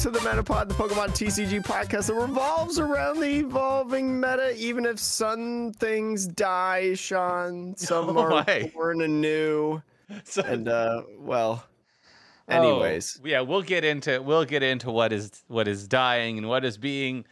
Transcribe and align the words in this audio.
to 0.00 0.10
the 0.10 0.18
Metapod, 0.20 0.66
the 0.66 0.72
Pokemon 0.74 1.08
TCG 1.08 1.62
podcast 1.62 2.06
that 2.06 2.14
revolves 2.14 2.78
around 2.78 3.20
the 3.20 3.40
evolving 3.40 4.18
meta. 4.18 4.54
Even 4.56 4.86
if 4.86 4.98
some 4.98 5.74
things 5.74 6.26
die, 6.26 6.94
Sean, 6.94 7.76
some 7.76 8.06
No 8.14 8.20
are 8.20 8.44
way. 8.46 8.70
born 8.74 9.02
anew. 9.02 9.82
So, 10.24 10.42
And 10.42 10.68
uh, 10.68 11.02
well, 11.18 11.64
oh, 12.48 12.52
anyways, 12.52 13.20
yeah, 13.24 13.42
we'll 13.42 13.62
get 13.62 13.84
into 13.84 14.20
we'll 14.22 14.46
get 14.46 14.62
into 14.62 14.90
what 14.90 15.12
is 15.12 15.44
what 15.48 15.68
is 15.68 15.86
dying 15.86 16.38
and 16.38 16.48
what 16.48 16.64
is 16.64 16.78
being 16.78 17.26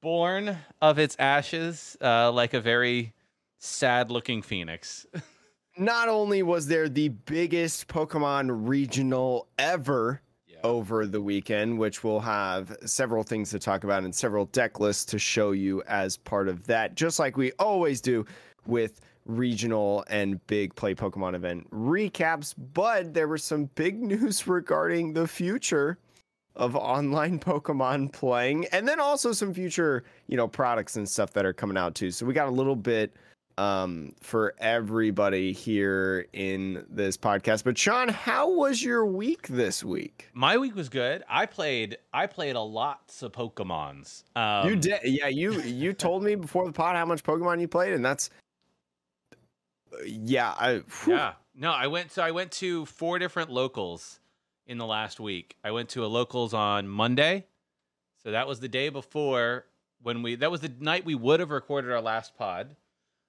born 0.00 0.56
of 0.80 0.98
its 0.98 1.16
ashes, 1.18 1.96
uh, 2.00 2.30
like 2.30 2.54
a 2.54 2.60
very 2.60 3.12
sad-looking 3.58 4.42
phoenix. 4.42 5.06
not 5.76 6.08
only 6.08 6.42
was 6.42 6.68
there 6.68 6.88
the 6.88 7.08
biggest 7.08 7.88
Pokemon 7.88 8.68
regional 8.68 9.48
ever 9.58 10.22
over 10.62 11.06
the 11.06 11.20
weekend, 11.20 11.78
which 11.78 12.04
we'll 12.04 12.20
have 12.20 12.76
several 12.84 13.22
things 13.22 13.50
to 13.50 13.58
talk 13.58 13.84
about 13.84 14.04
and 14.04 14.14
several 14.14 14.46
deck 14.46 14.80
lists 14.80 15.04
to 15.06 15.18
show 15.18 15.52
you 15.52 15.82
as 15.86 16.16
part 16.16 16.48
of 16.48 16.66
that, 16.66 16.94
just 16.94 17.18
like 17.18 17.36
we 17.36 17.52
always 17.52 18.00
do 18.00 18.24
with 18.66 19.00
regional 19.26 20.04
and 20.08 20.44
big 20.46 20.74
play 20.74 20.94
Pokemon 20.94 21.34
event 21.34 21.70
recaps. 21.70 22.54
But 22.74 23.14
there 23.14 23.28
was 23.28 23.44
some 23.44 23.66
big 23.74 24.02
news 24.02 24.46
regarding 24.46 25.12
the 25.12 25.26
future 25.26 25.98
of 26.56 26.76
online 26.76 27.38
Pokemon 27.40 28.12
playing, 28.12 28.66
and 28.66 28.86
then 28.86 29.00
also 29.00 29.32
some 29.32 29.54
future, 29.54 30.04
you 30.26 30.36
know, 30.36 30.48
products 30.48 30.96
and 30.96 31.08
stuff 31.08 31.32
that 31.32 31.46
are 31.46 31.52
coming 31.52 31.76
out 31.76 31.94
too. 31.94 32.10
So 32.10 32.26
we 32.26 32.34
got 32.34 32.48
a 32.48 32.52
little 32.52 32.76
bit 32.76 33.14
um 33.60 34.14
for 34.22 34.54
everybody 34.58 35.52
here 35.52 36.26
in 36.32 36.86
this 36.88 37.18
podcast. 37.18 37.62
But 37.64 37.76
Sean, 37.76 38.08
how 38.08 38.50
was 38.50 38.82
your 38.82 39.04
week 39.04 39.48
this 39.48 39.84
week? 39.84 40.30
My 40.32 40.56
week 40.56 40.74
was 40.74 40.88
good. 40.88 41.22
I 41.28 41.44
played 41.44 41.98
I 42.12 42.26
played 42.26 42.56
a 42.56 42.60
lots 42.60 43.22
of 43.22 43.32
Pokemons. 43.32 44.24
Um, 44.34 44.68
you 44.68 44.76
did 44.76 45.00
yeah, 45.04 45.28
you 45.28 45.60
you 45.60 45.92
told 45.92 46.22
me 46.22 46.36
before 46.36 46.64
the 46.64 46.72
pod 46.72 46.96
how 46.96 47.04
much 47.04 47.22
Pokemon 47.22 47.60
you 47.60 47.68
played, 47.68 47.92
and 47.92 48.04
that's 48.04 48.30
yeah, 50.06 50.54
I 50.58 50.82
whew. 51.04 51.14
Yeah. 51.14 51.34
No, 51.54 51.72
I 51.72 51.88
went 51.88 52.12
so 52.12 52.22
I 52.22 52.30
went 52.30 52.52
to 52.52 52.86
four 52.86 53.18
different 53.18 53.50
locals 53.50 54.20
in 54.66 54.78
the 54.78 54.86
last 54.86 55.20
week. 55.20 55.56
I 55.62 55.72
went 55.72 55.90
to 55.90 56.04
a 56.04 56.08
locals 56.08 56.54
on 56.54 56.88
Monday. 56.88 57.44
So 58.22 58.30
that 58.30 58.46
was 58.46 58.60
the 58.60 58.68
day 58.68 58.88
before 58.88 59.66
when 60.02 60.22
we 60.22 60.36
that 60.36 60.50
was 60.50 60.62
the 60.62 60.72
night 60.80 61.04
we 61.04 61.14
would 61.14 61.40
have 61.40 61.50
recorded 61.50 61.92
our 61.92 62.00
last 62.00 62.38
pod. 62.38 62.74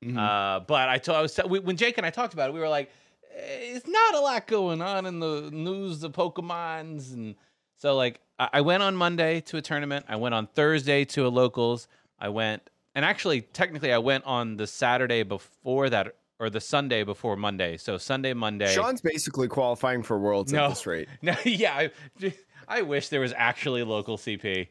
Mhm. 0.04 0.18
Uh, 0.18 0.62
but 0.62 0.90
I 0.90 0.98
told 0.98 1.18
I 1.18 1.22
was 1.22 1.40
we, 1.48 1.60
when 1.60 1.78
Jake 1.78 1.98
and 1.98 2.06
I 2.06 2.10
talked 2.10 2.34
about 2.34 2.50
it, 2.50 2.54
we 2.54 2.60
were 2.60 2.70
like, 2.70 2.90
"Eh, 3.36 3.76
it's 3.76 3.88
not 3.88 4.16
a 4.16 4.20
lot 4.20 4.48
going 4.48 4.82
on 4.82 5.06
in 5.06 5.20
the 5.20 5.50
news 5.52 6.04
of 6.04 6.12
Pokemons, 6.14 7.14
and 7.14 7.36
so 7.78 7.96
like 7.96 8.20
I, 8.40 8.50
I 8.54 8.62
went 8.62 8.82
on 8.84 8.96
Monday 8.96 9.42
to 9.42 9.58
a 9.58 9.62
tournament. 9.62 10.06
I 10.10 10.16
went 10.16 10.34
on 10.34 10.48
Thursday 10.48 11.06
to 11.06 11.28
a 11.28 11.30
locals. 11.30 11.88
I 12.20 12.30
went, 12.30 12.70
and 12.96 13.06
actually, 13.06 13.42
technically, 13.42 13.94
I 13.94 14.00
went 14.00 14.26
on 14.26 14.58
the 14.58 14.66
Saturday 14.68 15.24
before 15.24 15.90
that, 15.92 16.16
or 16.40 16.50
the 16.50 16.62
Sunday 16.62 17.04
before 17.04 17.36
Monday. 17.36 17.78
So 17.78 17.98
Sunday, 18.00 18.34
Monday. 18.34 18.74
Sean's 18.74 19.02
basically 19.02 19.48
qualifying 19.48 20.02
for 20.02 20.18
worlds 20.20 20.52
No. 20.52 20.66
at 20.66 20.70
this 20.70 20.88
rate. 20.88 21.08
No, 21.22 21.36
yeah, 21.46 21.76
I, 21.76 21.92
I 22.68 22.82
wish 22.82 23.10
there 23.10 23.22
was 23.22 23.34
actually 23.38 23.84
local 23.84 24.18
CP. 24.18 24.68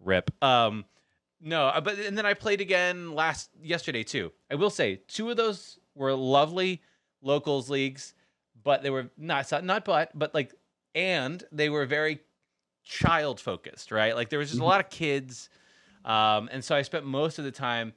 Rip. 0.00 0.30
Um, 0.42 0.84
no, 1.44 1.66
uh, 1.66 1.80
but 1.82 1.98
and 1.98 2.16
then 2.16 2.24
I 2.24 2.32
played 2.32 2.62
again 2.62 3.14
last 3.14 3.50
yesterday 3.62 4.02
too. 4.02 4.32
I 4.50 4.54
will 4.54 4.70
say 4.70 5.02
two 5.06 5.30
of 5.30 5.36
those 5.36 5.78
were 5.94 6.14
lovely 6.14 6.80
locals 7.20 7.68
leagues, 7.68 8.14
but 8.62 8.82
they 8.82 8.88
were 8.88 9.10
not 9.18 9.52
not 9.62 9.84
but 9.84 10.10
but 10.18 10.34
like 10.34 10.54
and 10.94 11.44
they 11.52 11.68
were 11.68 11.84
very 11.84 12.20
child 12.82 13.40
focused, 13.40 13.92
right? 13.92 14.16
Like 14.16 14.30
there 14.30 14.38
was 14.38 14.48
just 14.48 14.60
a 14.62 14.64
lot 14.64 14.80
of 14.80 14.88
kids, 14.88 15.50
um, 16.06 16.48
and 16.50 16.64
so 16.64 16.74
I 16.74 16.80
spent 16.80 17.04
most 17.04 17.38
of 17.38 17.44
the 17.44 17.52
time. 17.52 17.92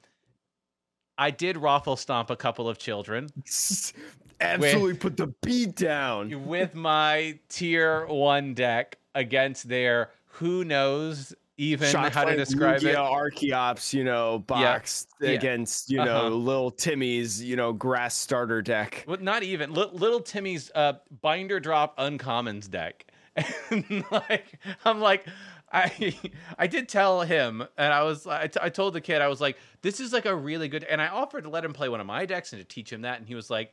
I 1.16 1.32
did 1.32 1.56
raffle 1.56 1.96
stomp 1.96 2.30
a 2.30 2.36
couple 2.36 2.68
of 2.68 2.78
children. 2.78 3.30
Absolutely 4.40 4.94
put 4.94 5.16
the 5.16 5.34
beat 5.42 5.74
down. 5.74 6.46
with 6.46 6.74
my 6.76 7.40
tier 7.48 8.06
one 8.06 8.54
deck 8.54 8.98
against 9.16 9.68
their 9.68 10.10
who 10.26 10.64
knows 10.64 11.34
even 11.58 11.90
Shots 11.90 12.14
how 12.14 12.24
to 12.24 12.36
describe 12.36 12.80
Lugia, 12.80 12.92
it. 12.92 12.96
Archeops, 12.96 13.92
you 13.92 14.04
know, 14.04 14.38
box 14.38 15.06
Yeah. 15.20 15.30
against, 15.30 15.90
you 15.90 16.00
Uh-huh. 16.00 16.28
know, 16.30 16.36
little 16.36 16.70
Timmy's, 16.70 17.42
you 17.42 17.56
know, 17.56 17.72
grass 17.72 18.14
starter 18.14 18.62
deck. 18.62 19.04
Well, 19.06 19.18
not 19.20 19.42
even 19.42 19.74
Li- 19.74 19.90
little 19.92 20.20
Timmy's 20.20 20.70
uh, 20.74 20.94
binder 21.20 21.58
drop 21.60 21.98
uncommons 21.98 22.70
deck. 22.70 23.06
And 23.70 24.04
like 24.10 24.58
I'm 24.84 25.00
like 25.00 25.26
I 25.70 26.16
I 26.58 26.66
did 26.66 26.88
tell 26.88 27.22
him 27.22 27.62
and 27.76 27.92
I 27.92 28.02
was 28.02 28.26
I, 28.26 28.46
t- 28.46 28.58
I 28.62 28.68
told 28.68 28.94
the 28.94 29.00
kid 29.00 29.20
I 29.20 29.28
was 29.28 29.40
like 29.40 29.58
this 29.82 30.00
is 30.00 30.12
like 30.12 30.26
a 30.26 30.34
really 30.34 30.68
good 30.68 30.82
and 30.84 31.00
I 31.02 31.08
offered 31.08 31.44
to 31.44 31.50
let 31.50 31.64
him 31.64 31.72
play 31.72 31.88
one 31.88 32.00
of 32.00 32.06
my 32.06 32.24
decks 32.26 32.52
and 32.52 32.60
to 32.60 32.66
teach 32.66 32.92
him 32.92 33.02
that 33.02 33.18
and 33.18 33.28
he 33.28 33.34
was 33.36 33.48
like 33.50 33.72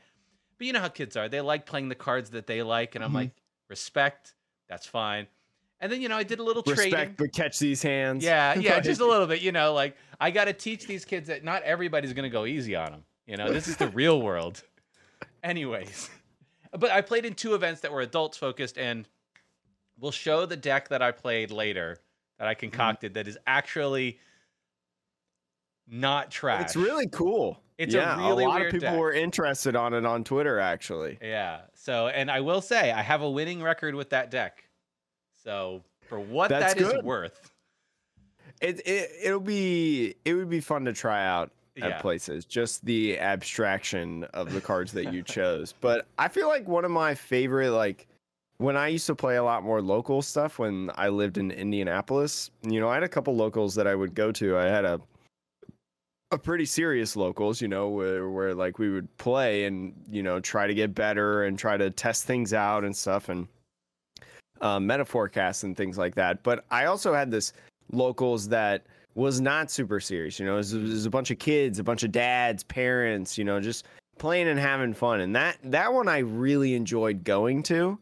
but 0.58 0.68
you 0.68 0.74
know 0.74 0.82
how 0.82 0.88
kids 0.90 1.16
are 1.18 1.30
they 1.30 1.42
like 1.42 1.66
playing 1.66 1.90
the 1.90 1.96
cards 1.96 2.30
that 2.32 2.46
they 2.48 2.62
like 2.62 2.94
and 2.96 3.04
I'm 3.04 3.12
Mhm. 3.12 3.16
like 3.16 3.32
respect 3.70 4.36
that's 4.70 4.86
fine. 4.86 5.28
And 5.86 5.94
then 5.94 6.02
you 6.02 6.10
know 6.10 6.18
I 6.18 6.24
did 6.24 6.40
a 6.40 6.44
little 6.44 6.64
Respect, 6.66 6.92
trading. 6.92 7.16
but 7.16 7.32
catch 7.32 7.60
these 7.60 7.84
hands. 7.84 8.24
Yeah, 8.24 8.56
yeah, 8.60 8.80
just 8.80 9.02
a 9.02 9.06
little 9.06 9.28
bit. 9.28 9.44
You 9.44 9.52
know, 9.52 9.72
like 9.72 9.96
I 10.20 10.32
got 10.32 10.46
to 10.46 10.54
teach 10.54 10.88
these 10.88 11.06
kids 11.06 11.28
that 11.28 11.44
not 11.44 11.62
everybody's 11.62 12.12
gonna 12.12 12.28
go 12.28 12.48
easy 12.48 12.76
on 12.76 12.90
them. 12.90 13.04
You 13.28 13.38
know, 13.38 13.54
this 13.54 13.68
is 13.68 13.78
the 13.78 13.90
real 13.90 14.20
world. 14.20 14.64
Anyways, 15.44 16.10
but 16.72 16.90
I 16.90 17.02
played 17.02 17.24
in 17.24 17.36
two 17.36 17.54
events 17.54 17.82
that 17.82 17.92
were 17.92 18.02
adults 18.02 18.36
focused, 18.36 18.80
and 18.80 19.08
we'll 20.00 20.10
show 20.10 20.48
the 20.48 20.58
deck 20.58 20.90
that 20.90 21.04
I 21.04 21.12
played 21.12 21.52
later 21.52 22.00
that 22.40 22.48
I 22.48 22.54
mm-hmm. 22.54 22.62
concocted 22.62 23.14
that 23.14 23.28
is 23.28 23.38
actually 23.46 24.18
not 25.88 26.32
trash. 26.32 26.64
It's 26.64 26.76
really 26.76 27.08
cool. 27.10 27.62
It's 27.78 27.94
a 27.94 27.98
yeah, 27.98 28.18
really 28.18 28.44
lot 28.44 28.56
weird 28.56 28.68
of 28.68 28.72
people 28.72 28.90
deck. 28.90 29.00
were 29.00 29.14
interested 29.14 29.76
on 29.76 29.94
it 29.94 30.04
on 30.04 30.24
Twitter 30.24 30.58
actually. 30.60 31.20
yeah. 31.22 31.62
So, 31.76 32.08
and 32.08 32.32
I 32.32 32.40
will 32.40 32.62
say 32.62 32.92
I 32.92 33.04
have 33.04 33.22
a 33.22 33.30
winning 33.30 33.62
record 33.62 33.94
with 33.94 34.10
that 34.10 34.32
deck. 34.32 34.65
So 35.46 35.84
for 36.08 36.20
what 36.20 36.50
That's 36.50 36.74
that 36.74 36.82
is 36.82 36.92
good. 36.92 37.04
worth, 37.04 37.52
It, 38.62 38.82
it 38.86 39.12
it'll 39.24 39.40
be 39.40 40.16
it 40.26 40.34
would 40.34 40.50
be 40.50 40.60
fun 40.62 40.86
to 40.86 40.94
try 40.94 41.26
out 41.26 41.52
at 41.82 41.90
Yeah. 41.90 42.02
places. 42.02 42.46
Just 42.46 42.86
the 42.86 43.20
abstraction 43.20 44.24
of 44.34 44.54
the 44.54 44.62
cards 44.62 44.92
that 44.94 45.14
you 45.14 45.24
chose. 45.24 45.74
But 45.82 46.08
I 46.18 46.28
feel 46.30 46.48
like 46.48 46.68
one 46.68 46.86
of 46.86 46.92
my 46.92 47.14
favorite 47.16 47.72
like 47.72 48.08
when 48.58 48.78
I 48.78 48.88
used 48.88 49.06
to 49.08 49.16
play 49.16 49.36
a 49.36 49.44
lot 49.44 49.64
more 49.64 49.82
local 49.82 50.22
stuff 50.22 50.60
when 50.60 50.90
I 50.96 51.10
lived 51.10 51.38
in 51.38 51.52
Indianapolis, 51.52 52.50
you 52.64 52.80
know, 52.80 52.88
I 52.88 52.94
had 52.94 53.04
a 53.04 53.10
couple 53.10 53.36
locals 53.36 53.76
that 53.76 53.88
I 53.88 53.96
would 53.96 54.16
go 54.16 54.32
to. 54.32 54.58
I 54.58 54.66
had 54.66 54.86
a 54.86 55.02
a 56.32 56.38
pretty 56.38 56.66
serious 56.66 57.16
locals, 57.16 57.62
you 57.62 57.68
know, 57.68 57.90
where, 57.90 58.30
where 58.30 58.56
like 58.56 58.80
we 58.80 58.90
would 58.90 59.16
play 59.18 59.66
and 59.66 59.94
you 60.10 60.24
know 60.24 60.40
try 60.40 60.66
to 60.68 60.74
get 60.74 60.96
better 60.96 61.44
and 61.44 61.60
try 61.60 61.78
to 61.78 61.90
test 61.92 62.26
things 62.26 62.54
out 62.54 62.84
and 62.84 62.96
stuff 62.96 63.30
and 63.30 63.48
um, 64.62 64.88
meta 64.88 65.06
forecasts 65.06 65.64
and 65.64 65.76
things 65.76 65.98
like 65.98 66.16
that. 66.16 66.44
But 66.44 66.66
I 66.72 66.86
also 66.86 67.14
had 67.14 67.32
this 67.32 67.54
locals 67.92 68.48
that 68.50 68.86
was 69.16 69.40
not 69.40 69.72
super 69.72 70.00
serious. 70.00 70.40
You 70.40 70.46
know, 70.46 70.54
it 70.54 70.58
was, 70.58 70.74
it 70.74 70.82
was 70.82 71.06
a 71.06 71.10
bunch 71.10 71.32
of 71.32 71.40
kids, 71.40 71.80
a 71.80 71.84
bunch 71.84 72.04
of 72.04 72.12
dads, 72.12 72.64
parents. 72.64 73.38
You 73.38 73.44
know, 73.44 73.60
just 73.60 73.86
playing 74.18 74.48
and 74.48 74.60
having 74.60 74.94
fun. 74.94 75.22
And 75.22 75.36
that 75.36 75.58
that 75.64 75.94
one 75.94 76.08
I 76.08 76.20
really 76.20 76.74
enjoyed 76.74 77.24
going 77.24 77.64
to. 77.64 77.98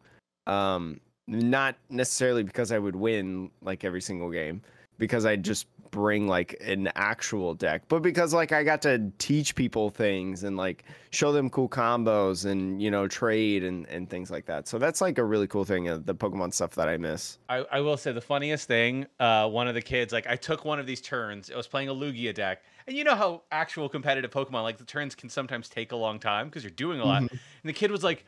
Um, 0.47 1.00
not 1.28 1.75
necessarily 1.90 2.44
because 2.44 2.72
I 2.72 2.80
would 2.80 2.96
win 2.96 3.50
like 3.62 3.84
every 3.85 4.02
single 4.02 4.30
game, 4.30 4.62
because 4.97 5.25
I 5.25 5.38
just 5.38 5.68
bring 5.93 6.27
like 6.27 6.57
an 6.59 6.90
actual 6.95 7.53
deck, 7.53 7.84
but 7.87 8.01
because 8.01 8.34
like 8.34 8.51
I 8.51 8.63
got 8.63 8.81
to 8.81 9.11
teach 9.19 9.53
people 9.55 9.91
things 9.91 10.43
and 10.43 10.57
like 10.57 10.84
show 11.11 11.31
them 11.31 11.51
cool 11.51 11.69
combos 11.69 12.45
and 12.45 12.81
you 12.81 12.90
know 12.91 13.07
trade 13.07 13.63
and 13.63 13.87
and 13.87 14.09
things 14.09 14.31
like 14.31 14.47
that. 14.47 14.67
So 14.67 14.79
that's 14.79 14.99
like 14.99 15.19
a 15.19 15.23
really 15.23 15.47
cool 15.47 15.63
thing 15.63 15.87
of 15.87 16.05
the 16.05 16.16
Pokemon 16.16 16.53
stuff 16.53 16.72
that 16.75 16.90
I 16.90 16.97
miss. 16.97 17.37
I, 17.47 17.57
I 17.72 17.79
will 17.81 17.95
say 17.95 18.11
the 18.11 18.22
funniest 18.22 18.67
thing, 18.67 19.05
uh, 19.19 19.47
one 19.47 19.67
of 19.67 19.75
the 19.75 19.81
kids, 19.81 20.11
like 20.11 20.28
I 20.28 20.35
took 20.35 20.66
one 20.66 20.79
of 20.79 20.87
these 20.87 20.99
turns. 20.99 21.51
I 21.51 21.55
was 21.55 21.67
playing 21.67 21.90
a 21.90 21.93
Lugia 21.93 22.34
deck. 22.34 22.63
And 22.87 22.97
you 22.97 23.05
know 23.05 23.16
how 23.16 23.43
actual 23.51 23.87
competitive 23.87 24.31
Pokemon, 24.31 24.63
like 24.63 24.78
the 24.78 24.84
turns 24.84 25.16
can 25.16 25.29
sometimes 25.29 25.69
take 25.69 25.93
a 25.93 25.96
long 25.96 26.19
time 26.19 26.47
because 26.49 26.63
you're 26.63 26.72
doing 26.72 26.99
a 26.99 27.05
lot. 27.05 27.22
Mhm. 27.22 27.29
And 27.31 27.39
the 27.63 27.73
kid 27.73 27.91
was 27.91 28.03
like, 28.03 28.25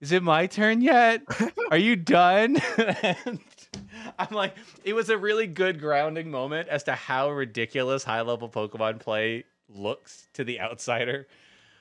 Is 0.00 0.12
it 0.12 0.22
my 0.22 0.46
turn 0.46 0.80
yet? 0.80 1.22
Are 1.70 1.76
you 1.76 1.96
done? 1.96 2.56
and 3.26 3.40
I'm 4.18 4.34
like, 4.34 4.54
it 4.84 4.92
was 4.94 5.08
a 5.10 5.18
really 5.18 5.46
good 5.46 5.80
grounding 5.80 6.30
moment 6.30 6.68
as 6.68 6.82
to 6.84 6.92
how 6.94 7.30
ridiculous 7.30 8.04
high 8.04 8.20
level 8.22 8.48
Pokemon 8.48 9.00
play 9.00 9.44
looks 9.68 10.28
to 10.34 10.44
the 10.44 10.60
outsider. 10.60 11.26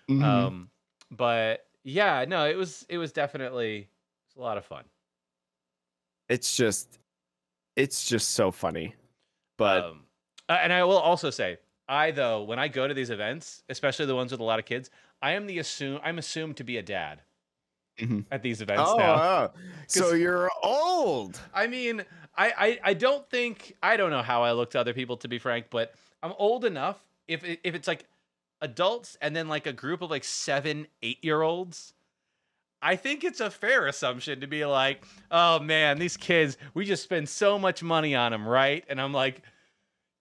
Mhm. 0.09 0.23
Um, 0.23 0.69
but 1.11 1.65
yeah, 1.83 2.25
no, 2.27 2.45
it 2.47 2.55
was 2.57 2.85
it 2.89 2.97
was 2.97 3.11
definitely 3.11 3.77
it 3.77 3.87
was 4.27 4.35
a 4.37 4.41
lot 4.41 4.57
of 4.57 4.65
fun. 4.65 4.83
it's 6.29 6.55
just 6.55 6.99
it's 7.75 8.07
just 8.07 8.31
so 8.31 8.51
funny. 8.51 8.95
But 9.57 9.83
um, 9.83 10.03
and 10.49 10.71
I 10.73 10.83
will 10.83 10.97
also 10.97 11.29
say, 11.29 11.57
I 11.87 12.11
though 12.11 12.43
when 12.43 12.59
I 12.59 12.67
go 12.67 12.87
to 12.87 12.93
these 12.93 13.09
events, 13.09 13.63
especially 13.69 14.05
the 14.05 14.15
ones 14.15 14.31
with 14.31 14.39
a 14.41 14.43
lot 14.43 14.59
of 14.59 14.65
kids, 14.65 14.89
I 15.21 15.31
am 15.33 15.45
the 15.47 15.59
assume 15.59 15.99
I'm 16.03 16.17
assumed 16.17 16.57
to 16.57 16.63
be 16.63 16.77
a 16.77 16.83
dad 16.83 17.21
Mhm. 17.99 18.25
at 18.31 18.41
these 18.41 18.59
events 18.61 18.89
oh, 18.91 18.97
now. 18.97 19.13
oh. 19.15 19.51
so 19.87 20.13
you're 20.13 20.49
old. 20.63 21.39
I 21.53 21.67
mean, 21.67 22.03
I, 22.35 22.53
I 22.57 22.79
I 22.91 22.93
don't 22.93 23.29
think 23.29 23.75
I 23.83 23.97
don't 23.97 24.09
know 24.11 24.21
how 24.23 24.43
I 24.43 24.53
look 24.53 24.71
to 24.71 24.79
other 24.79 24.93
people 24.93 25.17
to 25.17 25.27
be 25.27 25.37
frank, 25.39 25.67
but 25.69 25.93
I'm 26.21 26.33
old 26.37 26.65
enough. 26.65 27.03
If 27.27 27.43
if 27.43 27.75
it's 27.75 27.87
like 27.87 28.05
adults 28.61 29.17
and 29.21 29.35
then 29.35 29.47
like 29.47 29.67
a 29.67 29.73
group 29.73 30.01
of 30.01 30.09
like 30.09 30.23
seven, 30.23 30.87
eight 31.01 31.23
year 31.23 31.41
olds, 31.41 31.93
I 32.81 32.95
think 32.95 33.23
it's 33.23 33.39
a 33.39 33.51
fair 33.51 33.87
assumption 33.87 34.41
to 34.41 34.47
be 34.47 34.65
like, 34.65 35.03
oh 35.31 35.59
man, 35.59 35.99
these 35.99 36.17
kids, 36.17 36.57
we 36.73 36.85
just 36.85 37.03
spend 37.03 37.29
so 37.29 37.59
much 37.59 37.83
money 37.83 38.15
on 38.15 38.31
them, 38.31 38.47
right? 38.47 38.83
And 38.89 38.99
I'm 38.99 39.13
like, 39.13 39.41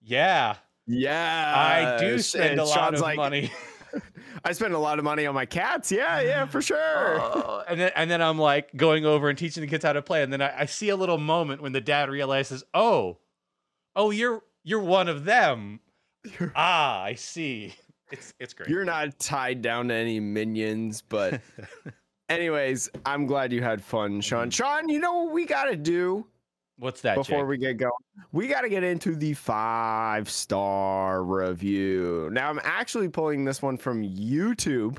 yeah, 0.01 0.57
Yeah, 0.87 1.53
I 1.57 1.93
do 1.97 2.19
and 2.35 2.59
spend 2.59 2.59
a 2.59 2.65
lot 2.65 2.95
Sean's 2.95 3.01
of 3.01 3.01
like, 3.01 3.17
money. 3.17 3.51
I 4.45 4.53
spend 4.53 4.75
a 4.75 4.79
lot 4.79 4.99
of 4.99 5.05
money 5.05 5.27
on 5.27 5.35
my 5.35 5.47
cats. 5.47 5.93
Yeah, 5.93 6.21
yeah, 6.21 6.47
for 6.47 6.63
sure. 6.63 7.21
Oh, 7.21 7.63
and 7.69 7.81
then 7.81 7.93
and 7.95 8.11
then 8.11 8.23
I'm 8.23 8.39
like 8.39 8.75
going 8.77 9.05
over 9.05 9.29
and 9.29 9.39
teaching 9.39 9.61
the 9.61 9.67
kids 9.67 9.85
how 9.85 9.93
to 9.93 10.03
play, 10.03 10.23
and 10.23 10.33
then 10.33 10.43
I, 10.43 10.61
I 10.61 10.65
see 10.67 10.89
a 10.89 10.97
little 10.97 11.19
moment 11.19 11.63
when 11.63 11.73
the 11.73 11.81
dad 11.81 12.11
realizes, 12.11 12.65
oh, 12.75 13.19
oh, 13.97 14.11
you're 14.11 14.43
you're 14.65 14.81
one 14.81 15.09
of 15.09 15.25
them. 15.25 15.81
ah, 16.55 17.03
I 17.03 17.15
see. 17.15 17.75
It's 18.11 18.35
it's 18.39 18.55
great. 18.55 18.69
You're 18.69 18.85
not 18.85 19.19
tied 19.19 19.63
down 19.63 19.89
to 19.89 19.95
any 19.95 20.21
minions, 20.21 21.03
but 21.03 21.41
anyways, 22.29 22.91
I'm 23.07 23.27
glad 23.27 23.53
you 23.53 23.63
had 23.63 23.83
fun, 23.83 24.21
Sean. 24.21 24.51
Sean, 24.51 24.89
you 24.89 24.99
know 24.99 25.25
what 25.25 25.33
we 25.33 25.47
gotta 25.47 25.77
do 25.77 26.27
What's 26.83 27.01
that? 27.03 27.15
before 27.15 27.43
Jake? 27.43 27.49
we 27.49 27.59
get 27.59 27.77
going? 27.77 27.93
We 28.33 28.49
gotta 28.49 28.69
get 28.69 28.83
into 28.83 29.15
the 29.15 29.35
five 29.35 30.29
star 30.29 31.23
review. 31.23 32.29
Now 32.33 32.51
I'm 32.51 32.59
actually 32.65 33.09
pulling 33.09 33.45
this 33.45 33.63
one 33.63 33.77
from 33.77 34.03
YouTube. 34.03 34.99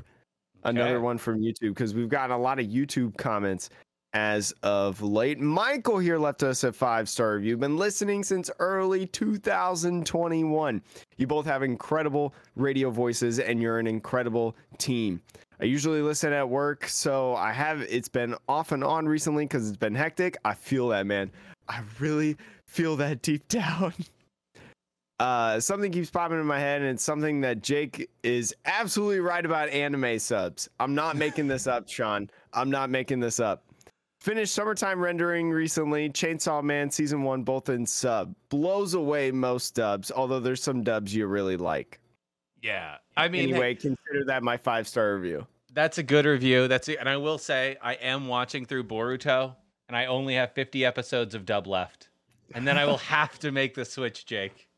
Another 0.62 1.02
one 1.02 1.18
from 1.18 1.42
YouTube 1.42 1.74
because 1.74 1.92
we've 1.92 2.08
gotten 2.08 2.34
a 2.34 2.38
lot 2.38 2.58
of 2.58 2.64
YouTube 2.64 3.18
comments 3.18 3.68
as 4.14 4.54
of 4.62 5.02
late. 5.02 5.38
Michael 5.40 5.98
here 5.98 6.16
left 6.16 6.42
us 6.42 6.64
a 6.64 6.72
five 6.72 7.06
star 7.06 7.34
review. 7.34 7.58
Been 7.58 7.76
listening 7.76 8.24
since 8.24 8.50
early 8.60 9.06
2021. 9.06 10.82
You 11.18 11.26
both 11.26 11.44
have 11.44 11.62
incredible 11.62 12.32
radio 12.56 12.88
voices 12.90 13.40
and 13.40 13.60
you're 13.60 13.78
an 13.78 13.86
incredible 13.86 14.56
team. 14.78 15.20
I 15.60 15.64
usually 15.64 16.02
listen 16.02 16.32
at 16.32 16.48
work, 16.48 16.86
so 16.88 17.34
I 17.34 17.52
have 17.52 17.80
it's 17.82 18.08
been 18.08 18.34
off 18.48 18.72
and 18.72 18.82
on 18.82 19.06
recently 19.06 19.44
because 19.44 19.68
it's 19.68 19.76
been 19.76 19.94
hectic. 19.94 20.36
I 20.44 20.54
feel 20.54 20.88
that, 20.88 21.06
man. 21.06 21.30
I 21.68 21.82
really 22.00 22.36
feel 22.66 22.96
that 22.96 23.22
deep 23.22 23.48
down. 23.48 23.94
Uh, 25.20 25.60
something 25.60 25.92
keeps 25.92 26.10
popping 26.10 26.40
in 26.40 26.46
my 26.46 26.58
head, 26.58 26.82
and 26.82 26.90
it's 26.90 27.04
something 27.04 27.40
that 27.42 27.62
Jake 27.62 28.10
is 28.24 28.54
absolutely 28.64 29.20
right 29.20 29.46
about 29.46 29.68
anime 29.68 30.18
subs. 30.18 30.68
I'm 30.80 30.94
not 30.94 31.16
making 31.24 31.46
this 31.46 31.66
up, 31.66 31.88
Sean. 31.88 32.28
I'm 32.52 32.70
not 32.70 32.90
making 32.90 33.20
this 33.20 33.38
up. 33.38 33.64
Finished 34.20 34.54
summertime 34.54 35.00
rendering 35.00 35.50
recently. 35.50 36.08
Chainsaw 36.08 36.62
Man 36.62 36.90
season 36.90 37.22
one, 37.22 37.42
both 37.42 37.68
in 37.68 37.86
sub. 37.86 38.34
Blows 38.48 38.94
away 38.94 39.30
most 39.30 39.74
dubs, 39.74 40.10
although 40.10 40.40
there's 40.40 40.62
some 40.62 40.82
dubs 40.82 41.14
you 41.14 41.26
really 41.26 41.56
like. 41.58 42.00
Yeah. 42.64 42.96
I 43.16 43.28
mean, 43.28 43.48
hey, 43.48 43.50
anyway, 43.52 43.74
consider 43.74 44.24
that 44.26 44.42
my 44.42 44.56
five 44.56 44.88
star 44.88 45.14
review. 45.16 45.46
that's 45.72 45.98
a 45.98 46.02
good 46.02 46.24
review. 46.24 46.66
That's 46.68 46.88
it. 46.88 46.96
And 46.98 47.08
I 47.08 47.16
will 47.18 47.38
say, 47.38 47.76
I 47.82 47.94
am 47.94 48.26
watching 48.26 48.64
through 48.64 48.84
Boruto, 48.84 49.54
and 49.88 49.96
I 49.96 50.06
only 50.06 50.34
have 50.34 50.52
50 50.52 50.84
episodes 50.84 51.34
of 51.34 51.44
dub 51.44 51.66
left, 51.66 52.08
and 52.54 52.66
then 52.66 52.78
I 52.78 52.86
will 52.86 52.96
have 52.98 53.38
to 53.40 53.52
make 53.52 53.74
the 53.74 53.84
switch, 53.84 54.24
Jake. 54.26 54.68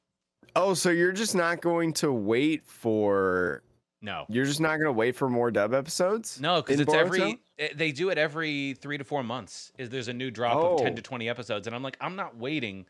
Oh, 0.57 0.75
so 0.75 0.91
you're 0.91 1.13
just 1.13 1.35
not 1.35 1.61
going 1.61 1.93
to 1.95 2.11
wait 2.13 2.65
for 2.67 3.63
No. 4.01 4.25
you're 4.31 4.47
just 4.47 4.61
not 4.61 4.77
going 4.79 4.87
to 4.87 4.93
wait 4.93 5.15
for 5.15 5.29
more 5.29 5.51
dub 5.51 5.75
episodes? 5.75 6.41
No, 6.41 6.63
because 6.63 6.81
it's 6.81 6.91
Boruto? 6.93 6.99
every 6.99 7.41
it- 7.59 7.77
they 7.79 7.93
do 7.93 8.09
it 8.11 8.19
every 8.19 8.75
three 8.81 8.97
to 8.99 9.05
four 9.05 9.23
months. 9.23 9.71
Is 9.79 9.91
there's 9.91 10.09
a 10.09 10.13
new 10.15 10.31
drop 10.31 10.57
of 10.57 10.79
10 10.81 10.97
to 10.97 11.03
twenty 11.03 11.29
episodes, 11.29 11.67
and 11.67 11.77
I'm 11.77 11.83
like, 11.83 11.97
I'm 12.01 12.17
not 12.17 12.37
waiting. 12.37 12.87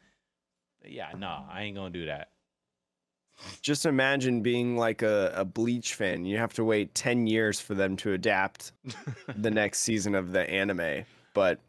Yeah, 0.85 1.09
no, 1.19 1.45
I 1.51 1.63
ain't 1.65 1.75
gonna 1.77 1.91
do 1.91 2.07
that. 2.07 2.31
Just 3.61 3.87
imagine 3.87 4.41
being 4.41 4.77
like 4.77 5.03
a, 5.03 5.33
a 5.35 5.45
Bleach 5.45 5.95
fan. 5.95 6.25
You 6.25 6.39
have 6.39 6.53
to 6.55 6.65
wait 6.65 6.95
10 6.95 7.27
years 7.27 7.61
for 7.61 7.75
them 7.75 7.97
to 7.99 8.13
adapt 8.13 8.73
the 9.37 9.51
next 9.51 9.81
season 9.81 10.15
of 10.15 10.33
the 10.33 10.49
anime. 10.49 11.05
But, 11.35 11.61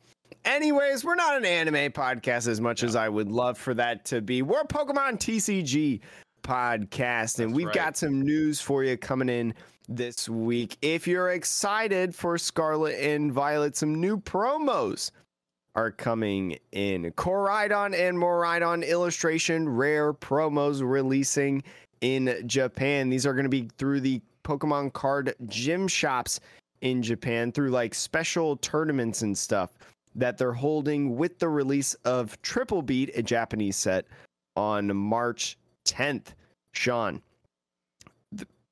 anyways, 0.46 1.04
we're 1.04 1.16
not 1.16 1.38
an 1.38 1.46
anime 1.46 1.92
podcast 1.92 2.48
as 2.48 2.62
much 2.62 2.84
as 2.84 2.96
I 2.96 3.10
would 3.10 3.30
love 3.30 3.58
for 3.58 3.74
that 3.74 4.06
to 4.06 4.22
be. 4.22 4.42
We're 4.42 4.62
a 4.62 4.68
Pokemon 4.68 5.18
TCG 5.18 6.00
podcast, 6.44 7.40
and 7.40 7.50
That's 7.50 7.56
we've 7.56 7.68
right. 7.68 7.75
got 7.75 7.98
some 7.98 8.22
news 8.22 8.62
for 8.62 8.84
you 8.84 8.98
coming 8.98 9.30
in 9.30 9.54
this 9.90 10.30
week. 10.30 10.78
If 10.81 11.08
you're 11.08 11.31
excited 11.31 12.16
for 12.16 12.38
Scarlet 12.38 12.96
and 13.00 13.31
Violet, 13.31 13.75
some 13.75 14.00
new 14.00 14.18
promos 14.18 15.12
are 15.77 15.91
coming 15.91 16.57
in. 16.71 17.03
Koraidon 17.12 17.97
and 17.97 18.18
Miraidon 18.18 18.85
illustration 18.85 19.69
rare 19.69 20.12
promos 20.12 20.81
releasing 20.81 21.63
in 22.01 22.44
Japan. 22.47 23.09
These 23.09 23.27
are 23.27 23.33
going 23.33 23.45
to 23.45 23.50
be 23.50 23.69
through 23.77 24.01
the 24.01 24.19
Pokemon 24.44 24.94
card 24.94 25.35
gym 25.47 25.88
shops 25.88 26.39
in 26.81 27.03
Japan 27.03 27.51
through 27.51 27.69
like 27.69 27.94
special 27.94 28.57
tournaments 28.57 29.21
and 29.21 29.38
stuff 29.38 29.77
that 30.15 30.38
they're 30.38 30.51
holding 30.51 31.15
with 31.15 31.38
the 31.38 31.47
release 31.47 31.94
of 32.06 32.41
Triplet 32.41 32.88
Beat, 32.88 33.12
a 33.15 33.21
Japanese 33.21 33.77
set, 33.77 34.06
on 34.56 34.95
March 34.95 35.57
10th. 35.85 36.33
Sean, 36.74 37.21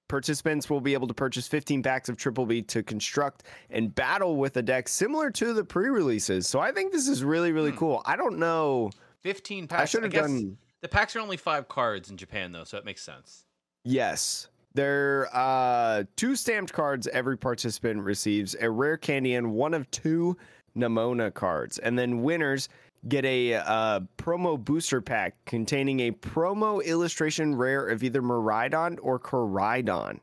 participants 0.07 0.69
will 0.69 0.81
be 0.81 0.93
able 0.93 1.07
to 1.07 1.13
purchase 1.13 1.47
15 1.47 1.81
packs 1.83 2.09
of 2.09 2.17
Triple 2.17 2.45
B 2.45 2.61
to 2.63 2.83
construct 2.83 3.43
and 3.69 3.93
battle 3.93 4.35
with 4.37 4.57
a 4.57 4.61
deck 4.61 4.87
similar 4.87 5.29
to 5.31 5.53
the 5.53 5.63
pre-releases. 5.63 6.47
So 6.47 6.59
I 6.59 6.71
think 6.71 6.91
this 6.91 7.07
is 7.07 7.23
really, 7.23 7.51
really 7.51 7.71
Hmm. 7.71 7.77
cool. 7.77 8.01
I 8.05 8.15
don't 8.15 8.37
know. 8.37 8.91
Fifteen 9.21 9.67
packs. 9.67 9.81
I 9.81 9.85
should 9.85 10.03
have 10.03 10.13
done. 10.13 10.57
the 10.81 10.87
packs 10.87 11.15
are 11.15 11.19
only 11.19 11.37
five 11.37 11.67
cards 11.67 12.11
in 12.11 12.17
Japan 12.17 12.51
though, 12.51 12.63
so 12.63 12.77
it 12.77 12.85
makes 12.85 13.01
sense. 13.01 13.45
Yes. 13.83 14.47
There 14.75 15.27
are 15.33 15.99
uh 15.99 16.03
two 16.15 16.35
stamped 16.35 16.73
cards 16.73 17.07
every 17.07 17.37
participant 17.37 18.03
receives, 18.03 18.55
a 18.59 18.69
rare 18.69 18.97
candy 18.97 19.33
and 19.33 19.53
one 19.53 19.73
of 19.73 19.89
two 19.89 20.37
Nemona 20.77 21.33
cards. 21.33 21.79
And 21.79 21.97
then 21.97 22.21
winners 22.21 22.67
get 23.07 23.25
a 23.25 23.53
uh, 23.55 23.99
promo 24.17 24.63
booster 24.63 25.01
pack 25.01 25.35
containing 25.45 25.99
a 26.01 26.11
promo 26.11 26.83
illustration 26.83 27.55
rare 27.55 27.87
of 27.87 28.03
either 28.03 28.21
Miraidon 28.21 28.97
or 29.01 29.19
Koraidon. 29.19 30.19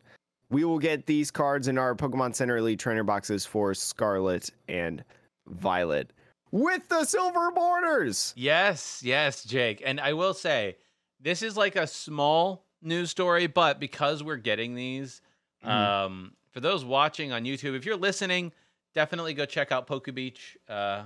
We 0.50 0.64
will 0.64 0.78
get 0.78 1.06
these 1.06 1.30
cards 1.30 1.68
in 1.68 1.78
our 1.78 1.94
Pokemon 1.94 2.34
Center 2.34 2.56
Elite 2.58 2.78
trainer 2.78 3.04
boxes 3.04 3.46
for 3.46 3.72
Scarlet 3.72 4.50
and 4.68 5.02
Violet 5.46 6.12
with 6.50 6.86
the 6.88 7.04
silver 7.04 7.50
borders. 7.50 8.34
Yes, 8.36 9.00
yes, 9.02 9.44
Jake. 9.44 9.82
And 9.84 9.98
I 9.98 10.12
will 10.12 10.34
say, 10.34 10.76
this 11.20 11.42
is 11.42 11.56
like 11.56 11.76
a 11.76 11.86
small 11.86 12.66
news 12.82 13.10
story, 13.10 13.46
but 13.46 13.80
because 13.80 14.22
we're 14.22 14.36
getting 14.36 14.74
these, 14.74 15.22
Mhm. 15.64 15.68
um, 15.70 16.36
for 16.50 16.60
those 16.60 16.84
watching 16.84 17.32
on 17.32 17.44
YouTube, 17.44 17.74
if 17.76 17.86
you're 17.86 17.96
listening, 17.96 18.52
definitely 18.92 19.32
go 19.32 19.46
check 19.46 19.72
out 19.72 19.86
Poke 19.86 20.12
Beach. 20.14 20.58
Uh, 20.68 21.04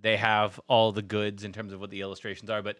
they 0.00 0.16
have 0.16 0.60
all 0.68 0.92
the 0.92 1.02
goods 1.02 1.44
in 1.44 1.52
terms 1.52 1.72
of 1.72 1.80
what 1.80 1.90
the 1.90 2.00
illustrations 2.00 2.50
are, 2.50 2.62
but 2.62 2.76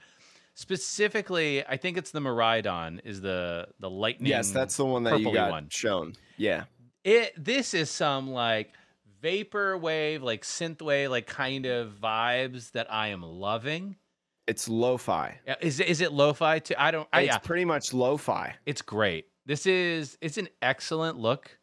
specifically, 0.54 1.64
I 1.66 1.76
think 1.76 1.96
it's 1.96 2.10
the 2.10 2.20
Miraidon 2.20 3.00
is 3.04 3.20
the 3.20 3.68
the 3.80 3.90
lightning. 3.90 4.28
Yes, 4.28 4.50
that's 4.50 4.76
the 4.76 4.84
one 4.84 5.04
that 5.04 5.20
you 5.20 5.32
got 5.32 5.50
one. 5.50 5.68
shown. 5.70 6.14
Yeah. 6.36 6.64
it. 7.04 7.32
This 7.36 7.74
is 7.74 7.90
some 7.90 8.30
like 8.30 8.72
vapor 9.20 9.76
wave, 9.78 10.22
like 10.22 10.42
synthwave, 10.42 11.10
like 11.10 11.26
kind 11.26 11.66
of 11.66 11.92
vibes 12.02 12.72
that 12.72 12.92
I 12.92 13.08
am 13.08 13.22
loving. 13.22 13.96
It's 14.46 14.68
lo-fi. 14.68 15.40
Yeah, 15.44 15.56
Is 15.60 15.80
it 15.80 16.12
lo-fi 16.12 16.60
too? 16.60 16.74
I 16.78 16.90
don't. 16.92 17.08
I, 17.12 17.22
It's 17.22 17.26
yeah, 17.32 17.38
pretty 17.38 17.64
much 17.64 17.92
lo-fi. 17.92 18.54
it's 18.64 18.82
great. 18.82 19.26
This 19.44 19.66
is 19.66 20.16
it's 20.20 20.38
an 20.38 20.48
excellent 20.62 21.18
look. 21.18 21.55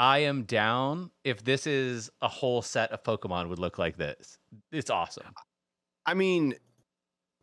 I 0.00 0.20
am 0.20 0.44
down 0.44 1.10
if 1.24 1.44
this 1.44 1.66
is 1.66 2.10
a 2.22 2.28
whole 2.28 2.62
set 2.62 2.90
of 2.90 3.02
Pokemon 3.04 3.50
would 3.50 3.58
look 3.58 3.78
like 3.78 3.98
this. 3.98 4.38
It's 4.72 4.88
awesome. 4.88 5.26
I 6.06 6.14
mean, 6.14 6.54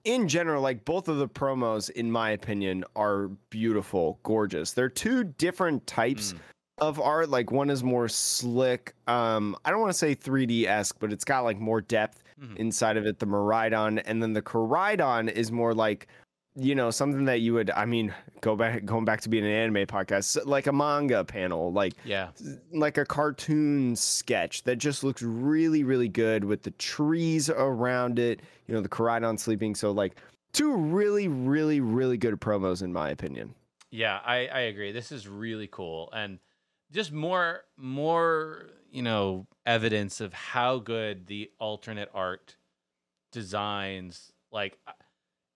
in 0.04 0.28
general, 0.28 0.64
like 0.64 0.84
both 0.84 1.08
of 1.08 1.18
the 1.18 1.28
promos, 1.28 1.92
in 1.92 2.12
my 2.12 2.32
opinion, 2.32 2.84
are 2.96 3.28
beautiful, 3.52 4.20
gorgeous. 4.24 4.72
They're 4.72 4.90
two 4.90 5.24
different 5.24 5.86
types 5.86 6.34
Mm. 6.34 6.40
of 6.80 7.00
art. 7.00 7.30
Like 7.30 7.52
one 7.52 7.70
is 7.70 7.84
more 7.84 8.10
slick. 8.10 8.96
Um, 9.06 9.56
I 9.64 9.70
don't 9.70 9.80
want 9.80 9.92
to 9.92 9.98
say 9.98 10.16
3D 10.16 10.66
esque, 10.66 10.98
but 11.00 11.14
it's 11.14 11.26
got 11.26 11.42
like 11.42 11.60
more 11.60 11.80
depth 11.82 12.24
Mhm. 12.42 12.56
inside 12.58 12.98
of 12.98 13.06
it. 13.06 13.20
The 13.20 13.28
Miraidon, 13.28 14.02
and 14.04 14.22
then 14.24 14.34
the 14.34 14.42
Koraidon 14.42 15.32
is 15.32 15.52
more 15.52 15.76
like. 15.76 16.08
You 16.60 16.74
know, 16.74 16.90
something 16.90 17.26
that 17.26 17.42
you 17.42 17.54
would, 17.54 17.70
I 17.70 17.86
mean, 17.86 18.12
go 18.42 18.56
back, 18.56 18.84
going 18.84 19.06
back 19.06 19.22
to 19.22 19.30
being 19.30 19.46
an 19.46 19.52
anime 19.52 19.86
podcast, 19.86 20.44
like 20.48 20.66
a 20.66 20.74
manga 20.74 21.24
panel, 21.24 21.72
like 21.72 21.94
Yeah. 22.04 22.30
like 22.74 22.98
a 22.98 23.06
cartoon 23.06 23.96
sketch 23.96 24.64
that 24.64 24.78
just 24.78 25.04
looks 25.04 25.22
really 25.22 25.84
really 25.84 26.08
good 26.10 26.44
with 26.44 26.64
the 26.64 26.72
trees 26.72 27.48
around 27.50 28.18
it 28.18 28.42
you 28.66 28.74
know 28.74 28.82
the 28.82 28.90
Koraidon 28.90 29.40
sleeping 29.40 29.76
so 29.76 29.92
like 29.92 30.18
two 30.52 30.76
really 30.76 31.28
really 31.28 31.80
really 31.80 32.18
good 32.18 32.40
promos 32.42 32.82
in 32.82 32.92
my 32.92 33.10
opinion 33.12 33.54
Yeah, 33.92 34.20
I, 34.26 34.48
I 34.48 34.60
agree. 34.62 34.92
This 34.92 35.12
is 35.12 35.28
really 35.28 35.68
cool. 35.68 36.10
And 36.12 36.40
just 36.92 37.12
more 37.12 37.62
more, 37.78 38.66
you 38.92 39.04
know, 39.04 39.46
evidence 39.66 40.20
of 40.22 40.34
how 40.34 40.80
good 40.80 41.28
the 41.28 41.52
alternate 41.60 42.10
art 42.14 42.56
designs 43.32 44.32
Like, 44.52 44.78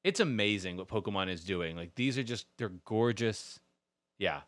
it's 0.03 0.19
amazing 0.19 0.77
what 0.77 0.87
Pokemon 0.87 1.29
is 1.29 1.43
doing. 1.43 1.75
Like, 1.75 1.93
these 1.95 2.17
are 2.17 2.23
just 2.23 2.47
they're 2.57 2.73
gorgeous. 2.85 3.59
Yeah, 4.17 4.41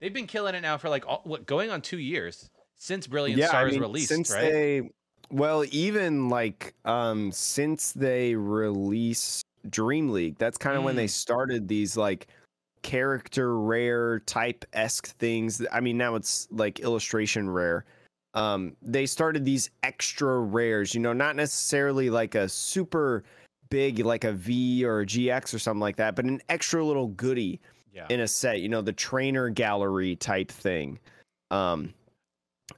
they've 0.00 0.12
been 0.14 0.26
killing 0.26 0.54
it 0.54 0.60
now 0.60 0.78
for 0.78 0.88
like 0.88 1.06
all, 1.06 1.20
what 1.24 1.46
going 1.46 1.70
on 1.70 1.80
two 1.82 1.98
years 1.98 2.48
since 2.76 3.06
Brilliant 3.06 3.42
I 3.42 3.46
Stars 3.48 3.72
mean, 3.72 3.80
released, 3.80 4.08
since 4.08 4.30
right? 4.30 4.52
they 4.52 4.90
well 5.30 5.64
even 5.70 6.28
like 6.28 6.74
um 6.84 7.30
since 7.30 7.92
they 7.92 8.34
released 8.34 9.44
dream 9.68 10.08
league 10.08 10.36
that's 10.38 10.58
kind 10.58 10.76
of 10.76 10.82
when 10.82 10.96
they 10.96 11.04
Mm. 11.04 11.10
started 11.10 11.68
these 11.68 11.96
like 11.96 12.26
character 12.82 13.58
rare 13.58 14.20
type 14.20 14.64
esque 14.72 15.08
things 15.18 15.64
i 15.70 15.80
mean 15.80 15.98
now 15.98 16.14
it's 16.14 16.48
like 16.50 16.80
illustration 16.80 17.48
rare 17.48 17.84
um 18.34 18.74
they 18.80 19.04
started 19.06 19.44
these 19.44 19.70
extra 19.82 20.40
rares 20.40 20.94
you 20.94 21.00
know 21.00 21.12
not 21.12 21.36
necessarily 21.36 22.08
like 22.10 22.34
a 22.34 22.48
super 22.48 23.22
big 23.70 24.00
like 24.00 24.24
a 24.24 24.32
v 24.32 24.84
or 24.84 25.00
a 25.00 25.06
gx 25.06 25.54
or 25.54 25.58
something 25.58 25.80
like 25.80 25.96
that 25.96 26.14
but 26.14 26.24
an 26.24 26.40
extra 26.48 26.84
little 26.84 27.08
goodie 27.08 27.60
yeah, 27.92 28.06
in 28.08 28.20
a 28.20 28.28
set, 28.28 28.60
you 28.60 28.68
know, 28.68 28.82
the 28.82 28.92
trainer 28.92 29.48
gallery 29.48 30.16
type 30.16 30.50
thing. 30.50 30.98
Um 31.50 31.94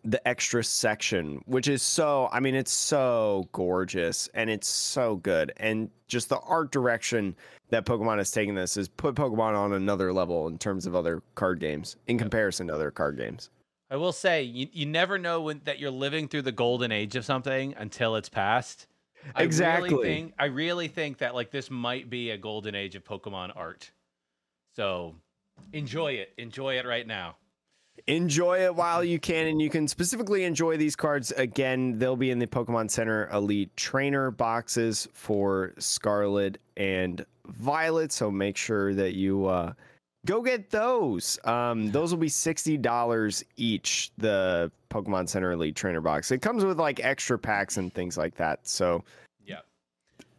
the 0.05 0.27
extra 0.27 0.65
section, 0.65 1.43
which 1.45 1.69
is 1.69 1.83
so 1.83 2.29
I 2.33 2.41
mean, 2.41 2.55
it's 2.55 2.73
so 2.73 3.49
gorgeous 3.53 4.29
and 4.33 4.49
it's 4.49 4.69
so 4.69 5.17
good. 5.17 5.53
And 5.59 5.91
just 6.09 6.31
the 6.31 6.39
art 6.39 6.73
direction 6.73 7.37
that 7.69 7.85
Pokemon 7.85 8.19
has 8.19 8.31
taken 8.31 8.55
this 8.55 8.77
is 8.77 8.89
put 8.89 9.15
Pokemon 9.15 9.55
on 9.55 9.75
another 9.75 10.13
level 10.13 10.49
in 10.49 10.59
terms 10.59 10.87
of 10.87 10.95
other 10.95 11.23
card 11.35 11.61
games 11.61 11.97
in 12.07 12.19
comparison 12.19 12.69
to 12.69 12.75
other 12.75 12.91
card 12.91 13.19
games. 13.19 13.51
I 13.91 13.97
will 13.97 14.13
say 14.13 14.43
you, 14.43 14.69
you 14.73 14.87
never 14.87 15.19
know 15.19 15.43
when, 15.43 15.61
that 15.65 15.79
you're 15.79 15.91
living 15.91 16.27
through 16.27 16.43
the 16.43 16.53
golden 16.53 16.91
age 16.91 17.15
of 17.15 17.27
something 17.27 17.75
until 17.77 18.17
it's 18.17 18.31
past. 18.31 18.87
I 19.35 19.43
Exactly. 19.43 19.91
really 19.91 20.03
think 20.09 20.35
I 20.39 20.45
really 20.47 20.89
think 20.89 21.19
that 21.19 21.35
like 21.35 21.51
this 21.51 21.71
might 21.71 22.11
be 22.11 22.31
a 22.31 22.39
golden 22.39 22.75
age 22.75 22.95
of 22.95 23.05
Pokemon 23.05 23.53
art. 23.57 23.91
So 24.75 25.15
enjoy 25.73 26.13
it. 26.13 26.33
Enjoy 26.39 26.79
it 26.79 26.87
right 26.87 27.07
now. 27.07 27.37
Enjoy 28.07 28.65
it 28.65 28.75
while 28.75 29.05
you 29.05 29.21
can, 29.21 29.47
and 29.47 29.61
you 29.61 29.69
can 29.69 29.87
specifically 29.87 30.45
enjoy 30.45 30.77
these 30.79 30.97
cards. 30.97 31.31
Again, 31.33 31.99
they'll 31.99 32.17
be 32.17 32.31
in 32.31 32.39
the 32.39 32.47
Pokemon 32.47 32.91
Center 32.91 33.29
Elite 33.31 33.77
Trainer 33.77 34.31
boxes 34.31 35.07
for 35.13 35.75
Scarlet 35.79 36.59
and 36.77 37.25
Violet. 37.47 38.11
So 38.11 38.31
make 38.31 38.57
sure 38.57 38.95
that 38.95 39.15
you 39.15 39.45
uh, 39.47 39.75
go 40.27 40.43
get 40.43 40.71
those. 40.71 41.39
Um, 41.45 41.91
those 41.91 42.13
will 42.13 42.21
be 42.21 42.29
sixty 42.29 42.77
dollars 42.77 43.45
each. 43.57 44.11
The 44.19 44.71
Pokemon 44.91 45.29
Center 45.29 45.53
Elite 45.53 45.75
Trainer 45.77 46.01
box. 46.01 46.31
It 46.31 46.43
comes 46.43 46.65
with 46.65 46.79
like 46.79 47.01
extra 47.01 47.39
packs 47.39 47.77
and 47.77 47.93
things 47.93 48.17
like 48.19 48.35
that. 48.37 48.67
So 48.67 49.03
Yeah. 49.47 49.61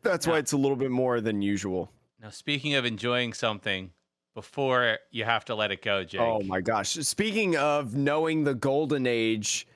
that's 0.01 0.27
why 0.27 0.37
it's 0.37 0.51
a 0.53 0.57
little 0.57 0.77
bit 0.77 0.91
more 0.91 1.21
than 1.21 1.41
usual. 1.41 1.89
Now 2.21 2.29
speaking 2.29 2.75
of 2.75 2.85
enjoying 2.85 3.33
something 3.33 3.91
before 4.35 4.97
you 5.11 5.25
have 5.25 5.45
to 5.45 5.55
let 5.55 5.71
it 5.71 5.81
go, 5.81 6.03
Jake. 6.03 6.21
Oh 6.21 6.41
my 6.41 6.61
gosh! 6.61 6.89
Speaking 6.93 7.55
of 7.57 7.95
knowing 7.95 8.43
the 8.43 8.55
golden 8.55 9.05
age. 9.07 9.67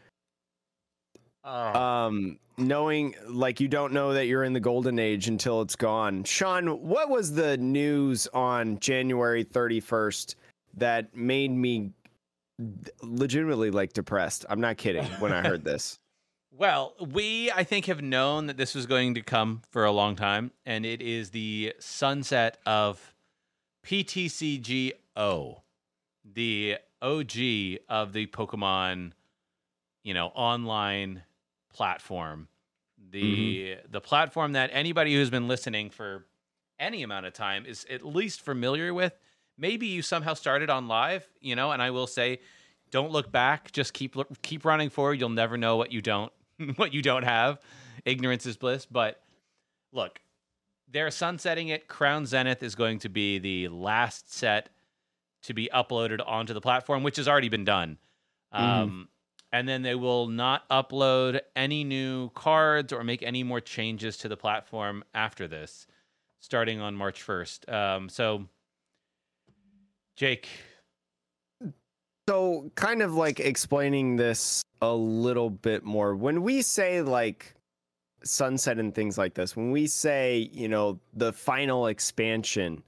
Oh. 1.43 1.79
um 1.79 2.39
knowing 2.57 3.15
like 3.27 3.59
you 3.59 3.67
don't 3.67 3.93
know 3.93 4.13
that 4.13 4.25
you're 4.25 4.43
in 4.43 4.53
the 4.53 4.59
golden 4.59 4.99
age 4.99 5.27
until 5.27 5.61
it's 5.61 5.75
gone. 5.75 6.23
Sean 6.23 6.67
what 6.81 7.09
was 7.09 7.33
the 7.33 7.57
news 7.57 8.27
on 8.33 8.79
january 8.79 9.45
31st 9.45 10.35
that 10.75 11.15
made 11.15 11.51
me 11.51 11.91
legitimately 13.01 13.71
like 13.71 13.93
depressed? 13.93 14.45
I'm 14.49 14.61
not 14.61 14.77
kidding 14.77 15.05
when 15.19 15.31
i 15.31 15.47
heard 15.47 15.63
this. 15.63 15.99
Well, 16.57 16.95
we 17.13 17.51
I 17.51 17.63
think 17.63 17.85
have 17.85 18.01
known 18.01 18.47
that 18.47 18.57
this 18.57 18.73
was 18.73 18.87
going 18.87 19.13
to 19.13 19.21
come 19.21 19.61
for 19.69 19.85
a 19.85 19.91
long 19.91 20.15
time, 20.15 20.49
and 20.65 20.87
it 20.87 21.03
is 21.03 21.29
the 21.29 21.75
sunset 21.77 22.57
of 22.65 23.13
PTCGO, 23.85 25.61
the 26.25 26.77
OG 26.99 27.31
of 27.87 28.13
the 28.13 28.25
Pokemon, 28.25 29.11
you 30.03 30.15
know, 30.15 30.27
online 30.29 31.21
platform. 31.77 32.47
The 33.11 33.77
the 33.89 34.01
platform 34.01 34.53
that 34.53 34.71
anybody 34.73 35.13
who's 35.13 35.29
been 35.29 35.47
listening 35.47 35.91
for 35.91 36.25
any 36.79 37.03
amount 37.03 37.27
of 37.27 37.33
time 37.33 37.65
is 37.65 37.85
at 37.89 38.03
least 38.03 38.41
familiar 38.41 38.93
with. 38.93 39.13
Maybe 39.57 39.87
you 39.87 40.01
somehow 40.01 40.33
started 40.33 40.69
on 40.69 40.87
live, 40.87 41.27
you 41.39 41.55
know, 41.55 41.71
and 41.71 41.81
I 41.81 41.91
will 41.91 42.07
say 42.07 42.39
don't 42.89 43.11
look 43.11 43.31
back 43.31 43.71
just 43.71 43.93
keep 43.93 44.15
keep 44.41 44.65
running 44.65 44.89
forward. 44.89 45.19
You'll 45.19 45.29
never 45.29 45.55
know 45.55 45.77
what 45.77 45.91
you 45.91 46.01
don't 46.01 46.33
what 46.75 46.93
you 46.93 47.03
don't 47.03 47.23
have. 47.23 47.59
Ignorance 48.05 48.47
is 48.47 48.57
bliss. 48.57 48.85
But 48.85 49.21
look 49.93 50.19
they're 50.91 51.11
sunsetting 51.11 51.67
it. 51.67 51.87
Crown 51.87 52.25
zenith 52.25 52.63
is 52.63 52.73
going 52.73 52.99
to 52.99 53.09
be 53.09 53.37
the 53.37 53.67
last 53.67 54.33
set 54.33 54.69
to 55.43 55.53
be 55.53 55.69
uploaded 55.73 56.21
onto 56.25 56.53
the 56.53 56.61
platform 56.61 57.03
which 57.03 57.17
has 57.17 57.27
already 57.27 57.49
been 57.49 57.65
done. 57.65 57.99
Um, 58.51 59.09
and 59.57 59.67
then 59.67 59.81
they 59.81 59.95
will 59.95 60.27
not 60.27 60.67
upload 60.69 61.39
any 61.55 61.83
new 61.83 62.29
cards 62.29 62.93
or 62.93 63.03
make 63.03 63.23
any 63.23 63.43
more 63.43 63.59
changes 63.59 64.17
to 64.17 64.27
the 64.27 64.37
platform 64.37 65.03
after 65.13 65.47
this 65.47 65.87
starting 66.39 66.79
on 66.79 66.95
march 66.95 67.25
1st 67.25 67.73
um, 67.73 68.09
so 68.09 68.47
jake. 70.17 70.49
So 72.27 72.69
kind 72.75 73.01
of 73.01 73.13
like 73.13 73.39
explaining 73.39 74.17
this 74.17 74.61
a 74.81 74.93
little 74.93 75.49
bit 75.49 75.85
more. 75.85 76.13
When 76.13 76.41
we 76.41 76.61
say 76.61 77.01
like 77.01 77.53
sunset 78.23 78.79
and 78.79 78.93
things 78.93 79.17
like 79.17 79.35
this 79.35 79.55
when 79.55 79.71
we 79.71 79.85
say 79.85 80.49
you 80.51 80.67
know 80.67 80.99
the 81.13 81.31
final 81.31 81.85
expansion 81.85 82.81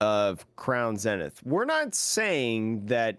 of 0.00 0.44
crown 0.56 0.96
zenith 0.96 1.40
we're 1.44 1.66
not 1.66 1.94
saying 1.94 2.84
that 2.86 3.18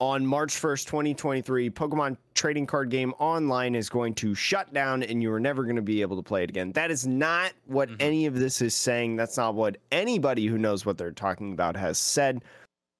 on 0.00 0.24
march 0.24 0.54
1st 0.54 0.86
2023 0.86 1.70
pokemon 1.70 2.16
trading 2.34 2.66
card 2.66 2.88
game 2.88 3.12
online 3.18 3.74
is 3.74 3.88
going 3.88 4.14
to 4.14 4.34
shut 4.34 4.72
down 4.72 5.02
and 5.02 5.22
you 5.22 5.32
are 5.32 5.40
never 5.40 5.64
going 5.64 5.76
to 5.76 5.82
be 5.82 6.00
able 6.02 6.16
to 6.16 6.22
play 6.22 6.44
it 6.44 6.50
again 6.50 6.70
that 6.72 6.90
is 6.90 7.06
not 7.06 7.52
what 7.66 7.88
Mhm. 7.88 7.96
any 8.00 8.26
of 8.26 8.34
this 8.38 8.62
is 8.62 8.74
saying 8.76 9.16
that's 9.16 9.36
not 9.36 9.54
what 9.54 9.76
anybody 9.90 10.46
who 10.46 10.56
knows 10.56 10.86
what 10.86 10.98
they're 10.98 11.10
talking 11.10 11.52
about 11.52 11.76
has 11.76 11.98
said 11.98 12.44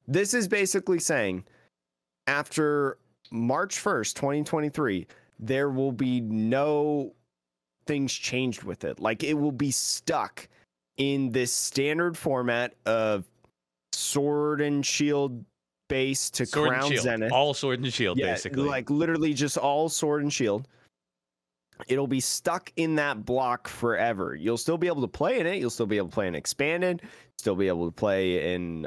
this 0.08 0.34
is 0.34 0.48
basically 0.48 0.98
saying 0.98 1.44
after 2.26 2.98
March 3.30 3.76
1st, 3.78 4.14
2023, 4.16 5.06
there 5.38 5.70
will 5.70 5.92
be 5.92 6.20
no 6.20 7.14
things 7.86 8.12
changed 8.12 8.62
with 8.64 8.84
it. 8.84 9.00
Like 9.00 9.22
it 9.22 9.34
will 9.34 9.52
be 9.52 9.70
stuck 9.70 10.48
in 10.96 11.30
this 11.32 11.52
standard 11.52 12.16
format 12.16 12.74
of 12.86 13.24
sword 13.92 14.60
and 14.62 14.84
shield 14.84 15.44
base 15.88 16.30
to 16.30 16.46
sword 16.46 16.68
crown 16.70 16.96
zenith. 16.96 17.32
all 17.32 17.54
sword 17.54 17.80
and 17.80 17.92
shield 17.92 18.18
Yeah, 18.18 18.32
basically 18.32 18.62
like 18.62 18.90
literally 18.90 19.34
just 19.34 19.56
all 19.58 19.88
sword 19.88 20.22
and 20.22 20.32
shield. 20.32 20.68
It'll 21.86 22.08
be 22.08 22.20
stuck 22.20 22.72
in 22.76 22.96
that 22.96 23.24
block 23.24 23.68
forever. 23.68 24.34
You'll 24.34 24.56
still 24.58 24.78
be 24.78 24.88
able 24.88 25.02
to 25.02 25.08
play 25.08 25.38
in 25.38 25.46
it. 25.46 25.56
You'll 25.58 25.70
still 25.70 25.86
be 25.86 25.96
able 25.96 26.08
to 26.08 26.14
play 26.14 26.26
in 26.26 26.34
expanded. 26.34 27.02
Still 27.38 27.54
be 27.54 27.68
able 27.68 27.86
to 27.86 27.92
play 27.92 28.54
in. 28.54 28.86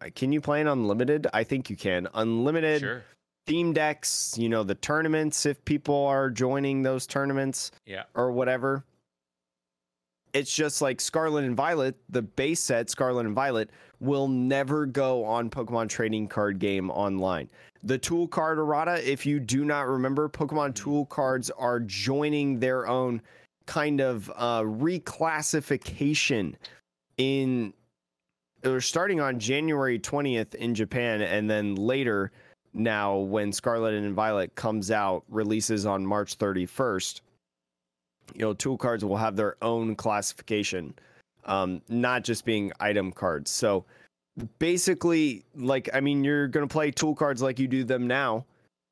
uh, 0.00 0.08
Can 0.14 0.32
you 0.32 0.40
play 0.40 0.62
in 0.62 0.66
unlimited? 0.66 1.26
I 1.34 1.44
think 1.44 1.68
you 1.68 1.76
can. 1.76 2.08
Unlimited 2.14 2.80
sure 2.80 3.04
theme 3.46 3.72
decks. 3.72 4.36
You 4.38 4.48
know 4.48 4.62
the 4.62 4.74
tournaments 4.74 5.44
if 5.44 5.62
people 5.64 6.06
are 6.06 6.30
joining 6.30 6.82
those 6.82 7.06
tournaments 7.06 7.72
yeah 7.84 8.04
or 8.14 8.32
whatever. 8.32 8.84
It's 10.32 10.54
just 10.54 10.80
like 10.80 11.00
Scarlet 11.00 11.44
and 11.44 11.56
Violet, 11.56 11.96
the 12.08 12.22
base 12.22 12.60
set 12.60 12.88
Scarlet 12.88 13.26
and 13.26 13.34
Violet 13.34 13.70
will 14.00 14.28
never 14.28 14.86
go 14.86 15.24
on 15.24 15.50
Pokemon 15.50 15.88
Trading 15.88 16.28
Card 16.28 16.58
Game 16.58 16.90
online. 16.90 17.48
The 17.82 17.98
tool 17.98 18.28
card 18.28 18.58
errata, 18.58 19.10
if 19.10 19.26
you 19.26 19.40
do 19.40 19.64
not 19.64 19.88
remember, 19.88 20.28
Pokemon 20.28 20.74
tool 20.74 21.06
cards 21.06 21.50
are 21.50 21.80
joining 21.80 22.60
their 22.60 22.86
own 22.86 23.22
kind 23.66 24.00
of 24.00 24.30
uh, 24.36 24.62
reclassification 24.62 26.54
in 27.18 27.72
or 28.64 28.80
starting 28.80 29.20
on 29.20 29.38
January 29.38 29.98
20th 29.98 30.54
in 30.54 30.74
Japan 30.74 31.22
and 31.22 31.48
then 31.48 31.74
later 31.76 32.30
now 32.74 33.16
when 33.16 33.52
Scarlet 33.52 33.94
and 33.94 34.14
Violet 34.14 34.54
comes 34.54 34.90
out 34.90 35.24
releases 35.28 35.86
on 35.86 36.04
March 36.04 36.36
31st 36.38 37.20
you 38.34 38.40
know 38.40 38.54
tool 38.54 38.76
cards 38.76 39.04
will 39.04 39.16
have 39.16 39.36
their 39.36 39.56
own 39.62 39.94
classification 39.94 40.94
um 41.44 41.80
not 41.88 42.24
just 42.24 42.44
being 42.44 42.72
item 42.80 43.12
cards. 43.12 43.50
So 43.50 43.84
basically 44.58 45.44
like 45.54 45.88
i 45.92 46.00
mean 46.00 46.24
you're 46.24 46.48
going 46.48 46.66
to 46.66 46.72
play 46.72 46.90
tool 46.90 47.14
cards 47.14 47.42
like 47.42 47.58
you 47.58 47.68
do 47.68 47.84
them 47.84 48.06
now 48.06 48.46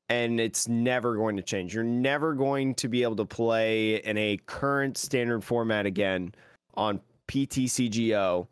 and 0.09 0.39
it's 0.39 0.67
never 0.67 1.15
going 1.15 1.37
to 1.37 1.43
change. 1.43 1.73
You're 1.73 1.83
never 1.83 2.33
going 2.33 2.73
to 2.75 2.87
be 2.87 3.03
able 3.03 3.15
to 3.17 3.25
play 3.25 3.97
in 3.97 4.17
a 4.17 4.39
current 4.47 4.97
standard 4.97 5.43
format 5.43 5.85
again 5.85 6.33
on 6.73 6.99
ptcgo 7.27 8.47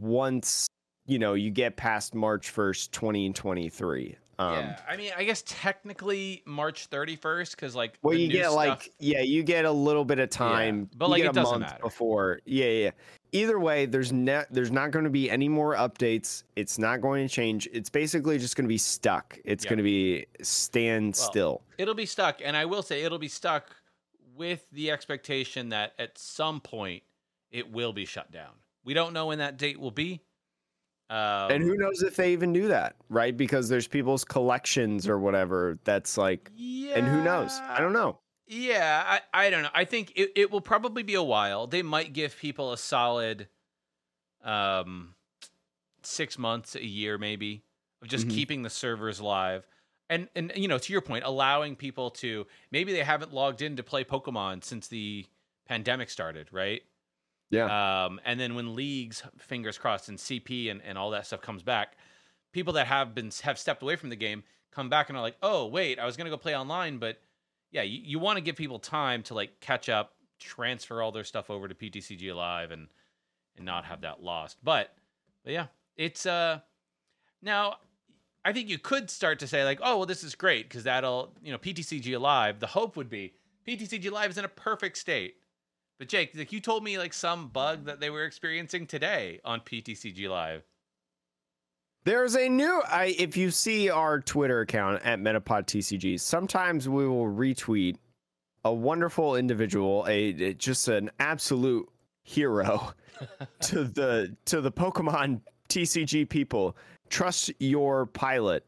once 0.00 0.66
you 1.06 1.18
know 1.18 1.34
you 1.34 1.50
get 1.50 1.76
past 1.76 2.12
march 2.14 2.52
1st 2.52 2.90
2023 2.90 4.16
Um, 4.38 4.52
yeah, 4.54 4.80
I 4.88 4.96
mean, 4.96 5.12
I 5.16 5.24
guess 5.24 5.42
technically 5.46 6.42
March 6.44 6.90
31st, 6.90 7.52
because 7.52 7.74
like, 7.74 7.98
Well, 8.02 8.14
you 8.14 8.28
get 8.28 8.44
stuff- 8.44 8.54
like 8.54 8.92
yeah, 8.98 9.20
you 9.20 9.42
get 9.42 9.64
a 9.64 9.70
little 9.72 10.04
bit 10.04 10.18
of 10.18 10.28
time, 10.30 10.90
but, 10.96 11.06
you 11.06 11.10
like, 11.12 11.22
get 11.22 11.26
it 11.28 11.30
a 11.30 11.32
doesn't 11.32 11.60
month 11.60 11.70
matter. 11.72 11.82
before. 11.82 12.40
Yeah, 12.44 12.64
yeah. 12.66 12.84
yeah. 12.84 12.90
Either 13.32 13.58
way, 13.58 13.86
there's 13.86 14.12
ne- 14.12 14.44
there's 14.50 14.70
not 14.70 14.90
going 14.90 15.04
to 15.04 15.10
be 15.10 15.30
any 15.30 15.48
more 15.48 15.74
updates. 15.74 16.44
It's 16.54 16.78
not 16.78 17.00
going 17.00 17.26
to 17.26 17.32
change. 17.34 17.68
It's 17.72 17.90
basically 17.90 18.38
just 18.38 18.56
going 18.56 18.64
to 18.66 18.68
be 18.68 18.78
stuck. 18.78 19.38
It's 19.44 19.64
Yeah. 19.64 19.70
going 19.70 19.78
to 19.78 19.82
be 19.82 20.26
stand 20.42 21.14
Well, 21.18 21.28
still. 21.30 21.62
it'll 21.78 21.94
be 21.94 22.06
stuck, 22.06 22.40
and 22.44 22.56
I 22.56 22.66
will 22.66 22.82
say 22.82 23.02
it'll 23.02 23.18
be 23.18 23.28
stuck 23.28 23.74
with 24.36 24.66
the 24.70 24.90
expectation 24.90 25.70
that 25.70 25.94
at 25.98 26.18
some 26.18 26.60
point 26.60 27.02
it 27.50 27.70
will 27.70 27.92
be 27.94 28.04
shut 28.04 28.30
down. 28.30 28.52
We 28.84 28.92
don't 28.94 29.12
know 29.14 29.26
when 29.26 29.38
that 29.38 29.56
date 29.56 29.80
will 29.80 29.90
be. 29.90 30.20
Um, 31.08 31.50
and 31.52 31.62
who 31.62 31.76
knows 31.76 32.02
if 32.02 32.16
they 32.16 32.32
even 32.32 32.52
do 32.52 32.68
that, 32.68 32.96
right? 33.08 33.36
Because 33.36 33.68
there's 33.68 33.86
people's 33.86 34.24
collections 34.24 35.08
or 35.08 35.18
whatever. 35.18 35.78
That's 35.84 36.16
like, 36.18 36.50
Yeah, 36.54 36.98
and 36.98 37.08
who 37.08 37.20
knows? 37.20 37.62
I 37.68 37.80
don't 37.80 37.92
know. 37.92 38.20
Yeah, 38.46 39.02
I, 39.32 39.46
I 39.46 39.50
don't 39.50 39.62
know. 39.62 39.70
I 39.74 39.84
think 39.84 40.12
it, 40.14 40.32
it 40.36 40.50
will 40.50 40.60
probably 40.60 41.02
be 41.02 41.14
a 41.14 41.22
while. 41.22 41.66
They 41.66 41.82
might 41.82 42.12
give 42.12 42.36
people 42.36 42.72
a 42.72 42.78
solid 42.78 43.48
um 44.42 45.14
six 46.02 46.38
months, 46.38 46.76
a 46.76 46.84
year 46.84 47.18
maybe, 47.18 47.64
of 48.02 48.08
just 48.08 48.28
Mhm. 48.28 48.30
keeping 48.30 48.62
the 48.62 48.70
servers 48.70 49.20
live. 49.20 49.66
And 50.10 50.28
and 50.36 50.52
you 50.56 50.68
know, 50.68 50.78
to 50.78 50.92
your 50.92 51.02
point, 51.02 51.24
allowing 51.24 51.76
people 51.76 52.10
to 52.12 52.46
maybe 52.70 52.92
they 52.92 53.04
haven't 53.04 53.32
logged 53.34 53.62
in 53.62 53.76
to 53.76 53.82
play 53.82 54.04
Pokemon 54.04 54.64
since 54.64 54.88
the 54.88 55.26
pandemic 55.66 56.10
started, 56.10 56.52
right? 56.52 56.82
Yeah. 57.50 58.04
Um, 58.06 58.20
and 58.24 58.40
then 58.40 58.54
when 58.54 58.74
leagues, 58.74 59.22
fingers 59.38 59.78
crossed, 59.78 60.08
and 60.08 60.18
CP 60.18 60.70
and, 60.70 60.80
and 60.84 60.98
all 60.98 61.10
that 61.10 61.26
stuff 61.26 61.40
comes 61.40 61.62
back, 61.62 61.96
people 62.52 62.72
that 62.74 62.86
have 62.86 63.14
been 63.14 63.30
have 63.42 63.58
stepped 63.58 63.82
away 63.82 63.96
from 63.96 64.10
the 64.10 64.16
game 64.16 64.42
come 64.72 64.88
back 64.88 65.08
and 65.08 65.16
are 65.16 65.22
like, 65.22 65.36
oh 65.42 65.66
wait, 65.66 65.98
I 65.98 66.06
was 66.06 66.16
gonna 66.16 66.30
go 66.30 66.36
play 66.36 66.56
online, 66.56 66.98
but 66.98 67.18
yeah, 67.70 67.82
you, 67.82 68.00
you 68.02 68.18
want 68.18 68.36
to 68.36 68.40
give 68.40 68.56
people 68.56 68.78
time 68.78 69.22
to 69.24 69.34
like 69.34 69.60
catch 69.60 69.88
up, 69.88 70.14
transfer 70.38 71.02
all 71.02 71.12
their 71.12 71.24
stuff 71.24 71.50
over 71.50 71.68
to 71.68 71.74
PTCG 71.74 72.34
Live, 72.34 72.70
and 72.70 72.88
and 73.56 73.64
not 73.64 73.84
have 73.84 74.02
that 74.02 74.22
lost. 74.22 74.58
But 74.62 74.94
but 75.44 75.52
yeah, 75.52 75.66
it's 75.96 76.26
uh 76.26 76.60
now 77.42 77.76
I 78.44 78.52
think 78.52 78.68
you 78.68 78.78
could 78.78 79.10
start 79.10 79.38
to 79.40 79.46
say 79.46 79.64
like, 79.64 79.80
oh 79.82 79.98
well, 79.98 80.06
this 80.06 80.24
is 80.24 80.34
great 80.34 80.68
because 80.68 80.84
that'll 80.84 81.32
you 81.42 81.52
know 81.52 81.58
PTCG 81.58 82.18
Live. 82.20 82.60
The 82.60 82.66
hope 82.66 82.96
would 82.96 83.08
be 83.08 83.34
PTCG 83.66 84.10
Live 84.10 84.30
is 84.30 84.38
in 84.38 84.44
a 84.44 84.48
perfect 84.48 84.98
state. 84.98 85.36
But 85.98 86.08
Jake, 86.08 86.36
like 86.36 86.52
you 86.52 86.60
told 86.60 86.84
me 86.84 86.98
like 86.98 87.14
some 87.14 87.48
bug 87.48 87.86
that 87.86 88.00
they 88.00 88.10
were 88.10 88.24
experiencing 88.24 88.86
today 88.86 89.40
on 89.44 89.60
PTCG 89.60 90.28
Live. 90.28 90.62
There's 92.04 92.36
a 92.36 92.48
new. 92.48 92.82
I 92.86 93.16
if 93.18 93.36
you 93.36 93.50
see 93.50 93.90
our 93.90 94.20
Twitter 94.20 94.60
account 94.60 95.02
at 95.04 95.18
Metapod 95.18 95.66
TCG, 95.66 96.20
sometimes 96.20 96.88
we 96.88 97.08
will 97.08 97.26
retweet 97.26 97.96
a 98.64 98.72
wonderful 98.72 99.36
individual, 99.36 100.04
a, 100.08 100.28
a- 100.28 100.54
just 100.54 100.88
an 100.88 101.10
absolute 101.18 101.88
hero 102.24 102.92
to 103.60 103.84
the 103.84 104.36
to 104.44 104.60
the 104.60 104.70
Pokemon 104.70 105.40
TCG 105.68 106.28
people. 106.28 106.76
Trust 107.08 107.52
your 107.58 108.06
pilot 108.06 108.64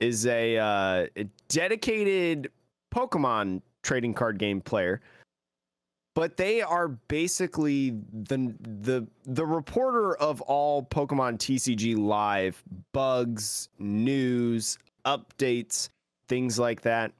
is 0.00 0.26
a, 0.26 0.58
uh, 0.58 1.06
a 1.16 1.24
dedicated 1.48 2.50
Pokemon 2.92 3.62
trading 3.82 4.12
card 4.14 4.38
game 4.38 4.60
player. 4.60 5.00
But 6.14 6.36
they 6.36 6.60
are 6.60 6.88
basically 6.88 7.90
the 8.12 8.54
the 8.60 9.06
the 9.24 9.46
reporter 9.46 10.14
of 10.16 10.42
all 10.42 10.82
Pokemon 10.82 11.38
TCG 11.38 11.96
live 11.96 12.62
bugs, 12.92 13.70
news, 13.78 14.78
updates, 15.06 15.88
things 16.28 16.58
like 16.58 16.82
that. 16.82 17.12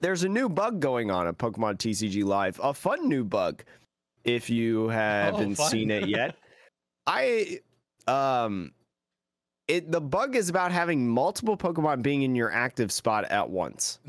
There's 0.00 0.24
a 0.24 0.28
new 0.28 0.48
bug 0.48 0.80
going 0.80 1.10
on 1.10 1.26
at 1.26 1.38
Pokemon 1.38 1.78
TCG 1.78 2.22
Live, 2.24 2.60
a 2.62 2.74
fun 2.74 3.08
new 3.08 3.24
bug. 3.24 3.64
If 4.24 4.50
you 4.50 4.88
haven't 4.88 5.54
fun. 5.54 5.70
seen 5.70 5.90
it 5.90 6.08
yet, 6.08 6.36
I 7.06 7.60
um 8.06 8.72
it 9.68 9.90
the 9.90 10.00
bug 10.00 10.36
is 10.36 10.48
about 10.48 10.72
having 10.72 11.08
multiple 11.08 11.56
Pokemon 11.56 12.02
being 12.02 12.22
in 12.22 12.34
your 12.34 12.52
active 12.52 12.92
spot 12.92 13.24
at 13.24 13.48
once. 13.48 13.98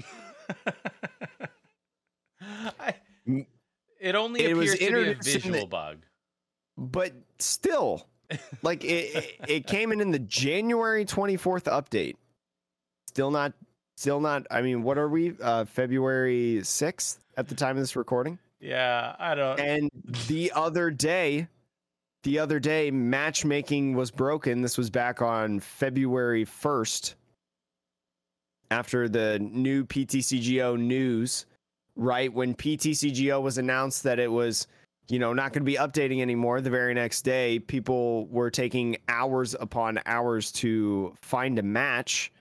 I, 2.80 2.94
it 4.00 4.16
only 4.16 4.42
it 4.44 4.56
was 4.56 4.74
appears 4.74 5.18
to 5.18 5.24
be 5.24 5.30
a 5.32 5.34
visual 5.40 5.60
the- 5.62 5.66
bug. 5.68 5.98
but 6.78 7.14
still 7.40 8.08
like 8.62 8.84
it, 8.84 9.16
it, 9.16 9.36
it 9.48 9.68
came 9.74 9.92
in 9.92 10.02
in 10.02 10.12
the 10.12 10.20
january 10.20 11.06
24th 11.06 11.64
update 11.64 12.16
still 13.08 13.32
not 13.32 13.54
still 13.96 14.20
not 14.20 14.46
i 14.52 14.62
mean 14.62 14.84
what 14.84 14.98
are 14.98 15.08
we 15.10 15.34
uh 15.42 15.64
february 15.66 16.60
6th 16.62 17.20
at 17.38 17.48
the 17.48 17.56
time 17.56 17.78
of 17.78 17.82
this 17.84 17.96
recording 17.96 18.38
Yeah, 18.60 19.16
I 19.20 19.36
don't. 19.36 19.60
and 19.60 19.90
the 20.28 20.52
other 20.54 20.90
day 20.92 21.48
the 22.24 22.40
other 22.40 22.60
day 22.60 22.92
matchmaking 22.92 23.96
was 23.96 24.12
broken 24.12 24.62
this 24.62 24.78
was 24.78 24.90
back 24.90 25.22
on 25.22 25.60
february 25.60 26.46
1st 26.46 27.14
after 28.72 29.08
the 29.08 29.40
new 29.40 29.86
ptcgo 29.86 30.78
news 30.78 31.46
right 31.98 32.32
when 32.34 32.54
ptcgo 32.54 33.42
was 33.42 33.58
announced 33.58 34.04
that 34.04 34.20
it 34.20 34.32
was 34.32 34.68
you 35.10 35.20
know 35.20 35.34
not 35.34 35.52
going 35.52 35.64
to 35.64 35.66
be 35.66 35.78
updating 35.78 36.22
anymore 36.22 36.62
the 36.62 36.70
very 36.70 36.94
next 36.94 37.24
day 37.24 37.60
people 37.60 38.28
were 38.28 38.50
taking 38.50 38.96
hours 39.10 39.56
upon 39.60 40.00
hours 40.06 40.52
to 40.52 41.14
find 41.22 41.60
a 41.60 41.64
match 41.64 42.32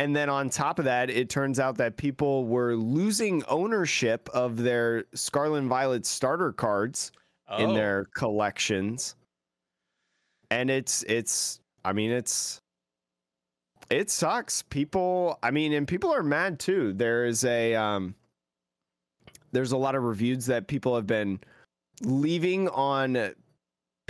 and 0.00 0.16
then 0.16 0.30
on 0.30 0.48
top 0.48 0.78
of 0.78 0.86
that, 0.86 1.10
it 1.10 1.28
turns 1.28 1.60
out 1.60 1.76
that 1.76 1.98
people 1.98 2.46
were 2.46 2.74
losing 2.74 3.44
ownership 3.48 4.30
of 4.32 4.56
their 4.56 5.04
Scarlet 5.12 5.58
and 5.58 5.68
Violet 5.68 6.06
starter 6.06 6.52
cards 6.52 7.12
in 7.58 7.68
Oh, 7.70 7.74
their 7.74 8.06
collections. 8.14 9.14
And 10.50 10.70
it's 10.70 11.02
it's 11.02 11.60
I 11.84 11.92
mean 11.92 12.12
it's 12.12 12.59
it 13.90 14.10
sucks. 14.10 14.62
People 14.62 15.38
I 15.42 15.50
mean 15.50 15.72
and 15.72 15.86
people 15.86 16.12
are 16.12 16.22
mad 16.22 16.58
too. 16.58 16.92
There 16.92 17.26
is 17.26 17.44
a 17.44 17.74
um 17.74 18.14
there's 19.52 19.72
a 19.72 19.76
lot 19.76 19.94
of 19.94 20.04
reviews 20.04 20.46
that 20.46 20.68
people 20.68 20.94
have 20.94 21.06
been 21.06 21.40
leaving 22.02 22.68
on 22.68 23.34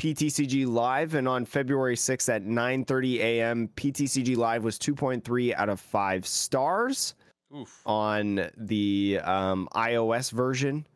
PTCG 0.01 0.67
Live, 0.67 1.15
and 1.15 1.29
on 1.29 1.45
February 1.45 1.95
6th 1.95 2.35
at 2.35 2.43
9:30 2.43 3.19
a.m., 3.19 3.69
PTCG 3.77 4.35
Live 4.35 4.65
was 4.65 4.79
2.3 4.79 5.55
out 5.55 5.69
of 5.69 5.79
five 5.79 6.27
stars 6.27 7.15
oof. 7.55 7.83
on 7.85 8.49
the 8.57 9.21
um, 9.25 9.69
iOS 9.75 10.33
version, 10.33 10.87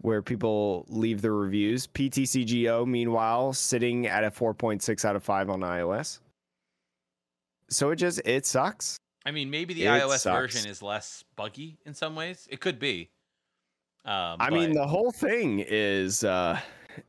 where 0.00 0.22
people 0.22 0.86
leave 0.88 1.20
their 1.20 1.34
reviews. 1.34 1.86
PTCGO, 1.86 2.86
meanwhile, 2.86 3.52
sitting 3.52 4.06
at 4.06 4.24
a 4.24 4.30
4.6 4.30 5.04
out 5.04 5.16
of 5.16 5.22
five 5.22 5.50
on 5.50 5.60
iOS. 5.60 6.20
So 7.68 7.90
it 7.90 7.96
just 7.96 8.20
it 8.24 8.46
sucks. 8.46 8.96
I 9.24 9.32
mean, 9.32 9.50
maybe 9.50 9.74
the 9.74 9.86
It 9.86 10.02
iOS 10.02 10.18
sucks. 10.20 10.54
version 10.54 10.70
is 10.70 10.82
less 10.82 11.24
buggy 11.34 11.78
in 11.84 11.94
some 11.94 12.14
ways. 12.14 12.46
It 12.50 12.60
could 12.60 12.78
be. 12.78 13.10
Um, 14.04 14.36
I 14.38 14.50
mean, 14.50 14.72
the 14.72 14.86
whole 14.86 15.10
thing 15.10 15.64
is 15.66 16.22
uh, 16.22 16.60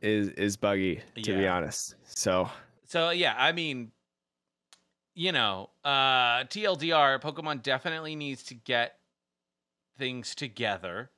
is 0.02 0.30
is 0.30 0.58
buggy 0.58 1.02
to 1.22 1.38
be 1.38 1.48
honest. 1.48 1.96
So 2.06 2.50
So 2.86 3.12
yeah, 3.12 3.36
I 3.38 3.52
mean, 3.52 3.92
you 5.14 5.32
know, 5.32 5.70
uh 5.84 6.46
TLDR, 6.46 7.22
Pokemon 7.22 7.62
definitely 7.62 8.16
needs 8.16 8.44
to 8.44 8.56
get 8.56 8.98
things 9.98 10.34
together 10.34 11.12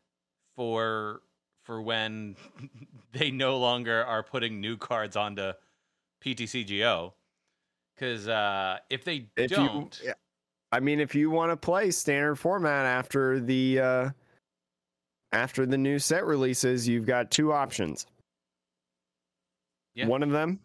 for 0.55 1.21
for 1.63 1.81
when 1.81 2.35
they 3.13 3.31
no 3.31 3.57
longer 3.57 4.03
are 4.03 4.23
putting 4.23 4.59
new 4.59 4.75
cards 4.75 5.15
onto 5.15 5.53
PTCGO. 6.23 7.13
Cause 7.99 8.27
uh 8.29 8.77
if 8.89 9.03
they 9.03 9.27
if 9.35 9.51
don't 9.51 9.99
you 10.03 10.13
i 10.71 10.79
mean 10.79 11.01
if 11.01 11.13
you 11.13 11.29
want 11.29 11.51
to 11.51 11.57
play 11.57 11.91
standard 11.91 12.37
format 12.37 12.85
after 12.85 13.39
the 13.41 13.79
uh 13.79 14.09
after 15.33 15.65
the 15.65 15.77
new 15.77 15.99
set 15.99 16.25
releases 16.25 16.87
you've 16.87 17.05
got 17.05 17.29
two 17.29 17.51
options 17.51 18.05
Yeah. 19.95 20.07
one 20.07 20.23
of 20.23 20.31
them 20.31 20.59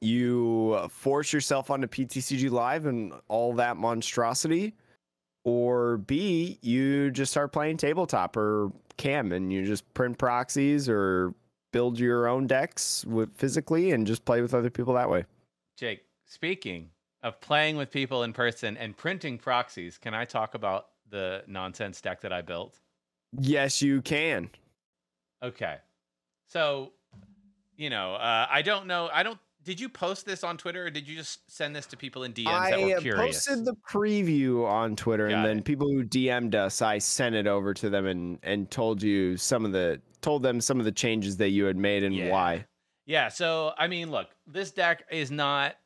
you 0.00 0.88
force 0.88 1.32
yourself 1.32 1.70
onto 1.70 1.86
ptcg 1.86 2.50
live 2.50 2.86
and 2.86 3.12
all 3.28 3.52
that 3.54 3.76
monstrosity 3.76 4.74
or 5.44 5.98
b 5.98 6.58
you 6.62 7.10
just 7.10 7.30
start 7.30 7.52
playing 7.52 7.76
tabletop 7.76 8.36
or 8.36 8.72
cam 8.96 9.32
and 9.32 9.52
you 9.52 9.66
just 9.66 9.92
print 9.92 10.16
proxies 10.16 10.88
or 10.88 11.34
build 11.72 11.98
your 11.98 12.26
own 12.26 12.46
decks 12.46 13.04
with 13.04 13.28
physically 13.36 13.90
and 13.90 14.06
just 14.06 14.24
play 14.24 14.40
with 14.40 14.54
other 14.54 14.70
people 14.70 14.94
that 14.94 15.10
way 15.10 15.24
Jake, 15.78 16.05
speaking 16.26 16.90
of 17.22 17.40
playing 17.40 17.76
with 17.76 17.90
people 17.90 18.22
in 18.22 18.32
person 18.32 18.76
and 18.76 18.96
printing 18.96 19.38
proxies, 19.38 19.96
can 19.98 20.12
I 20.14 20.24
talk 20.26 20.54
about 20.54 20.88
the 21.08 21.42
nonsense 21.46 22.00
deck 22.00 22.20
that 22.20 22.32
I 22.32 22.42
built? 22.42 22.80
yes 23.40 23.82
you 23.82 24.02
can 24.02 24.50
Okay. 25.42 25.76
So, 26.48 26.92
you 27.76 27.90
know, 27.90 28.14
uh, 28.14 28.46
I 28.50 28.62
don't 28.62 28.86
know. 28.86 29.10
I 29.12 29.22
don't. 29.22 29.38
did 29.64 29.78
you 29.78 29.88
post 29.88 30.24
this 30.24 30.42
on 30.44 30.56
Twitter 30.56 30.86
or 30.86 30.90
did 30.90 31.06
you 31.06 31.14
just 31.14 31.50
send 31.50 31.76
this 31.76 31.86
to 31.88 31.96
people 31.96 32.24
in 32.24 32.32
DMs 32.32 32.70
that 32.70 32.80
were 32.80 32.96
I 32.98 33.00
curious? 33.00 33.46
posted 33.46 33.64
the 33.66 33.74
preview 33.88 34.66
on 34.66 34.96
Twitter, 34.96 35.28
Got 35.28 35.36
and 35.36 35.44
then 35.44 35.58
it. 35.58 35.64
people 35.66 35.88
who 35.88 36.04
DM'd 36.04 36.54
us, 36.54 36.80
I 36.80 36.98
sent 36.98 37.34
it 37.34 37.46
over 37.46 37.74
to 37.74 37.90
them 37.90 38.06
and 38.06 38.38
and 38.42 38.70
told 38.70 39.02
you 39.02 39.36
some 39.36 39.64
of 39.66 39.72
the 39.72 40.00
told 40.22 40.42
them 40.42 40.60
some 40.60 40.78
of 40.78 40.86
the 40.86 40.92
changes 40.92 41.36
that 41.36 41.50
you 41.50 41.66
had 41.66 41.76
made 41.76 42.02
and 42.02 42.14
Yeah. 42.14 42.30
why. 42.30 42.64
Yeah, 43.04 43.28
so 43.28 43.74
I 43.76 43.88
mean, 43.88 44.10
look, 44.10 44.28
this 44.46 44.70
deck 44.72 45.04
is 45.10 45.30
not, 45.30 45.76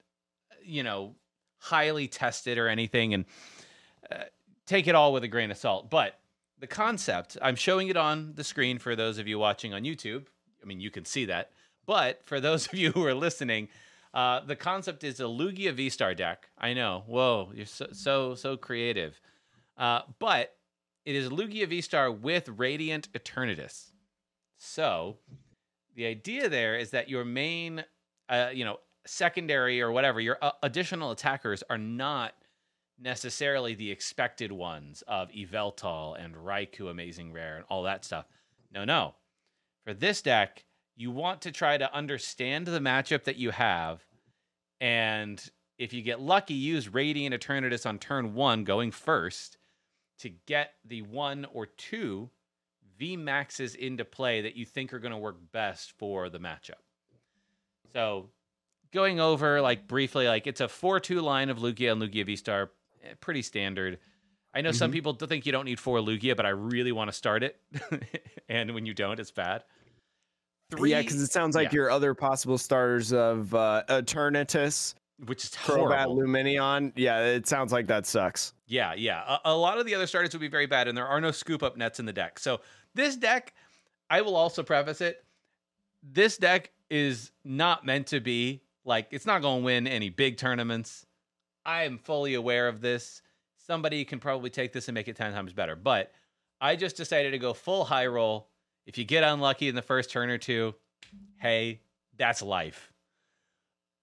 you 0.64 0.82
know, 0.82 1.14
highly 1.58 2.08
tested 2.08 2.58
or 2.58 2.68
anything, 2.68 3.14
and 3.14 3.24
uh, 4.10 4.24
take 4.66 4.86
it 4.86 4.94
all 4.94 5.12
with 5.12 5.24
a 5.24 5.28
grain 5.28 5.50
of 5.50 5.56
salt. 5.56 5.90
But 5.90 6.18
the 6.58 6.66
concept, 6.66 7.36
I'm 7.40 7.56
showing 7.56 7.88
it 7.88 7.96
on 7.96 8.34
the 8.34 8.44
screen 8.44 8.78
for 8.78 8.94
those 8.94 9.18
of 9.18 9.26
you 9.26 9.38
watching 9.38 9.72
on 9.74 9.82
YouTube. 9.82 10.26
I 10.62 10.66
mean, 10.66 10.80
you 10.80 10.90
can 10.90 11.04
see 11.04 11.24
that. 11.26 11.50
But 11.86 12.24
for 12.24 12.40
those 12.40 12.66
of 12.66 12.74
you 12.74 12.92
who 12.92 13.04
are 13.04 13.14
listening, 13.14 13.68
uh, 14.12 14.40
the 14.40 14.56
concept 14.56 15.04
is 15.04 15.20
a 15.20 15.24
Lugia 15.24 15.72
V 15.72 15.88
Star 15.88 16.14
deck. 16.14 16.48
I 16.58 16.74
know. 16.74 17.04
Whoa, 17.06 17.52
you're 17.54 17.66
so 17.66 17.88
so 17.92 18.34
so 18.34 18.56
creative. 18.56 19.20
Uh, 19.76 20.00
but 20.18 20.54
it 21.04 21.14
is 21.14 21.30
Lugia 21.30 21.68
V 21.68 21.80
Star 21.80 22.10
with 22.10 22.48
Radiant 22.48 23.12
Eternatus. 23.12 23.92
So 24.58 25.16
the 25.94 26.06
idea 26.06 26.48
there 26.48 26.76
is 26.76 26.90
that 26.90 27.08
your 27.08 27.24
main, 27.24 27.84
uh, 28.28 28.50
you 28.52 28.64
know, 28.64 28.78
secondary 29.10 29.82
or 29.82 29.90
whatever, 29.90 30.20
your 30.20 30.38
uh, 30.40 30.52
additional 30.62 31.10
attackers 31.10 31.64
are 31.68 31.78
not 31.78 32.32
necessarily 32.98 33.74
the 33.74 33.90
expected 33.90 34.52
ones 34.52 35.02
of 35.08 35.30
Yveltal 35.30 36.22
and 36.22 36.34
Raikou 36.36 36.90
Amazing 36.90 37.32
Rare 37.32 37.56
and 37.56 37.64
all 37.68 37.82
that 37.82 38.04
stuff. 38.04 38.26
No, 38.72 38.84
no. 38.84 39.14
For 39.84 39.94
this 39.94 40.22
deck, 40.22 40.64
you 40.96 41.10
want 41.10 41.40
to 41.42 41.50
try 41.50 41.76
to 41.76 41.92
understand 41.92 42.66
the 42.66 42.78
matchup 42.78 43.24
that 43.24 43.36
you 43.36 43.50
have, 43.50 44.04
and 44.80 45.42
if 45.78 45.92
you 45.92 46.02
get 46.02 46.20
lucky, 46.20 46.54
use 46.54 46.88
Radiant 46.88 47.34
Eternatus 47.34 47.86
on 47.86 47.98
turn 47.98 48.34
one, 48.34 48.64
going 48.64 48.90
first, 48.90 49.56
to 50.18 50.28
get 50.46 50.74
the 50.84 51.02
one 51.02 51.46
or 51.52 51.66
two 51.66 52.30
V 52.98 53.16
maxes 53.16 53.74
into 53.74 54.04
play 54.04 54.42
that 54.42 54.56
you 54.56 54.66
think 54.66 54.92
are 54.92 54.98
going 54.98 55.12
to 55.12 55.18
work 55.18 55.38
best 55.52 55.92
for 55.98 56.28
the 56.28 56.38
matchup. 56.38 56.82
So, 57.92 58.28
going 58.92 59.20
over 59.20 59.60
like 59.60 59.86
briefly, 59.86 60.26
like 60.26 60.46
it's 60.46 60.60
a 60.60 60.68
4 60.68 61.00
2 61.00 61.20
line 61.20 61.50
of 61.50 61.58
Lugia 61.58 61.92
and 61.92 62.00
Lugia 62.02 62.24
V 62.26 62.36
Star, 62.36 62.70
eh, 63.04 63.14
pretty 63.20 63.42
standard. 63.42 63.98
I 64.52 64.62
know 64.62 64.72
some 64.72 64.90
Mhm. 64.90 64.94
people 64.94 65.12
think 65.14 65.46
you 65.46 65.52
don't 65.52 65.64
need 65.64 65.78
four 65.78 65.98
Lugia, 65.98 66.36
but 66.36 66.44
I 66.44 66.48
really 66.48 66.90
want 66.90 67.08
to 67.08 67.12
start 67.12 67.44
it. 67.44 67.60
and 68.48 68.74
when 68.74 68.84
you 68.84 68.92
don't, 68.94 69.20
it's 69.20 69.30
bad. 69.30 69.62
Three, 70.72 70.90
yeah, 70.90 71.02
because 71.02 71.20
it 71.22 71.30
sounds 71.32 71.54
like 71.54 71.68
yeah. 71.68 71.76
your 71.76 71.90
other 71.90 72.14
possible 72.14 72.58
starters 72.58 73.12
of 73.12 73.54
uh, 73.54 73.82
Eternatus, 73.88 74.94
which 75.26 75.44
is 75.44 75.50
Crobat, 75.50 76.06
horrible. 76.06 76.16
Lumineon. 76.18 76.92
Yeah, 76.96 77.20
it 77.26 77.46
sounds 77.46 77.72
like 77.72 77.86
that 77.88 78.06
sucks. 78.06 78.54
Yeah, 78.66 78.94
yeah. 78.94 79.22
A, 79.44 79.50
a 79.52 79.56
lot 79.56 79.78
of 79.78 79.86
the 79.86 79.94
other 79.94 80.06
starters 80.06 80.32
would 80.32 80.40
be 80.40 80.48
very 80.48 80.66
bad, 80.66 80.88
and 80.88 80.96
there 80.96 81.06
are 81.06 81.20
no 81.20 81.30
scoop 81.30 81.62
up 81.62 81.76
nets 81.76 81.98
in 82.00 82.06
the 82.06 82.12
deck. 82.12 82.38
So 82.38 82.60
this 82.94 83.16
deck, 83.16 83.52
I 84.08 84.20
will 84.22 84.36
also 84.36 84.62
preface 84.62 85.00
it. 85.00 85.24
This 86.02 86.36
deck 86.36 86.70
is 86.88 87.30
not 87.44 87.84
meant 87.84 88.08
to 88.08 88.20
be 88.20 88.62
like 88.84 89.08
it's 89.10 89.26
not 89.26 89.42
going 89.42 89.60
to 89.60 89.64
win 89.64 89.86
any 89.86 90.08
big 90.08 90.36
tournaments. 90.36 91.06
I 91.64 91.84
am 91.84 91.98
fully 91.98 92.34
aware 92.34 92.68
of 92.68 92.80
this. 92.80 93.22
Somebody 93.66 94.04
can 94.04 94.18
probably 94.18 94.50
take 94.50 94.72
this 94.72 94.88
and 94.88 94.94
make 94.94 95.08
it 95.08 95.16
ten 95.16 95.32
times 95.32 95.52
better, 95.52 95.76
but 95.76 96.12
I 96.60 96.76
just 96.76 96.96
decided 96.96 97.32
to 97.32 97.38
go 97.38 97.52
full 97.52 97.84
high 97.84 98.06
roll. 98.06 98.48
If 98.86 98.98
you 98.98 99.04
get 99.04 99.22
unlucky 99.24 99.68
in 99.68 99.74
the 99.74 99.82
first 99.82 100.10
turn 100.10 100.30
or 100.30 100.38
two, 100.38 100.74
hey, 101.36 101.80
that's 102.16 102.42
life. 102.42 102.92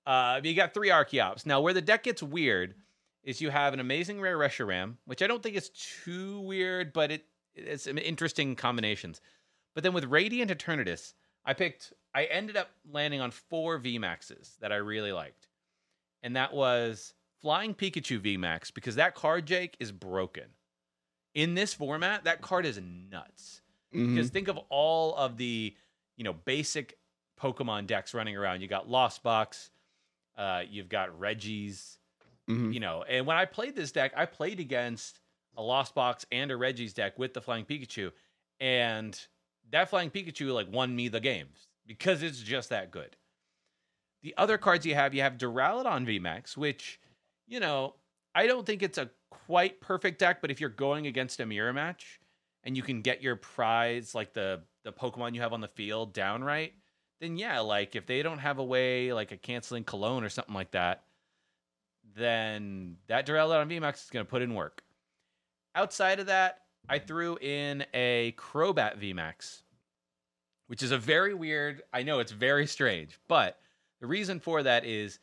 Uh, 0.05 0.39
you 0.43 0.53
got 0.53 0.73
three 0.73 0.89
Archeops. 0.89 1.45
Now, 1.45 1.59
where 1.59 1.73
the 1.73 1.81
deck 1.81 2.03
gets 2.03 2.23
weird 2.23 2.75
is 3.23 3.41
you 3.41 3.49
have 3.49 3.73
an 3.73 3.81
amazing 3.81 4.21
rare 4.21 4.37
Reshiram, 4.37 4.95
which 5.05 5.21
I 5.21 5.27
don't 5.27 5.43
think 5.43 5.57
is 5.57 5.69
too 5.69 6.39
weird, 6.41 6.93
but 6.93 7.11
it 7.11 7.25
it's 7.55 7.87
interesting 7.87 8.55
combinations. 8.55 9.19
But 9.75 9.83
then 9.83 9.93
with 9.93 10.05
Radiant 10.05 10.51
Eternatus, 10.51 11.13
I 11.43 11.53
picked 11.53 11.91
I 12.17 12.23
ended 12.23 12.57
up 12.57 12.71
landing 12.91 13.21
on 13.21 13.29
four 13.29 13.79
VMAXs 13.79 14.57
that 14.57 14.71
I 14.71 14.77
really 14.77 15.11
liked. 15.11 15.49
And 16.23 16.35
that 16.35 16.51
was 16.51 17.13
Flying 17.41 17.75
Pikachu 17.75 18.19
VMAX, 18.19 18.73
because 18.73 18.95
that 18.95 19.13
card, 19.13 19.45
Jake, 19.45 19.77
is 19.79 19.91
broken. 19.91 20.45
In 21.35 21.53
this 21.53 21.75
format, 21.75 22.23
that 22.23 22.41
card 22.41 22.65
is 22.65 22.81
nuts. 22.81 23.61
Mhm. 23.93 24.15
Because 24.15 24.31
think 24.31 24.47
of 24.47 24.57
all 24.69 25.15
of 25.15 25.37
the, 25.37 25.75
you 26.15 26.23
know, 26.23 26.33
basic 26.33 26.97
Pokemon 27.39 27.85
decks 27.85 28.15
running 28.15 28.35
around. 28.35 28.61
You 28.61 28.67
got 28.67 28.89
Lost 28.89 29.21
Box, 29.21 29.69
uh, 30.35 30.63
you've 30.67 30.89
got 30.89 31.19
Regis, 31.19 31.99
Mhm. 32.47 32.73
you 32.73 32.79
know. 32.79 33.03
And 33.03 33.27
when 33.27 33.37
I 33.37 33.45
played 33.45 33.75
this 33.75 33.91
deck, 33.91 34.11
I 34.15 34.25
played 34.25 34.59
against 34.59 35.21
a 35.55 35.61
Lost 35.61 35.93
Box 35.93 36.25
and 36.31 36.49
a 36.49 36.57
Regis 36.57 36.93
deck 36.93 37.19
with 37.19 37.35
the 37.35 37.43
Flying 37.43 37.65
Pikachu, 37.65 38.11
and 38.59 39.27
that 39.69 39.91
Flying 39.91 40.09
Pikachu 40.09 40.51
like 40.51 40.67
won 40.71 40.95
me 40.95 41.09
the 41.09 41.19
games 41.19 41.67
because 41.87 42.21
it's 42.21 42.41
just 42.41 42.69
that 42.69 42.91
good. 42.91 43.15
The 44.23 44.33
other 44.37 44.57
cards 44.57 44.85
you 44.85 44.95
have, 44.95 45.13
you 45.13 45.21
have 45.21 45.37
Duraludon 45.37 46.05
VMAX, 46.05 46.57
which, 46.57 46.99
you 47.47 47.59
know, 47.59 47.95
I 48.35 48.45
don't 48.45 48.65
think 48.65 48.83
it's 48.83 48.97
a 48.97 49.09
quite 49.29 49.79
perfect 49.81 50.19
deck, 50.19 50.41
but 50.41 50.51
if 50.51 50.59
you're 50.59 50.69
going 50.69 51.07
against 51.07 51.39
a 51.39 51.45
mirror 51.45 51.73
match 51.73 52.19
and 52.63 52.75
you 52.75 52.83
can 52.83 53.01
get 53.01 53.21
your 53.21 53.35
prize, 53.35 54.13
like 54.13 54.33
the 54.33 54.61
the 54.83 54.93
Pokemon 54.93 55.33
you 55.33 55.41
have 55.41 55.53
on 55.53 55.61
the 55.61 55.67
field, 55.67 56.13
downright, 56.13 56.73
then 57.19 57.37
yeah, 57.37 57.59
like 57.59 57.95
if 57.95 58.05
they 58.05 58.21
don't 58.21 58.37
have 58.39 58.59
a 58.59 58.63
way, 58.63 59.13
like 59.13 59.31
a 59.31 59.37
canceling 59.37 59.83
cologne 59.83 60.23
or 60.23 60.29
something 60.29 60.53
like 60.53 60.71
that, 60.71 61.03
then 62.15 62.97
that 63.07 63.25
Duraludon 63.25 63.69
VMAX 63.69 64.03
is 64.03 64.09
to 64.11 64.25
put 64.25 64.41
in 64.41 64.53
work. 64.53 64.83
Outside 65.75 66.19
of 66.19 66.27
that, 66.27 66.61
I 66.89 66.99
threw 66.99 67.37
in 67.37 67.85
a 67.93 68.33
Crobat 68.37 68.99
VMAX, 68.99 69.61
which 70.67 70.83
is 70.83 70.91
a 70.91 70.97
very 70.97 71.33
weird. 71.33 71.81
I 71.93 72.03
know 72.03 72.19
it's 72.19 72.31
very 72.31 72.67
strange, 72.67 73.19
but 73.27 73.59
the 73.99 74.07
reason 74.07 74.39
for 74.39 74.63
that 74.63 74.85
is 74.85 75.19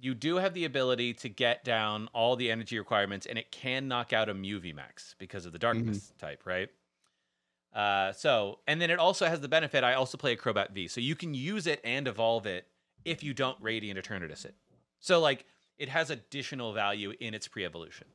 you 0.00 0.14
do 0.14 0.36
have 0.36 0.54
the 0.54 0.64
ability 0.64 1.14
to 1.14 1.28
get 1.28 1.64
down 1.64 2.08
all 2.12 2.36
the 2.36 2.50
energy 2.50 2.78
requirements, 2.78 3.26
and 3.26 3.38
it 3.38 3.50
can 3.50 3.88
knock 3.88 4.12
out 4.12 4.28
a 4.28 4.34
Mew 4.34 4.60
Max 4.74 5.14
because 5.18 5.46
of 5.46 5.52
the 5.52 5.58
darkness 5.58 6.12
type, 6.18 6.42
right? 6.44 6.68
Uh, 7.74 8.12
so, 8.12 8.58
and 8.66 8.80
then 8.80 8.90
it 8.90 8.98
also 8.98 9.26
has 9.26 9.40
the 9.40 9.48
benefit. 9.48 9.84
I 9.84 9.94
also 9.94 10.16
play 10.16 10.32
a 10.32 10.36
Crobat 10.36 10.70
V, 10.72 10.88
so 10.88 11.00
you 11.00 11.14
can 11.14 11.34
use 11.34 11.66
it 11.66 11.80
and 11.84 12.08
evolve 12.08 12.46
it 12.46 12.66
if 13.04 13.22
you 13.22 13.34
don't 13.34 13.56
Radiant 13.60 13.98
Eternatus 14.02 14.44
it. 14.46 14.54
So, 15.00 15.20
like, 15.20 15.44
it 15.78 15.88
has 15.90 16.10
additional 16.10 16.72
value 16.72 17.12
in 17.20 17.34
its 17.34 17.48
pre-evolution. 17.48 18.06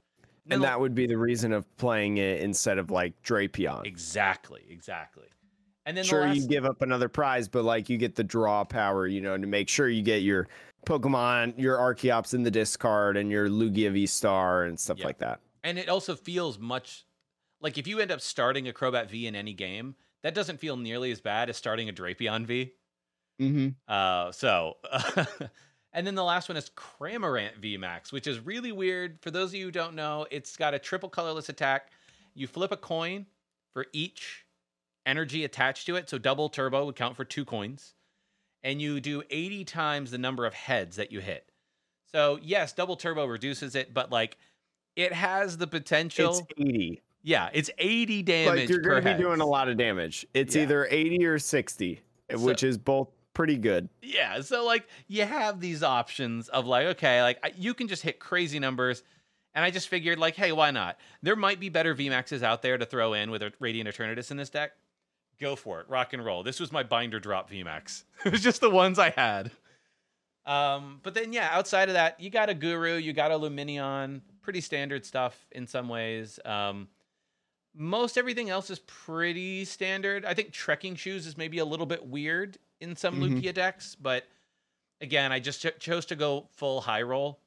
And 0.45 0.53
Then- 0.53 0.61
that 0.61 0.79
would 0.79 0.95
be 0.95 1.05
the 1.05 1.17
reason 1.17 1.53
of 1.53 1.65
playing 1.77 2.17
it 2.17 2.41
instead 2.41 2.79
of 2.79 2.89
like 2.89 3.21
Drapion. 3.21 3.85
exactly, 3.85 4.65
exactly. 4.69 5.27
And 5.85 5.97
then 5.97 6.03
sure 6.03 6.21
the 6.21 6.27
last, 6.27 6.37
you 6.37 6.47
give 6.47 6.65
up 6.65 6.81
another 6.81 7.09
prize 7.09 7.47
but 7.47 7.63
like 7.63 7.89
you 7.89 7.97
get 7.97 8.15
the 8.15 8.23
draw 8.23 8.63
power 8.63 9.07
you 9.07 9.21
know 9.21 9.37
to 9.37 9.47
make 9.47 9.67
sure 9.67 9.89
you 9.89 10.01
get 10.01 10.21
your 10.21 10.47
pokemon 10.85 11.53
your 11.57 11.77
archeops 11.77 12.33
in 12.33 12.43
the 12.43 12.51
discard 12.51 13.17
and 13.17 13.31
your 13.31 13.47
lugia 13.49 13.91
v 13.91 14.05
star 14.05 14.63
and 14.65 14.79
stuff 14.79 14.99
Yeah. 14.99 15.05
like 15.05 15.19
that 15.19 15.39
and 15.63 15.77
it 15.77 15.89
also 15.89 16.15
feels 16.15 16.59
much 16.59 17.05
like 17.61 17.77
if 17.77 17.87
you 17.87 17.99
end 17.99 18.11
up 18.11 18.21
starting 18.21 18.67
a 18.67 18.73
Crobat 18.73 19.09
V 19.09 19.27
in 19.27 19.35
any 19.35 19.53
game, 19.53 19.95
that 20.23 20.33
doesn't 20.33 20.59
feel 20.59 20.75
nearly 20.77 21.11
as 21.11 21.21
bad 21.21 21.49
as 21.49 21.57
starting 21.57 21.89
a 21.89 21.93
Drapion 21.93 22.45
V. 22.45 22.71
mm-hmm. 23.39 23.69
Uh, 23.87 24.31
so, 24.31 24.77
and 25.93 26.05
then 26.05 26.15
the 26.15 26.23
last 26.23 26.49
one 26.49 26.57
is 26.57 26.71
Cramorant 26.75 27.57
V 27.57 27.77
Max, 27.77 28.11
which 28.11 28.27
is 28.27 28.39
really 28.39 28.71
weird. 28.71 29.19
For 29.21 29.31
those 29.31 29.49
of 29.49 29.55
you 29.55 29.65
who 29.65 29.71
don't 29.71 29.95
know, 29.95 30.25
it's 30.31 30.57
got 30.57 30.73
a 30.73 30.79
triple 30.79 31.09
colorless 31.09 31.49
attack. 31.49 31.91
You 32.33 32.47
flip 32.47 32.71
a 32.71 32.77
coin 32.77 33.25
for 33.73 33.85
each 33.93 34.45
energy 35.05 35.43
attached 35.43 35.85
to 35.87 35.95
it. 35.95 36.09
So 36.09 36.17
double 36.17 36.49
turbo 36.49 36.85
would 36.85 36.95
count 36.95 37.15
for 37.15 37.25
two 37.25 37.45
coins. 37.45 37.93
And 38.63 38.81
you 38.81 38.99
do 38.99 39.23
80 39.29 39.65
times 39.65 40.11
the 40.11 40.17
number 40.19 40.45
of 40.45 40.53
heads 40.53 40.97
that 40.97 41.11
you 41.11 41.19
hit. 41.19 41.49
So, 42.11 42.37
yes, 42.43 42.73
double 42.73 42.95
turbo 42.95 43.25
reduces 43.25 43.73
it, 43.75 43.93
but 43.93 44.11
like 44.11 44.37
it 44.95 45.13
has 45.13 45.57
the 45.57 45.67
potential. 45.67 46.29
it's 46.29 46.41
80 46.57 47.01
yeah, 47.23 47.49
it's 47.53 47.69
80 47.77 48.23
damage. 48.23 48.59
like 48.61 48.69
you're 48.69 48.79
going 48.79 49.03
to 49.03 49.13
be 49.15 49.21
doing 49.21 49.41
a 49.41 49.45
lot 49.45 49.69
of 49.69 49.77
damage 49.77 50.25
it's 50.33 50.55
Yeah. 50.55 50.63
either 50.63 50.87
80 50.89 51.25
or 51.25 51.37
60 51.39 52.01
which 52.33 52.63
is 52.63 52.77
both 52.79 53.09
pretty 53.35 53.57
good 53.57 53.87
Yeah, 54.01 54.41
so 54.41 54.65
like 54.65 54.87
you 55.07 55.23
have 55.25 55.59
these 55.61 55.83
options 55.83 56.49
of 56.49 56.65
like, 56.65 56.87
okay, 56.87 57.21
like 57.21 57.39
I- 57.43 57.53
you 57.55 57.73
can 57.73 57.87
just 57.87 58.01
hit 58.03 58.19
crazy 58.19 58.59
numbers. 58.59 59.03
And 59.53 59.65
I 59.65 59.69
just 59.69 59.89
figured, 59.89 60.17
like, 60.17 60.35
hey, 60.37 60.53
why 60.53 60.71
not? 60.71 60.97
There 61.21 61.35
might 61.35 61.59
be 61.59 61.67
better 61.67 61.93
VMAXs 61.93 62.41
out 62.41 62.61
there 62.61 62.77
to 62.77 62.85
throw 62.85 63.11
in 63.13 63.29
with 63.31 63.41
a 63.41 63.51
Radiant 63.59 63.89
Eternatus 63.89 64.31
in 64.31 64.37
this 64.37 64.49
deck. 64.49 64.71
Go 65.41 65.55
for 65.57 65.81
it. 65.81 65.89
Rock 65.89 66.13
and 66.13 66.23
roll. 66.23 66.43
This 66.43 66.59
was 66.59 66.71
my 66.71 66.83
binder 66.83 67.19
drop 67.19 67.49
VMAX. 67.49 68.03
it 68.25 68.31
was 68.31 68.41
just 68.41 68.61
the 68.61 68.69
ones 68.69 68.97
I 68.99 69.09
had. 69.09 69.51
Um, 70.45 70.99
but 71.03 71.13
then 71.13 71.33
yeah, 71.33 71.49
outside 71.51 71.89
of 71.89 71.93
that, 71.95 72.19
you 72.19 72.29
got 72.29 72.49
a 72.49 72.53
Guru, 72.53 72.95
you 72.97 73.11
got 73.11 73.31
a 73.31 73.35
Lumineon, 73.35 74.21
pretty 74.41 74.61
standard 74.61 75.05
stuff 75.05 75.47
in 75.51 75.67
some 75.67 75.89
ways. 75.89 76.39
Um, 76.45 76.87
most 77.75 78.17
everything 78.17 78.49
else 78.49 78.69
is 78.69 78.79
pretty 78.79 79.65
standard. 79.65 80.25
I 80.25 80.33
think 80.33 80.51
trekking 80.51 80.95
shoes 80.95 81.25
is 81.27 81.37
maybe 81.37 81.59
a 81.59 81.65
little 81.65 81.85
bit 81.85 82.05
weird 82.05 82.57
in 82.79 82.95
some 82.95 83.19
Mhm. 83.19 83.41
Lugia 83.41 83.53
decks, 83.53 83.95
but 83.95 84.27
again, 84.99 85.31
I 85.31 85.39
just 85.39 85.61
ch- 85.61 85.79
chose 85.79 86.05
to 86.07 86.15
go 86.15 86.49
full 86.53 86.81
high 86.81 87.01
roll. 87.03 87.39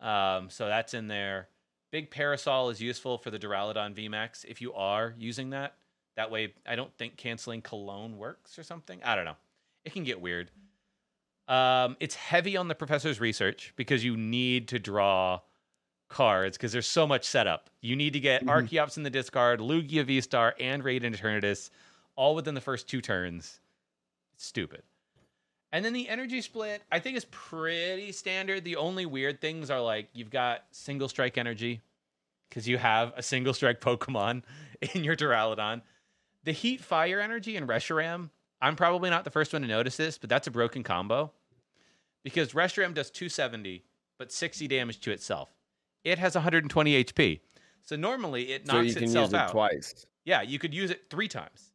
Um, 0.00 0.48
so 0.50 0.66
that's 0.66 0.92
in 0.94 1.08
there. 1.08 1.48
Big 1.90 2.10
Parasol 2.10 2.70
is 2.70 2.80
useful 2.80 3.18
for 3.18 3.30
the 3.30 3.38
Duraludon 3.38 3.94
VMAX 3.94 4.44
if 4.46 4.60
you 4.60 4.72
are 4.74 5.14
using 5.18 5.50
that. 5.50 5.74
That 6.20 6.30
way, 6.30 6.52
I 6.66 6.76
don't 6.76 6.94
think 6.98 7.16
canceling 7.16 7.62
Cologne 7.62 8.18
works 8.18 8.58
or 8.58 8.62
something. 8.62 9.00
I 9.02 9.16
don't 9.16 9.24
know. 9.24 9.36
It 9.86 9.94
can 9.94 10.04
get 10.04 10.20
weird. 10.20 10.50
Um, 11.48 11.96
it's 11.98 12.14
heavy 12.14 12.58
on 12.58 12.68
the 12.68 12.74
professor's 12.74 13.20
research 13.20 13.72
because 13.74 14.04
you 14.04 14.18
need 14.18 14.68
to 14.68 14.78
draw 14.78 15.40
cards 16.10 16.58
because 16.58 16.72
there's 16.72 16.86
so 16.86 17.06
much 17.06 17.24
setup. 17.24 17.70
You 17.80 17.96
need 17.96 18.12
to 18.12 18.20
get 18.20 18.44
Mhm. 18.44 18.48
Archeops 18.68 18.98
in 18.98 19.02
the 19.02 19.08
discard, 19.08 19.60
Lugia 19.60 20.04
V 20.04 20.20
Star, 20.20 20.54
and 20.60 20.84
Radiant 20.84 21.16
Eternatus 21.16 21.70
all 22.16 22.34
within 22.34 22.54
the 22.54 22.60
first 22.60 22.86
two 22.86 23.00
turns. 23.00 23.60
It's 24.34 24.44
stupid. 24.44 24.82
And 25.72 25.82
then 25.86 25.94
the 25.94 26.06
energy 26.10 26.42
split, 26.42 26.82
I 26.92 26.98
think 26.98 27.16
is 27.16 27.24
pretty 27.30 28.12
standard. 28.12 28.64
The 28.64 28.76
only 28.76 29.06
weird 29.06 29.40
things 29.40 29.70
are 29.70 29.80
like 29.80 30.10
you've 30.12 30.28
got 30.28 30.64
single 30.70 31.08
strike 31.08 31.38
energy 31.38 31.80
because 32.50 32.68
you 32.68 32.76
have 32.76 33.14
a 33.16 33.22
single 33.22 33.54
strike 33.54 33.80
Pokemon 33.80 34.42
in 34.94 35.02
your 35.04 35.16
Duraludon. 35.16 35.80
The 36.44 36.52
heat 36.52 36.80
fire 36.80 37.20
energy 37.20 37.56
in 37.56 37.66
Reshiram, 37.66 38.30
I'm 38.62 38.76
probably 38.76 39.10
not 39.10 39.24
the 39.24 39.30
first 39.30 39.52
one 39.52 39.62
to 39.62 39.68
notice 39.68 39.96
this, 39.96 40.18
but 40.18 40.30
that's 40.30 40.46
a 40.46 40.50
broken 40.50 40.82
combo 40.82 41.32
because 42.22 42.52
Reshiram 42.52 42.94
does 42.94 43.10
270 43.10 43.84
but 44.18 44.30
60 44.32 44.68
damage 44.68 45.00
to 45.00 45.10
itself. 45.12 45.50
It 46.04 46.18
has 46.18 46.34
120 46.34 47.04
HP. 47.04 47.40
So 47.82 47.96
normally 47.96 48.52
it 48.52 48.66
knocks 48.66 48.78
So 48.78 48.82
you 48.82 48.94
can 48.94 49.04
itself 49.04 49.26
use 49.28 49.32
it 49.34 49.36
out. 49.40 49.50
twice. 49.50 50.06
Yeah, 50.24 50.42
you 50.42 50.58
could 50.58 50.74
use 50.74 50.90
it 50.90 51.04
three 51.10 51.28
times 51.28 51.72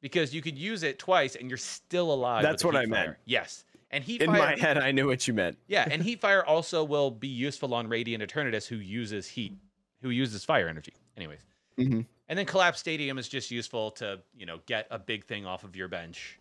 because 0.00 0.34
you 0.34 0.40
could 0.42 0.58
use 0.58 0.82
it 0.82 0.98
twice 0.98 1.34
and 1.36 1.50
you're 1.50 1.56
still 1.58 2.12
alive. 2.12 2.42
That's 2.42 2.64
what 2.64 2.74
I 2.76 2.86
meant. 2.86 3.16
Yes, 3.26 3.64
and 3.90 4.02
heat 4.02 4.22
In 4.22 4.30
fire. 4.30 4.38
my 4.38 4.56
head, 4.58 4.78
I 4.78 4.92
knew 4.92 5.06
what 5.06 5.26
you 5.28 5.34
meant. 5.34 5.58
yeah, 5.66 5.86
and 5.90 6.02
heat 6.02 6.20
fire 6.22 6.44
also 6.44 6.82
will 6.84 7.10
be 7.10 7.28
useful 7.28 7.74
on 7.74 7.86
Radiant 7.88 8.22
Eternatus, 8.22 8.66
who 8.66 8.76
uses 8.76 9.26
heat, 9.28 9.54
who 10.02 10.08
uses 10.10 10.44
fire 10.44 10.68
energy. 10.68 10.94
Anyways, 11.16 11.40
Mhm. 11.78 12.06
And 12.28 12.38
then 12.38 12.46
Collapse 12.46 12.80
Stadium 12.80 13.18
is 13.18 13.28
just 13.28 13.50
useful 13.50 13.90
to 13.92 14.20
you 14.36 14.46
know 14.46 14.60
get 14.66 14.86
a 14.90 14.98
big 14.98 15.24
thing 15.24 15.46
off 15.46 15.64
of 15.64 15.76
your 15.76 15.88
bench 15.88 16.38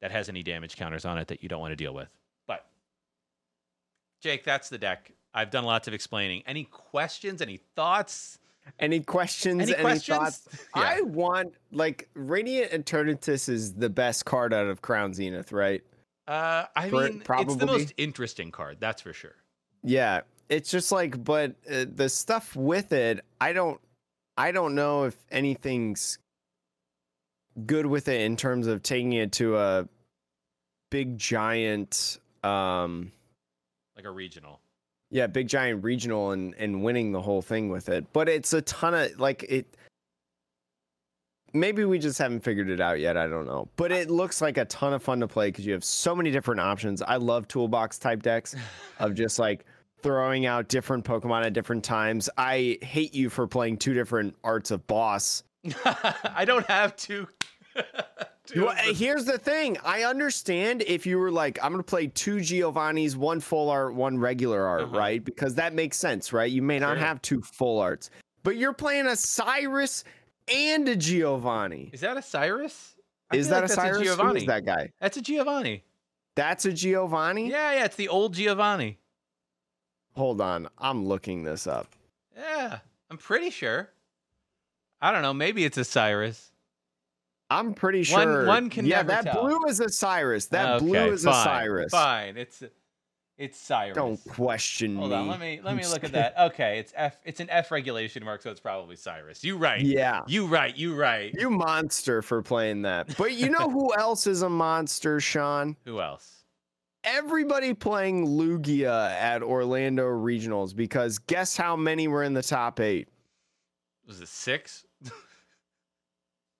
that 0.00 0.10
has 0.10 0.28
any 0.28 0.42
damage 0.42 0.76
counters 0.76 1.04
on 1.04 1.18
it 1.18 1.28
that 1.28 1.42
you 1.42 1.48
don't 1.48 1.60
want 1.60 1.72
to 1.72 1.76
deal 1.76 1.94
with. 1.94 2.08
But 2.46 2.66
Jake, 4.20 4.44
that's 4.44 4.68
the 4.68 4.78
deck. 4.78 5.12
I've 5.32 5.50
done 5.50 5.64
lots 5.64 5.86
of 5.88 5.94
explaining. 5.94 6.42
Any 6.46 6.64
questions? 6.64 7.40
Any 7.42 7.58
thoughts? 7.76 8.38
Any 8.78 9.00
questions? 9.00 9.62
Any 9.62 9.74
questions? 9.74 10.18
thoughts? 10.18 10.48
Yeah. 10.76 10.82
I 10.82 11.00
want 11.02 11.54
like 11.72 12.08
Radiant 12.14 12.72
Eternatus 12.72 13.48
is 13.48 13.74
the 13.74 13.90
best 13.90 14.24
card 14.24 14.52
out 14.54 14.66
of 14.66 14.82
Crown 14.82 15.12
Zenith, 15.14 15.52
right? 15.52 15.82
Uh, 16.28 16.66
I 16.76 16.88
Pro- 16.88 17.08
mean, 17.08 17.22
it's 17.28 17.56
the 17.56 17.66
most 17.66 17.92
interesting 17.96 18.52
card, 18.52 18.76
that's 18.78 19.02
for 19.02 19.12
sure. 19.12 19.34
Yeah, 19.82 20.20
it's 20.48 20.70
just 20.70 20.92
like, 20.92 21.24
but 21.24 21.56
uh, 21.68 21.86
the 21.92 22.08
stuff 22.08 22.54
with 22.54 22.92
it, 22.92 23.24
I 23.40 23.52
don't, 23.52 23.80
I 24.40 24.52
don't 24.52 24.74
know 24.74 25.04
if 25.04 25.16
anything's 25.30 26.18
good 27.66 27.84
with 27.84 28.08
it 28.08 28.22
in 28.22 28.36
terms 28.36 28.66
of 28.68 28.82
taking 28.82 29.12
it 29.12 29.32
to 29.32 29.58
a 29.58 29.88
big 30.90 31.18
giant, 31.18 32.18
um, 32.42 33.12
Like 33.96 34.06
a 34.06 34.10
regional. 34.10 34.60
yeah, 35.10 35.26
big 35.26 35.46
giant 35.46 35.84
regional 35.84 36.30
and 36.30 36.54
and 36.54 36.82
winning 36.82 37.12
the 37.12 37.20
whole 37.20 37.42
thing 37.42 37.68
with 37.68 37.90
it. 37.90 38.10
But 38.14 38.30
it's 38.30 38.54
a 38.54 38.62
ton 38.62 38.94
of 38.94 39.20
like 39.20 39.42
it. 39.42 39.66
Maybe 41.52 41.84
we 41.84 41.98
just 41.98 42.16
haven't 42.18 42.40
figured 42.40 42.70
it 42.70 42.80
out 42.80 42.98
yet. 43.00 43.16
I 43.18 43.26
don't 43.26 43.44
know, 43.46 43.68
but 43.76 43.92
it 43.92 44.08
looks 44.08 44.40
like 44.40 44.56
a 44.56 44.64
ton 44.66 44.94
of 44.94 45.02
fun 45.02 45.20
to 45.20 45.28
play 45.28 45.48
because 45.48 45.66
you 45.66 45.72
have 45.74 45.84
so 45.84 46.14
many 46.14 46.30
different 46.30 46.60
options. 46.60 47.02
I 47.02 47.16
love 47.16 47.46
toolbox 47.46 47.98
type 47.98 48.22
decks 48.22 48.54
of 49.00 49.14
just 49.14 49.38
like 49.38 49.66
throwing 50.02 50.46
out 50.46 50.68
different 50.68 51.04
Pokemon 51.04 51.44
at 51.46 51.52
different 51.52 51.84
times. 51.84 52.28
I 52.36 52.78
hate 52.82 53.14
you 53.14 53.30
for 53.30 53.46
playing 53.46 53.78
two 53.78 53.94
different 53.94 54.34
arts 54.44 54.70
of 54.70 54.86
boss. 54.86 55.42
I 55.84 56.44
don't 56.46 56.66
have 56.66 56.96
to. 56.96 57.26
two 58.46 58.64
Well, 58.66 58.74
here's 58.76 59.24
the 59.26 59.38
thing. 59.38 59.78
I 59.84 60.04
understand 60.04 60.82
if 60.86 61.06
you 61.06 61.18
were 61.18 61.30
like, 61.30 61.58
I'm 61.62 61.70
gonna 61.72 61.82
play 61.82 62.06
two 62.08 62.40
Giovanni's, 62.40 63.16
one 63.16 63.40
full 63.40 63.70
art, 63.70 63.94
one 63.94 64.18
regular 64.18 64.64
art, 64.64 64.82
Uh-huh. 64.84 64.98
right? 64.98 65.24
Because 65.24 65.54
that 65.56 65.74
makes 65.74 65.96
sense, 65.96 66.32
right? 66.32 66.50
You 66.50 66.62
may 66.62 66.78
not 66.78 66.96
Sure. 66.96 67.06
have 67.06 67.22
two 67.22 67.42
full 67.42 67.78
arts, 67.78 68.10
but 68.42 68.56
you're 68.56 68.72
playing 68.72 69.06
a 69.06 69.16
Cyrus 69.16 70.04
and 70.48 70.88
a 70.88 70.96
Giovanni. 70.96 71.90
Is 71.92 72.00
that 72.00 72.16
a 72.16 72.22
Cyrus? 72.22 72.96
I 73.30 73.36
Is 73.36 73.48
that 73.50 73.62
like 73.62 73.70
a 73.70 73.74
Cyrus? 73.74 73.98
Who 73.98 74.04
Giovanni. 74.04 74.40
is 74.40 74.46
that 74.46 74.64
guy? 74.64 74.90
That's 75.00 75.16
a 75.16 75.22
Giovanni. 75.22 75.84
That's 76.34 76.64
a 76.64 76.72
Giovanni. 76.72 77.50
Yeah, 77.50 77.72
yeah, 77.74 77.84
it's 77.84 77.96
the 77.96 78.08
old 78.08 78.34
Giovanni. 78.34 78.98
Hold 80.20 80.42
on, 80.42 80.68
I'm 80.76 81.06
looking 81.06 81.44
this 81.44 81.66
up. 81.66 81.86
Yeah, 82.36 82.80
I'm 83.10 83.16
pretty 83.16 83.48
sure. 83.48 83.88
I 85.00 85.12
don't 85.12 85.22
know. 85.22 85.32
Maybe 85.32 85.64
it's 85.64 85.78
a 85.78 85.84
Cyrus. 85.84 86.52
I'm 87.48 87.72
pretty 87.72 88.02
sure. 88.02 88.44
one 88.44 88.68
can 88.68 88.84
yeah, 88.84 89.02
that 89.02 89.24
tell. 89.24 89.40
blue 89.40 89.64
is 89.64 89.80
a 89.80 89.88
Cyrus. 89.88 90.44
That 90.48 90.80
blue 90.80 91.10
is 91.10 91.24
a 91.24 91.30
fine, 91.30 91.44
Cyrus. 91.44 91.90
Fine, 91.90 92.36
it's 92.36 92.62
it's 93.38 93.56
Cyrus. 93.56 93.94
Don't 93.94 94.22
question 94.28 94.96
Hold 94.96 95.08
me. 95.08 95.16
on. 95.16 95.28
Let 95.28 95.40
me 95.40 95.60
let 95.64 95.74
me 95.74 95.86
look 95.86 96.04
at 96.04 96.12
that. 96.12 96.34
Okay, 96.38 96.78
it's 96.78 96.92
F. 96.94 97.18
It's 97.24 97.40
an 97.40 97.48
F 97.48 97.70
regulation 97.70 98.22
mark, 98.22 98.42
so 98.42 98.50
it's 98.50 98.60
probably 98.60 98.96
Cyrus. 98.96 99.42
You 99.42 99.56
right. 99.56 99.80
Yeah. 99.80 100.20
You 100.26 100.44
right. 100.44 100.76
You 100.76 100.96
right. 100.96 101.32
You 101.32 101.48
monster 101.48 102.20
for 102.20 102.42
playing 102.42 102.82
that. 102.82 103.16
But 103.16 103.32
you 103.32 103.48
know 103.48 103.70
who 103.70 103.94
else 103.94 104.26
is 104.26 104.42
a 104.42 104.50
monster, 104.50 105.18
Sean? 105.18 105.78
Who 105.86 105.98
else? 105.98 106.39
Everybody 107.04 107.72
playing 107.72 108.26
Lugia 108.26 109.10
at 109.12 109.42
Orlando 109.42 110.04
Regionals 110.06 110.74
because 110.76 111.18
guess 111.18 111.56
how 111.56 111.74
many 111.74 112.08
were 112.08 112.22
in 112.22 112.34
the 112.34 112.42
top 112.42 112.78
eight? 112.80 113.08
Was 114.06 114.20
it 114.20 114.28
six? 114.28 114.84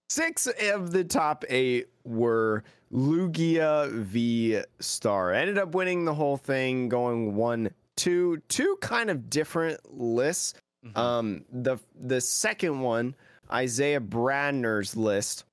Six 0.08 0.48
of 0.72 0.90
the 0.92 1.04
top 1.04 1.44
eight 1.48 1.88
were 2.04 2.64
Lugia 2.92 3.90
V 3.92 4.60
Star. 4.80 5.32
Ended 5.32 5.58
up 5.58 5.74
winning 5.74 6.04
the 6.04 6.14
whole 6.14 6.36
thing, 6.36 6.88
going 6.88 7.36
one, 7.36 7.70
two, 7.96 8.38
two 8.48 8.76
kind 8.80 9.10
of 9.10 9.30
different 9.30 9.78
lists. 9.92 10.54
Mhm. 10.84 10.96
Um, 10.96 11.44
the 11.52 11.76
the 11.94 12.20
second 12.20 12.80
one, 12.80 13.14
Isaiah 13.52 14.00
Bradner's 14.00 14.96
list, 14.96 15.44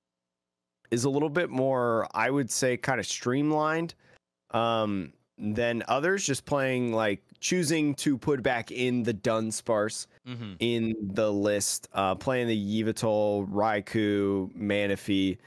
is 0.89 1.03
a 1.03 1.09
little 1.09 1.29
bit 1.29 1.49
more, 1.49 2.07
I 2.15 2.31
would 2.31 2.49
say, 2.49 2.77
kind 2.77 2.99
of 2.99 3.05
streamlined. 3.05 3.93
Um, 4.51 5.13
than 5.39 5.83
others, 5.87 6.25
just 6.25 6.45
playing 6.45 6.93
like 6.93 7.21
choosing 7.39 7.93
to 7.93 8.17
put 8.17 8.41
back 8.41 8.71
in 8.71 9.03
the 9.03 9.13
Dunsparce 9.13 10.07
Mhm. 10.27 10.55
in 10.59 10.95
the 11.13 11.31
list, 11.31 11.87
uh, 11.93 12.15
playing 12.15 12.47
the 12.47 12.83
Yveltal, 12.83 13.47
Raikou, 13.47 14.51
Manaphy, 14.57 15.37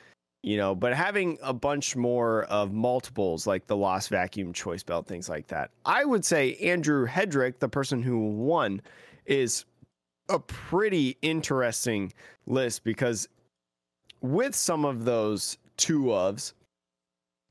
you 0.45 0.57
know, 0.57 0.77
but 0.77 0.95
having 0.95 1.39
a 1.43 1.53
bunch 1.53 1.97
more 1.97 2.45
of 2.45 2.73
multiples 2.73 3.49
like 3.49 3.67
the 3.67 3.77
Lost 3.77 4.11
Vacuum 4.11 4.53
Choice 4.53 4.85
Belt, 4.85 5.09
things 5.09 5.29
like 5.29 5.49
that. 5.49 5.73
I 5.85 6.05
would 6.05 6.25
say 6.25 6.55
Andrew 6.57 7.05
Hedrick, 7.07 7.59
the 7.59 7.69
person 7.69 8.01
who 8.01 8.29
won, 8.29 8.81
is 9.27 9.65
a 10.29 10.39
pretty 10.39 11.17
interesting 11.21 12.13
list 12.47 12.85
because 12.85 13.29
with 14.21 14.55
some 14.55 14.85
of 14.85 15.05
those 15.05 15.59
two 15.77 16.03
ofs, 16.05 16.53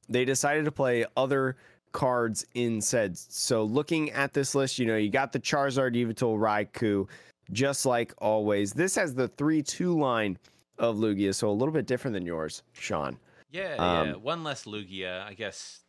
they 0.10 0.26
decided 0.26 0.66
to 0.66 0.72
play 0.72 1.06
other 1.16 1.56
cards 1.92 2.46
in 2.54 2.82
said. 2.82 3.18
So 3.18 3.64
looking 3.64 4.12
at 4.12 4.34
this 4.34 4.56
list, 4.56 4.80
you 4.80 4.86
know, 4.86 4.98
you 4.98 5.10
got 5.10 5.32
the 5.32 5.40
Charizard, 5.40 5.96
Yveltal, 5.96 6.38
Raikou, 6.38 7.08
just 7.52 7.86
like 7.86 8.14
always. 8.20 8.74
This 8.74 8.96
has 8.96 9.14
the 9.14 9.30
3-2 9.30 9.96
line 9.98 10.38
of 10.78 10.98
Lugia, 10.98 11.34
so 11.34 11.50
a 11.50 11.52
little 11.52 11.74
bit 11.74 11.88
different 11.88 12.14
than 12.14 12.26
yours, 12.26 12.64
Sean. 12.74 13.18
Yeah, 13.52 13.76
Um, 13.76 14.08
yeah. 14.10 14.16
One 14.16 14.44
less 14.44 14.66
Lugia, 14.66 15.24
I 15.24 15.34
guess. 15.34 15.82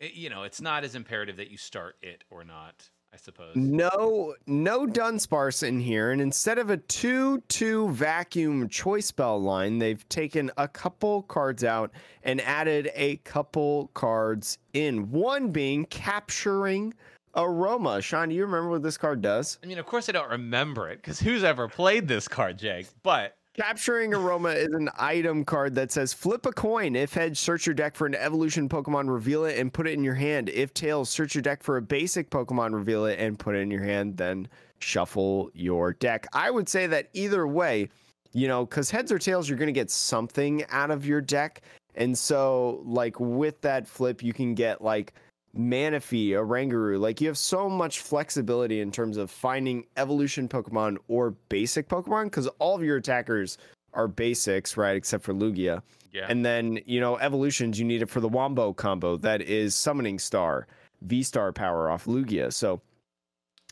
It, 0.00 0.14
you 0.14 0.30
know, 0.30 0.42
it's 0.42 0.60
not 0.60 0.84
as 0.84 0.94
imperative 0.94 1.36
that 1.36 1.50
you 1.50 1.56
start 1.56 1.96
it 2.02 2.24
or 2.30 2.44
not. 2.44 2.90
I 3.14 3.16
suppose. 3.16 3.54
No, 3.54 4.34
no 4.48 4.86
Dunsparce 4.88 5.62
in 5.62 5.78
here, 5.78 6.10
and 6.10 6.20
instead 6.20 6.58
of 6.58 6.70
a 6.70 6.78
two-two 6.78 7.90
vacuum 7.90 8.68
choice 8.68 9.06
spell 9.06 9.40
line, 9.40 9.78
they've 9.78 10.06
taken 10.08 10.50
a 10.56 10.66
couple 10.66 11.22
cards 11.22 11.62
out 11.62 11.92
and 12.24 12.40
added 12.40 12.90
a 12.96 13.18
couple 13.18 13.92
cards 13.94 14.58
in. 14.72 15.12
One 15.12 15.52
being 15.52 15.84
capturing 15.84 16.92
aroma. 17.36 18.02
Sean, 18.02 18.30
do 18.30 18.34
you 18.34 18.44
remember 18.44 18.70
what 18.70 18.82
this 18.82 18.98
card 18.98 19.22
does? 19.22 19.60
I 19.62 19.66
mean, 19.66 19.78
of 19.78 19.86
course, 19.86 20.08
I 20.08 20.12
don't 20.12 20.30
remember 20.30 20.88
it 20.88 20.96
because 20.96 21.20
who's 21.20 21.44
ever 21.44 21.68
played 21.68 22.08
this 22.08 22.26
card, 22.26 22.58
Jake? 22.58 22.88
But 23.04 23.36
Capturing 23.56 24.12
Aroma 24.12 24.48
is 24.48 24.72
an 24.72 24.90
item 24.98 25.44
card 25.44 25.76
that 25.76 25.92
says 25.92 26.12
flip 26.12 26.44
a 26.44 26.50
coin. 26.50 26.96
If 26.96 27.14
heads, 27.14 27.38
search 27.38 27.66
your 27.66 27.74
deck 27.74 27.94
for 27.94 28.04
an 28.04 28.16
evolution 28.16 28.68
Pokemon, 28.68 29.08
reveal 29.08 29.44
it, 29.44 29.60
and 29.60 29.72
put 29.72 29.86
it 29.86 29.92
in 29.92 30.02
your 30.02 30.14
hand. 30.14 30.48
If 30.48 30.74
tails, 30.74 31.08
search 31.08 31.36
your 31.36 31.42
deck 31.42 31.62
for 31.62 31.76
a 31.76 31.82
basic 31.82 32.30
Pokemon, 32.30 32.74
reveal 32.74 33.06
it, 33.06 33.20
and 33.20 33.38
put 33.38 33.54
it 33.54 33.60
in 33.60 33.70
your 33.70 33.84
hand. 33.84 34.16
Then 34.16 34.48
shuffle 34.80 35.52
your 35.54 35.92
deck. 35.92 36.26
I 36.32 36.50
would 36.50 36.68
say 36.68 36.88
that 36.88 37.10
either 37.12 37.46
way, 37.46 37.90
you 38.32 38.48
know, 38.48 38.66
because 38.66 38.90
heads 38.90 39.12
or 39.12 39.20
tails, 39.20 39.48
you're 39.48 39.56
going 39.56 39.68
to 39.68 39.72
get 39.72 39.88
something 39.88 40.64
out 40.70 40.90
of 40.90 41.06
your 41.06 41.20
deck. 41.20 41.62
And 41.94 42.18
so, 42.18 42.82
like, 42.84 43.20
with 43.20 43.60
that 43.60 43.86
flip, 43.86 44.20
you 44.20 44.32
can 44.32 44.56
get 44.56 44.82
like 44.82 45.14
Manaphy, 45.56 46.32
a 46.32 46.42
Ranguru. 46.42 46.98
Like 46.98 47.20
you 47.20 47.28
have 47.28 47.38
so 47.38 47.68
much 47.68 48.00
flexibility 48.00 48.80
in 48.80 48.90
terms 48.90 49.16
of 49.16 49.30
finding 49.30 49.86
evolution 49.96 50.48
Pokemon 50.48 50.98
or 51.08 51.32
basic 51.48 51.88
Pokemon 51.88 52.24
because 52.24 52.46
all 52.58 52.74
of 52.74 52.82
your 52.82 52.96
attackers 52.96 53.58
are 53.92 54.08
basics, 54.08 54.76
right? 54.76 54.96
Except 54.96 55.24
for 55.24 55.32
Lugia. 55.32 55.82
Yeah. 56.12 56.26
And 56.28 56.44
then, 56.44 56.80
you 56.86 57.00
know, 57.00 57.16
evolutions, 57.18 57.78
you 57.78 57.84
need 57.84 58.02
it 58.02 58.08
for 58.08 58.20
the 58.20 58.28
Wombo 58.28 58.72
combo 58.72 59.16
that 59.18 59.42
is 59.42 59.74
Summoning 59.74 60.18
Star, 60.18 60.66
V 61.02 61.22
Star 61.22 61.52
power 61.52 61.90
off 61.90 62.04
Lugia. 62.04 62.52
So, 62.52 62.80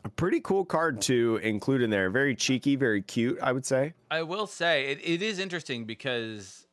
a 0.04 0.08
pretty 0.08 0.40
cool 0.40 0.64
card 0.64 1.00
to 1.02 1.36
include 1.44 1.82
in 1.82 1.90
there. 1.90 2.10
Very 2.10 2.34
cheeky, 2.34 2.74
very 2.74 3.02
cute, 3.02 3.38
I 3.40 3.52
would 3.52 3.64
say. 3.64 3.94
I 4.10 4.22
will 4.22 4.48
say 4.48 4.86
it, 4.86 5.00
it 5.04 5.22
is 5.22 5.38
interesting 5.38 5.84
because 5.84 6.66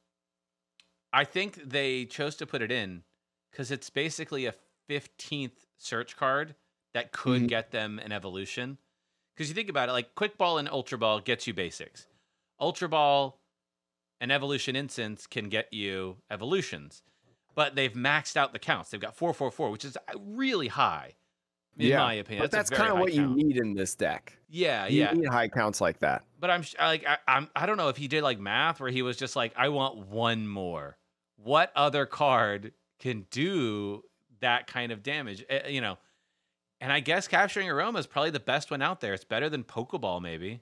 I 1.14 1.26
think 1.26 1.62
they 1.64 2.06
chose 2.06 2.36
to 2.38 2.48
put 2.48 2.64
it 2.64 2.72
in 2.72 3.04
because 3.52 3.70
it's 3.70 3.92
basically 3.92 4.48
a 4.48 4.54
15th 4.90 5.68
search 5.78 6.18
card 6.18 6.56
that 6.94 7.12
could 7.12 7.44
Mhm. 7.44 7.48
get 7.48 7.72
them 7.72 8.00
an 8.00 8.12
evolution. 8.12 8.78
Because 9.36 9.48
you 9.50 9.56
think 9.56 9.70
about 9.70 9.88
it, 9.90 9.94
like 9.94 10.16
Quick 10.16 10.38
Ball 10.38 10.58
and 10.58 10.68
Ultra 10.68 10.98
Ball 10.98 11.20
gets 11.22 11.48
you 11.48 11.54
basics. 11.54 12.08
Ultra 12.60 12.90
Ball 12.90 13.40
and 14.20 14.32
Evolution 14.32 14.76
Incense 14.76 15.28
can 15.28 15.48
get 15.48 15.72
you 15.72 16.18
evolutions, 16.30 17.04
but 17.56 17.76
they've 17.76 17.94
maxed 17.94 18.36
out 18.36 18.52
the 18.52 18.60
counts. 18.60 18.90
They've 18.90 19.00
got 19.00 19.16
444, 19.16 19.72
which 19.72 19.86
is 19.86 19.96
uh, 19.96 20.02
really 20.20 20.68
high, 20.68 21.16
in 21.78 21.96
my 21.96 22.16
opinion. 22.16 22.44
But 22.44 22.52
that's 22.52 22.70
very 22.70 22.80
kind 22.82 22.92
of 22.94 23.00
what 23.00 23.14
you 23.14 23.28
need 23.28 23.56
in 23.58 23.76
this 23.76 23.96
deck. 23.96 24.38
Yeah, 24.50 24.88
You 24.88 25.02
yeah. 25.04 25.14
need 25.14 25.28
high 25.30 25.48
counts 25.48 25.80
like 25.80 26.00
that. 26.00 26.26
but 26.38 26.50
I'm 26.50 26.64
like 26.80 27.06
I, 27.08 27.18
I'm 27.28 27.50
I 27.56 27.66
don't 27.66 27.78
know 27.78 27.88
if 27.90 27.96
he 27.98 28.08
did 28.10 28.24
like 28.24 28.40
math 28.40 28.82
where 28.82 28.92
he 28.92 29.04
was 29.04 29.16
just 29.16 29.36
like 29.38 29.54
I 29.56 29.70
want 29.70 29.98
one 30.08 30.48
more. 30.48 30.98
What 31.38 31.72
other 31.78 32.06
card 32.06 32.74
can 33.00 33.26
do 33.32 34.04
that 34.42 34.68
kind 34.68 34.92
of 34.92 35.04
damage? 35.04 35.44
Eh, 35.50 35.70
you 35.70 35.82
know, 35.82 35.98
and 36.82 36.92
I 36.92 37.00
guess 37.00 37.28
capturing 37.28 37.70
aroma 37.70 38.00
is 38.00 38.08
probably 38.08 38.32
the 38.32 38.40
best 38.40 38.72
one 38.72 38.82
out 38.82 39.02
there. 39.02 39.14
It's 39.14 39.24
better 39.24 39.50
than 39.50 39.64
Pokeball, 39.64 40.22
maybe. 40.22 40.62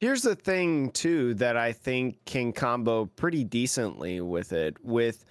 Here's 0.00 0.22
the 0.22 0.34
thing 0.34 0.90
too 0.90 1.34
that 1.34 1.56
I 1.56 1.72
think 1.72 2.24
can 2.24 2.52
combo 2.52 3.06
pretty 3.06 3.44
decently 3.44 4.20
with 4.20 4.52
it. 4.52 4.76
With 4.84 5.24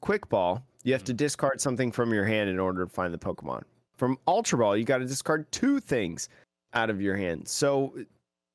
Quick 0.00 0.28
Ball, 0.28 0.62
you 0.84 0.92
have 0.92 1.04
to 1.04 1.12
discard 1.12 1.60
something 1.60 1.90
from 1.90 2.12
your 2.12 2.24
hand 2.24 2.48
in 2.48 2.58
order 2.58 2.84
to 2.84 2.90
find 2.90 3.12
the 3.12 3.18
Pokemon. 3.18 3.64
From 3.96 4.18
Ultra 4.26 4.58
Ball, 4.58 4.76
you 4.76 4.84
got 4.84 4.98
to 4.98 5.06
discard 5.06 5.50
two 5.50 5.80
things 5.80 6.28
out 6.74 6.90
of 6.90 7.00
your 7.00 7.16
hand. 7.16 7.48
So 7.48 7.94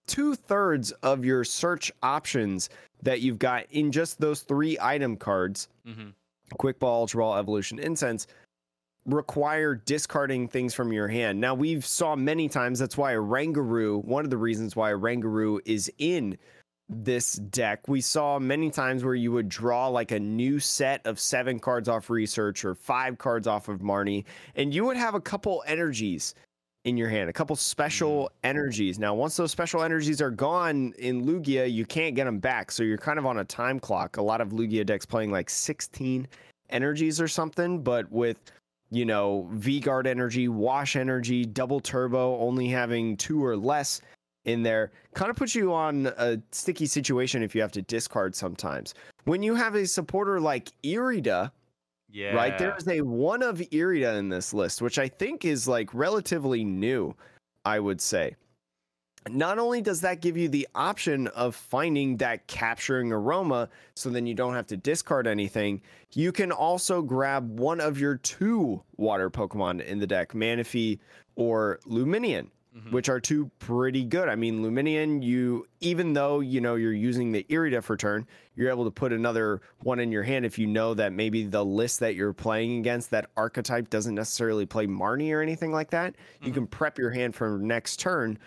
two 0.07 0.35
thirds 0.35 0.91
of 1.03 1.23
your 1.23 1.43
search 1.43 1.91
options 2.03 2.69
that 3.03 3.21
you've 3.21 3.39
got 3.39 3.65
in 3.71 3.91
just 3.91 4.19
those 4.19 4.41
three 4.41 4.77
item 4.81 5.15
cards 5.17 5.67
hmm 5.85 6.09
Quick 6.57 6.79
Ball, 6.79 7.01
Ultra 7.01 7.19
Ball, 7.19 7.37
Evolution, 7.37 7.77
Incense 7.77 8.25
require 9.13 9.75
discarding 9.75 10.47
things 10.47 10.73
from 10.73 10.93
your 10.93 11.07
hand. 11.07 11.39
Now 11.39 11.53
we've 11.53 11.85
saw 11.85 12.15
many 12.15 12.49
times 12.49 12.79
that's 12.79 12.97
why 12.97 13.13
Oranguru, 13.13 14.03
one 14.03 14.23
of 14.23 14.29
the 14.29 14.37
reasons 14.37 14.75
why 14.75 14.91
Oranguru 14.91 15.59
is 15.65 15.91
in 15.97 16.37
this 16.87 17.33
deck. 17.33 17.87
We 17.87 18.01
saw 18.01 18.39
many 18.39 18.71
times 18.71 19.03
where 19.03 19.15
you 19.15 19.31
would 19.31 19.49
draw 19.49 19.87
like 19.87 20.11
a 20.11 20.19
new 20.19 20.59
set 20.59 21.05
of 21.05 21.19
7 21.19 21.59
cards 21.59 21.87
off 21.87 22.09
research 22.09 22.65
or 22.65 22.73
5 22.73 23.17
cards 23.17 23.47
off 23.47 23.67
of 23.67 23.79
Marnie 23.79 24.25
and 24.55 24.73
you 24.73 24.85
would 24.85 24.97
have 24.97 25.15
a 25.15 25.21
couple 25.21 25.63
energies 25.67 26.33
in 26.85 26.97
your 26.97 27.09
hand, 27.09 27.29
a 27.29 27.33
couple 27.33 27.55
special 27.55 28.23
mm. 28.23 28.29
energies. 28.43 28.99
Now, 28.99 29.13
once 29.13 29.35
those 29.35 29.51
special 29.51 29.83
energies 29.83 30.21
are 30.21 30.31
gone 30.31 30.93
in 30.97 31.25
Lugia, 31.25 31.71
you 31.71 31.85
can't 31.85 32.15
get 32.15 32.25
them 32.25 32.39
back. 32.39 32.71
So 32.71 32.83
you're 32.83 32.97
kind 32.97 33.19
of 33.19 33.25
on 33.25 33.39
a 33.39 33.45
time 33.45 33.79
clock. 33.79 34.17
A 34.17 34.21
lot 34.21 34.41
of 34.41 34.49
Lugia 34.49 34.85
decks 34.85 35.05
playing 35.05 35.31
like 35.31 35.49
16 35.49 36.27
energies 36.69 37.19
or 37.19 37.27
something, 37.27 37.81
but 37.81 38.09
with 38.11 38.51
you 38.91 39.05
know, 39.05 39.47
V 39.53 39.79
Guard 39.79 40.07
energy, 40.07 40.47
Wash 40.47 40.95
energy, 40.95 41.45
double 41.45 41.79
turbo, 41.79 42.37
only 42.39 42.67
having 42.67 43.15
two 43.17 43.43
or 43.43 43.55
less 43.55 44.01
in 44.45 44.63
there, 44.63 44.91
kind 45.13 45.29
of 45.29 45.35
puts 45.35 45.53
you 45.53 45.73
on 45.73 46.07
a 46.17 46.41
sticky 46.51 46.85
situation 46.85 47.43
if 47.43 47.53
you 47.53 47.61
have 47.61 47.71
to 47.73 47.81
discard 47.83 48.35
sometimes. 48.35 48.93
When 49.25 49.43
you 49.43 49.53
have 49.53 49.75
a 49.75 49.85
supporter 49.85 50.39
like 50.39 50.71
Irida, 50.83 51.51
Yeah. 52.11 52.33
right, 52.33 52.57
there's 52.57 52.87
a 52.87 53.01
one 53.01 53.43
of 53.43 53.57
Irida 53.59 54.17
in 54.17 54.29
this 54.29 54.53
list, 54.53 54.81
which 54.81 54.97
I 54.97 55.07
think 55.07 55.45
is 55.45 55.67
like 55.67 55.93
relatively 55.93 56.63
new, 56.63 57.15
I 57.65 57.79
would 57.79 58.01
say. 58.01 58.35
Not 59.27 59.59
only 59.59 59.81
does 59.81 60.01
that 60.01 60.21
give 60.21 60.37
you 60.37 60.47
the 60.47 60.67
option 60.73 61.27
of 61.27 61.55
finding 61.55 62.17
that 62.17 62.47
capturing 62.47 63.11
aroma, 63.11 63.69
so 63.95 64.09
then 64.09 64.25
you 64.25 64.33
don't 64.33 64.53
have 64.53 64.67
to 64.67 64.77
discard 64.77 65.27
anything, 65.27 65.81
you 66.13 66.31
can 66.31 66.51
also 66.51 67.01
grab 67.01 67.59
one 67.59 67.81
of 67.81 67.99
your 67.99 68.15
two 68.15 68.81
water 68.97 69.29
Pokemon 69.29 69.85
in 69.85 69.99
the 69.99 70.07
deck, 70.07 70.31
Manaphy 70.31 70.99
or 71.35 71.79
Lumineon, 71.85 72.47
Mhm. 72.75 72.91
which 72.91 73.09
are 73.09 73.19
two 73.19 73.51
pretty 73.59 74.05
good. 74.05 74.29
I 74.29 74.35
mean, 74.35 74.61
Lumineon, 74.63 75.21
you 75.21 75.67
even 75.81 76.13
though 76.13 76.39
you 76.39 76.61
know 76.61 76.75
you're 76.75 76.93
using 76.93 77.31
the 77.31 77.43
Irida 77.49 77.83
for 77.83 77.97
turn, 77.97 78.25
you're 78.55 78.69
able 78.69 78.85
to 78.85 78.91
put 78.91 79.11
another 79.11 79.61
one 79.83 79.99
in 79.99 80.11
your 80.11 80.23
hand 80.23 80.45
if 80.45 80.57
you 80.57 80.65
know 80.67 80.93
that 80.93 81.11
maybe 81.13 81.43
the 81.43 81.63
list 81.65 81.99
that 81.99 82.15
you're 82.15 82.33
playing 82.33 82.79
against 82.79 83.11
that 83.11 83.29
archetype 83.35 83.89
doesn't 83.89 84.15
necessarily 84.15 84.65
play 84.65 84.87
Marnie 84.87 85.33
or 85.33 85.41
anything 85.41 85.71
like 85.71 85.89
that. 85.91 86.15
You 86.41 86.51
Mhm. 86.51 86.55
can 86.55 86.67
prep 86.67 86.97
your 86.97 87.09
hand 87.11 87.35
for 87.35 87.57
next 87.57 87.99
turn, 87.99 88.37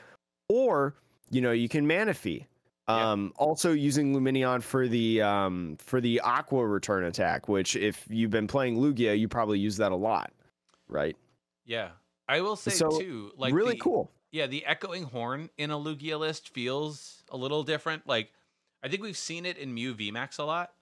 or 0.53 0.95
you 1.31 1.41
know 1.41 1.53
you 1.53 1.69
can 1.69 1.87
Manaphy. 1.87 2.47
Yeah. 2.89 3.13
Um, 3.13 3.33
also 3.37 3.73
using 3.73 4.15
Lumineon 4.15 4.63
for 4.63 4.87
the 4.89 5.23
um, 5.23 5.77
for 5.79 6.01
the 6.01 6.21
Aqua 6.21 6.67
return 6.67 7.05
attack, 7.05 7.49
which 7.49 7.77
if 7.77 8.05
you've 8.11 8.31
been 8.31 8.49
playing 8.49 8.77
Lugia, 8.77 9.19
you 9.19 9.29
probably 9.29 9.59
use 9.59 9.77
that 9.79 9.93
a 9.93 9.97
lot, 9.97 10.33
right? 10.89 11.17
Yeah. 11.65 11.91
I 12.29 12.41
will 12.41 12.57
say 12.57 12.71
So, 12.73 12.91
too, 12.99 13.33
like 13.37 13.55
really 13.55 13.75
the- 13.75 13.81
cool. 13.81 14.11
Yeah, 14.33 14.47
the 14.47 14.65
echoing 14.65 15.05
horn 15.05 15.51
in 15.59 15.71
a 15.71 15.77
Lugia 15.77 16.19
list 16.19 16.49
feels 16.49 17.23
a 17.31 17.37
little 17.37 17.63
different. 17.63 18.07
Like 18.07 18.33
I 18.83 18.89
think 18.89 19.03
we've 19.03 19.17
seen 19.17 19.47
it 19.47 19.57
in 19.59 19.73
Mew 19.73 19.95
VMAX 19.95 20.39
a 20.39 20.45
lot. 20.45 20.73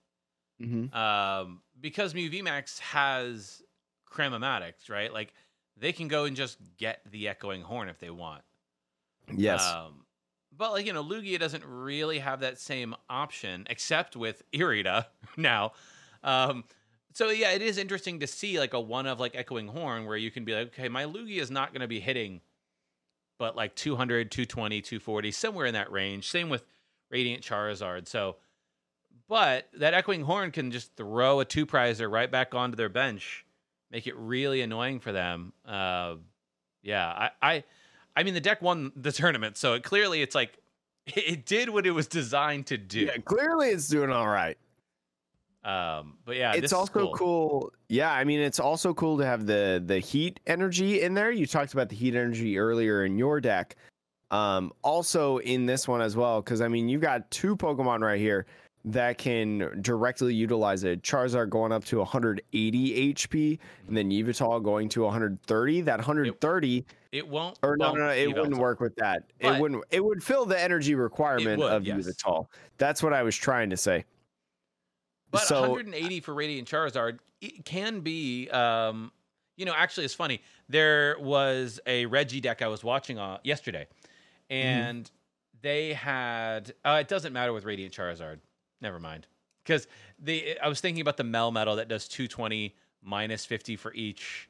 Mm-hmm. 0.60 0.94
um, 0.94 1.62
because 1.80 2.14
Mew 2.14 2.28
VMAX 2.30 2.78
has 2.80 3.62
Cram-o-matics, 4.06 4.88
right? 4.90 5.12
Like 5.12 5.32
they 5.76 5.92
can 5.92 6.08
go 6.08 6.24
and 6.24 6.36
just 6.36 6.58
get 6.76 7.00
the 7.10 7.28
echoing 7.28 7.62
horn 7.62 7.88
if 7.88 7.98
they 7.98 8.10
want. 8.10 8.42
Yes. 9.36 9.64
Um, 9.66 10.04
but 10.56 10.72
like 10.72 10.86
you 10.86 10.92
know, 10.92 11.02
Lugia 11.02 11.38
doesn't 11.38 11.64
really 11.64 12.18
have 12.18 12.40
that 12.40 12.58
same 12.58 12.94
option, 13.08 13.66
except 13.70 14.16
with 14.16 14.42
Irida 14.52 15.06
now. 15.36 15.72
Um, 16.22 16.64
so 17.14 17.30
yeah, 17.30 17.52
it 17.52 17.62
is 17.62 17.78
interesting 17.78 18.20
to 18.20 18.26
see 18.26 18.58
like 18.58 18.74
a 18.74 18.80
one 18.80 19.06
of 19.06 19.18
like 19.18 19.34
echoing 19.34 19.68
horn 19.68 20.04
where 20.06 20.16
you 20.16 20.30
can 20.30 20.44
be 20.44 20.54
like, 20.54 20.68
okay, 20.68 20.88
my 20.88 21.04
Lugia 21.04 21.40
is 21.40 21.50
not 21.50 21.72
going 21.72 21.80
to 21.80 21.88
be 21.88 22.00
hitting, 22.00 22.40
but 23.38 23.56
like 23.56 23.74
200, 23.74 24.30
220, 24.30 24.80
240, 24.80 25.30
somewhere 25.32 25.66
in 25.66 25.74
that 25.74 25.90
range. 25.90 26.28
Same 26.28 26.48
with 26.48 26.64
Radiant 27.10 27.42
Charizard. 27.42 28.06
So, 28.06 28.36
but 29.28 29.68
that 29.74 29.94
echoing 29.94 30.22
horn 30.22 30.50
can 30.50 30.70
just 30.70 30.94
throw 30.96 31.40
a 31.40 31.44
two 31.44 31.66
prizer 31.66 32.10
right 32.10 32.30
back 32.30 32.54
onto 32.54 32.76
their 32.76 32.88
bench, 32.88 33.44
make 33.90 34.06
it 34.06 34.16
really 34.16 34.60
annoying 34.60 35.00
for 35.00 35.12
them. 35.12 35.52
Uh, 35.66 36.16
yeah, 36.82 37.06
I, 37.08 37.30
I, 37.42 37.64
I 38.16 38.22
mean, 38.22 38.34
the 38.34 38.40
deck 38.40 38.62
won 38.62 38.92
the 38.96 39.12
tournament, 39.12 39.56
so 39.56 39.74
it 39.74 39.82
clearly 39.82 40.22
it's 40.22 40.34
like 40.34 40.58
it 41.06 41.46
did 41.46 41.68
what 41.68 41.86
it 41.86 41.92
was 41.92 42.06
designed 42.06 42.66
to 42.66 42.78
do. 42.78 43.00
yeah, 43.00 43.16
clearly 43.24 43.68
it's 43.68 43.88
doing 43.88 44.10
all 44.10 44.28
right. 44.28 44.56
Um, 45.62 46.16
but 46.24 46.36
yeah, 46.36 46.54
it's 46.54 46.72
also 46.72 47.12
cool. 47.12 47.70
Yeah, 47.88 48.10
I 48.12 48.24
mean, 48.24 48.40
it's 48.40 48.58
also 48.58 48.94
cool 48.94 49.18
to 49.18 49.26
have 49.26 49.46
the 49.46 49.82
the 49.84 49.98
heat 49.98 50.40
energy 50.46 51.02
in 51.02 51.14
there. 51.14 51.30
You 51.30 51.46
talked 51.46 51.74
about 51.74 51.90
the 51.90 51.96
heat 51.96 52.14
energy 52.14 52.58
earlier 52.58 53.04
in 53.04 53.18
your 53.18 53.40
deck. 53.40 53.76
Um, 54.30 54.72
also 54.82 55.38
in 55.38 55.66
this 55.66 55.88
one 55.88 56.00
as 56.00 56.16
well, 56.16 56.40
because 56.40 56.60
I 56.60 56.68
mean, 56.68 56.88
you've 56.88 57.02
got 57.02 57.30
two 57.30 57.56
Pokemon 57.56 58.00
right 58.00 58.18
here 58.18 58.46
that 58.86 59.18
can 59.18 59.78
directly 59.82 60.32
utilize 60.34 60.84
it. 60.84 61.02
Charizard 61.02 61.50
going 61.50 61.72
up 61.72 61.84
to 61.86 61.98
180 61.98 63.14
HP, 63.14 63.58
and 63.86 63.96
then 63.96 64.10
Yveltal 64.10 64.62
going 64.62 64.88
to 64.90 65.02
130. 65.02 65.80
That 65.82 65.98
130, 65.98 66.86
It 67.12 67.26
won't. 67.26 67.58
or 67.62 67.76
no, 67.76 67.92
no, 67.92 68.06
no, 68.06 68.08
it 68.10 68.28
wouldn't 68.28 68.54
Yveltal. 68.54 68.58
work 68.58 68.80
with 68.80 68.94
that. 68.96 69.24
But- 69.40 69.56
it 69.56 69.60
wouldn't. 69.60 69.84
It 69.90 70.04
would 70.04 70.22
fill 70.22 70.46
the 70.46 70.58
energy 70.60 70.94
requirement 70.94 71.58
would, 71.58 71.72
of 71.72 71.84
yes. 71.86 72.06
Yveltal. 72.06 72.46
That's 72.78 73.02
what 73.02 73.12
I 73.12 73.22
was 73.22 73.36
trying 73.36 73.70
to 73.70 73.76
say. 73.76 74.04
But 75.30 75.42
so 75.42 75.60
180 75.62 76.20
for 76.20 76.34
Radiant 76.34 76.68
Charizard 76.68 77.18
it 77.40 77.64
can 77.64 78.00
be. 78.00 78.48
Um, 78.50 79.12
you 79.56 79.64
know, 79.66 79.74
actually, 79.76 80.04
it's 80.04 80.14
funny. 80.14 80.40
There 80.68 81.16
was 81.20 81.80
a 81.86 82.06
Regi 82.06 82.40
deck 82.40 82.62
I 82.62 82.68
was 82.68 82.82
watching 82.84 83.18
uh, 83.18 83.38
yesterday, 83.44 83.86
Mm-hmm. 84.50 84.54
and 84.68 85.10
they 85.62 85.92
had. 85.92 86.72
Uh, 86.84 86.98
it 87.00 87.08
doesn't 87.08 87.32
matter 87.32 87.52
with 87.52 87.64
Radiant 87.64 87.92
Charizard. 87.94 88.38
Never 88.80 88.98
mind, 88.98 89.26
because 89.64 89.86
the 90.18 90.58
I 90.62 90.68
was 90.68 90.80
thinking 90.80 91.00
about 91.00 91.16
the 91.16 91.24
Melmetal 91.24 91.76
that 91.76 91.88
does 91.88 92.08
220 92.08 92.74
minus 93.02 93.44
50 93.44 93.76
for 93.76 93.92
each 93.94 94.48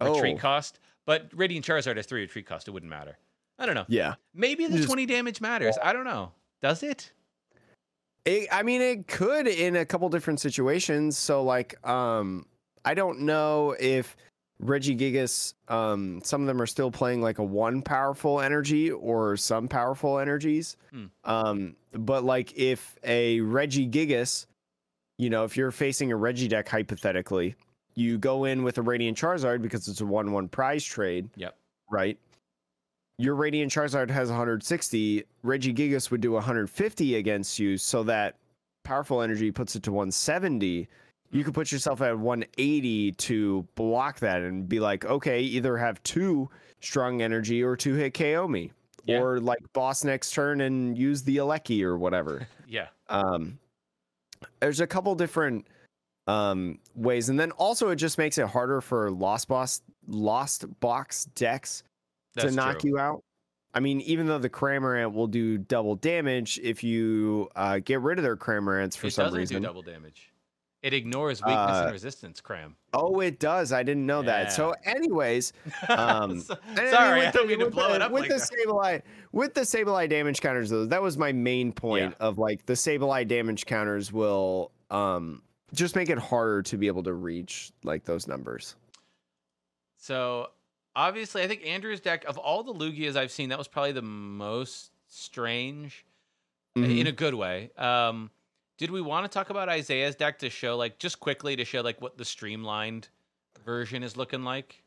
retreat 0.00 0.36
Oh. 0.36 0.40
cost. 0.40 0.78
But 1.08 1.30
Radiant 1.32 1.64
Charizard 1.64 1.96
has 1.96 2.04
three 2.04 2.20
retreat 2.20 2.44
cost. 2.44 2.68
It 2.68 2.72
wouldn't 2.72 2.90
matter. 2.90 3.16
I 3.58 3.64
don't 3.64 3.74
know. 3.74 3.86
yeah. 3.88 4.16
Maybe 4.34 4.66
the 4.66 4.76
Just- 4.76 4.88
20 4.88 5.06
damage 5.06 5.40
matters. 5.40 5.78
I 5.82 5.94
don't 5.94 6.04
know. 6.04 6.32
Does 6.60 6.82
it? 6.82 7.12
It, 8.26 8.46
I 8.52 8.62
mean, 8.62 8.82
it 8.82 9.06
could 9.06 9.46
in 9.46 9.76
a 9.76 9.86
couple 9.86 10.06
different 10.10 10.38
situations. 10.38 11.16
So, 11.16 11.42
like, 11.42 11.82
um, 11.88 12.44
I 12.84 12.92
don't 12.92 13.20
know 13.20 13.74
if 13.80 14.18
Regigigas, 14.62 15.54
um, 15.68 16.20
some 16.24 16.42
of 16.42 16.46
them 16.46 16.60
are 16.60 16.66
still 16.66 16.90
playing 16.90 17.22
like 17.22 17.38
a 17.38 17.44
one 17.44 17.80
powerful 17.80 18.42
energy 18.42 18.90
or 18.90 19.34
some 19.38 19.66
powerful 19.66 20.18
energies. 20.18 20.76
Hmm. 20.90 21.06
Um, 21.24 21.76
but 21.92 22.22
like 22.22 22.52
if 22.54 22.96
a 23.02 23.38
Regigigas, 23.38 24.44
you 25.16 25.30
know, 25.30 25.44
if 25.44 25.56
you're 25.56 25.70
facing 25.70 26.12
a 26.12 26.16
Regi 26.16 26.48
deck 26.48 26.68
hypothetically, 26.68 27.54
you 27.98 28.18
go 28.18 28.44
in 28.44 28.62
with 28.62 28.78
a 28.78 28.82
Radiant 28.82 29.18
Charizard 29.18 29.62
because 29.62 29.88
it's 29.88 30.00
a 30.00 30.06
one 30.06 30.32
one 30.32 30.48
prize 30.48 30.84
trade. 30.84 31.28
Yep. 31.36 31.56
Right. 31.90 32.18
Your 33.18 33.34
Radiant 33.34 33.72
Charizard 33.72 34.10
has 34.10 34.28
160. 34.28 35.24
Regigigas 35.44 36.10
would 36.10 36.20
do 36.20 36.32
150 36.32 37.16
against 37.16 37.58
you, 37.58 37.76
so 37.76 38.02
that 38.04 38.36
powerful 38.84 39.20
energy 39.22 39.50
puts 39.50 39.74
it 39.74 39.82
to 39.82 39.92
170 39.92 40.88
you 41.30 41.44
could 41.44 41.54
put 41.54 41.70
yourself 41.70 42.00
at 42.00 42.18
180 42.18 43.12
to 43.12 43.66
block 43.74 44.18
that 44.20 44.40
and 44.40 44.68
be 44.68 44.80
like, 44.80 45.04
okay, 45.04 45.40
either 45.40 45.76
have 45.76 46.02
two 46.02 46.48
strong 46.80 47.20
energy 47.22 47.62
or 47.62 47.76
two 47.76 47.94
hit 47.94 48.14
KO 48.14 48.48
me. 48.48 48.72
Yeah. 49.04 49.20
Or 49.20 49.40
like 49.40 49.60
boss 49.72 50.04
next 50.04 50.32
turn 50.32 50.60
and 50.60 50.96
use 50.96 51.22
the 51.22 51.38
Aleki 51.38 51.82
or 51.82 51.98
whatever. 51.98 52.46
Yeah. 52.70 52.88
um 53.08 53.58
there's 54.60 54.80
a 54.80 54.86
couple 54.86 55.14
different 55.14 55.66
um 56.28 56.78
ways. 56.94 57.28
And 57.30 57.40
then 57.40 57.50
also 57.52 57.88
it 57.88 57.96
just 57.96 58.18
makes 58.18 58.38
it 58.38 58.46
harder 58.46 58.80
for 58.80 59.10
lost 59.10 59.48
boss 59.48 59.82
lost 60.06 60.64
box 60.80 61.24
decks 61.34 61.82
That's 62.34 62.50
to 62.50 62.54
knock 62.54 62.80
true. 62.80 62.90
you 62.90 62.98
out. 62.98 63.24
I 63.74 63.80
mean, 63.80 64.00
even 64.02 64.26
though 64.26 64.38
the 64.38 64.48
Cramorant 64.50 65.12
will 65.12 65.26
do 65.26 65.58
double 65.58 65.94
damage 65.96 66.58
if 66.62 66.82
you 66.84 67.48
uh, 67.56 67.80
get 67.80 68.00
rid 68.00 68.18
of 68.18 68.22
their 68.24 68.36
Cramorants 68.36 68.96
for 68.96 69.08
it 69.08 69.12
some 69.12 69.26
doesn't 69.26 69.38
reason. 69.38 69.62
do 69.62 69.66
double 69.68 69.82
damage. 69.82 70.32
It 70.82 70.94
ignores 70.94 71.42
weakness 71.42 71.58
Uh, 71.76 71.82
and 71.86 71.92
resistance, 71.92 72.40
Cram. 72.40 72.76
Oh, 72.94 73.18
it 73.20 73.40
does. 73.40 73.72
I 73.72 73.82
didn't 73.82 74.06
know 74.06 74.22
that. 74.22 74.52
So, 74.52 74.74
anyways, 74.84 75.52
um, 75.88 76.40
So- 76.40 76.54
and 76.68 76.78
I 76.78 76.82
mean, 76.82 76.90
sorry, 76.92 77.20
I 77.20 77.24
with 77.26 77.34
don't 77.34 77.48
the- 77.48 77.56
mean 77.56 77.66
to 77.66 77.70
blow 77.70 77.88
the, 77.88 77.94
it 77.96 78.02
up 78.02 78.12
with 78.12 78.22
like 78.22 78.30
the 78.30 78.36
that. 78.36 78.50
Sableye, 78.68 79.02
with 79.32 79.54
the 79.54 79.62
Sableye 79.62 80.08
damage 80.08 80.40
counters, 80.40 80.70
though, 80.70 80.86
that 80.86 81.02
was 81.02 81.18
my 81.18 81.32
main 81.32 81.72
point 81.72 82.14
of 82.20 82.38
like 82.38 82.64
the 82.66 82.74
Sableye 82.74 83.26
damage 83.26 83.66
counters 83.66 84.12
will 84.12 84.70
um 84.90 85.42
just 85.74 85.94
make 85.96 86.08
it 86.10 86.18
harder 86.18 86.62
to 86.62 86.76
be 86.76 86.86
able 86.86 87.02
to 87.04 87.12
reach 87.12 87.72
like 87.84 88.04
those 88.04 88.26
numbers. 88.26 88.76
So 89.96 90.50
obviously, 90.96 91.42
I 91.42 91.48
think 91.48 91.64
Andrew's 91.66 92.00
deck 92.00 92.24
of 92.24 92.38
all 92.38 92.62
the 92.62 92.72
Lugias 92.72 93.16
I've 93.16 93.30
seen, 93.32 93.48
that 93.50 93.58
was 93.58 93.68
probably 93.68 93.92
the 93.92 94.02
most 94.02 94.92
strange 95.08 96.04
Mhm. 96.76 97.00
in 97.00 97.06
a 97.06 97.12
good 97.12 97.34
way. 97.34 97.70
Um, 97.76 98.30
did 98.76 98.90
we 98.90 99.00
want 99.00 99.24
to 99.24 99.28
talk 99.34 99.50
about 99.50 99.68
Isaiah's 99.68 100.14
deck 100.14 100.38
to 100.40 100.50
show, 100.50 100.76
like, 100.76 100.98
just 100.98 101.18
quickly 101.18 101.56
to 101.56 101.64
show 101.64 101.80
like 101.80 102.00
what 102.00 102.16
the 102.16 102.24
streamlined 102.24 103.08
version 103.64 104.02
is 104.02 104.16
looking 104.16 104.44
like? 104.44 104.82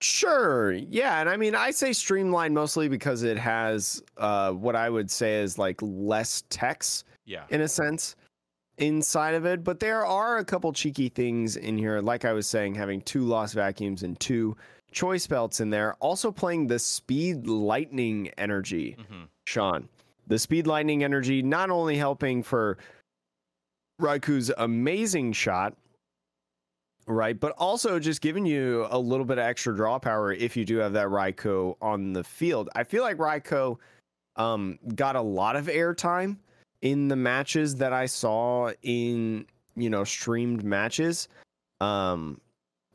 Sure. 0.00 0.72
Yeah. 0.72 1.20
And 1.20 1.28
I 1.28 1.36
mean, 1.36 1.54
I 1.54 1.70
say 1.70 1.92
streamlined 1.92 2.54
mostly 2.54 2.88
because 2.88 3.22
it 3.22 3.38
has 3.38 4.02
uh, 4.18 4.52
what 4.52 4.76
I 4.76 4.90
would 4.90 5.10
say 5.10 5.40
is 5.40 5.58
like 5.58 5.80
less 5.80 6.42
text 6.50 7.04
Yeah. 7.24 7.44
in 7.50 7.60
a 7.62 7.68
sense 7.68 8.14
inside 8.78 9.34
of 9.34 9.44
it. 9.44 9.64
But 9.64 9.80
there 9.80 10.04
are 10.04 10.38
a 10.38 10.44
couple 10.44 10.72
cheeky 10.72 11.08
things 11.08 11.56
in 11.56 11.78
here. 11.78 12.00
Like 12.00 12.24
I 12.24 12.32
was 12.32 12.46
saying, 12.46 12.74
having 12.74 13.00
two 13.02 13.22
lost 13.22 13.54
vacuums 13.54 14.02
and 14.02 14.18
two 14.20 14.56
choice 14.92 15.26
belts 15.26 15.60
in 15.60 15.70
there. 15.70 15.94
Also 16.00 16.32
playing 16.32 16.66
the 16.66 16.78
speed 16.78 17.46
lightning 17.46 18.30
energy, 18.38 18.96
hmm 19.08 19.24
Sean. 19.46 19.88
The 20.28 20.38
speed 20.40 20.66
lightning 20.66 21.04
energy 21.04 21.40
not 21.40 21.70
only 21.70 21.96
helping 21.96 22.42
for 22.42 22.78
Raikou's 24.00 24.50
amazing 24.58 25.32
shot, 25.34 25.76
right? 27.06 27.38
But 27.38 27.52
also 27.52 28.00
just 28.00 28.20
giving 28.20 28.44
you 28.44 28.86
a 28.90 28.98
little 28.98 29.24
bit 29.24 29.38
of 29.38 29.44
extra 29.44 29.74
draw 29.74 29.98
power 30.00 30.32
if 30.32 30.56
you 30.56 30.64
do 30.64 30.78
have 30.78 30.94
that 30.94 31.06
Raikou 31.06 31.76
on 31.80 32.12
the 32.12 32.24
field. 32.24 32.68
I 32.74 32.82
feel 32.82 33.02
like 33.04 33.18
Raikou 33.18 33.78
um, 34.34 34.78
got 34.94 35.14
a 35.14 35.20
lot 35.20 35.54
of 35.54 35.66
airtime 35.66 36.38
in 36.86 37.08
the 37.08 37.16
matches 37.16 37.76
that 37.76 37.92
I 37.92 38.06
saw 38.06 38.70
in 38.82 39.46
you 39.74 39.90
know 39.90 40.04
streamed 40.04 40.64
matches. 40.64 41.28
Um, 41.80 42.40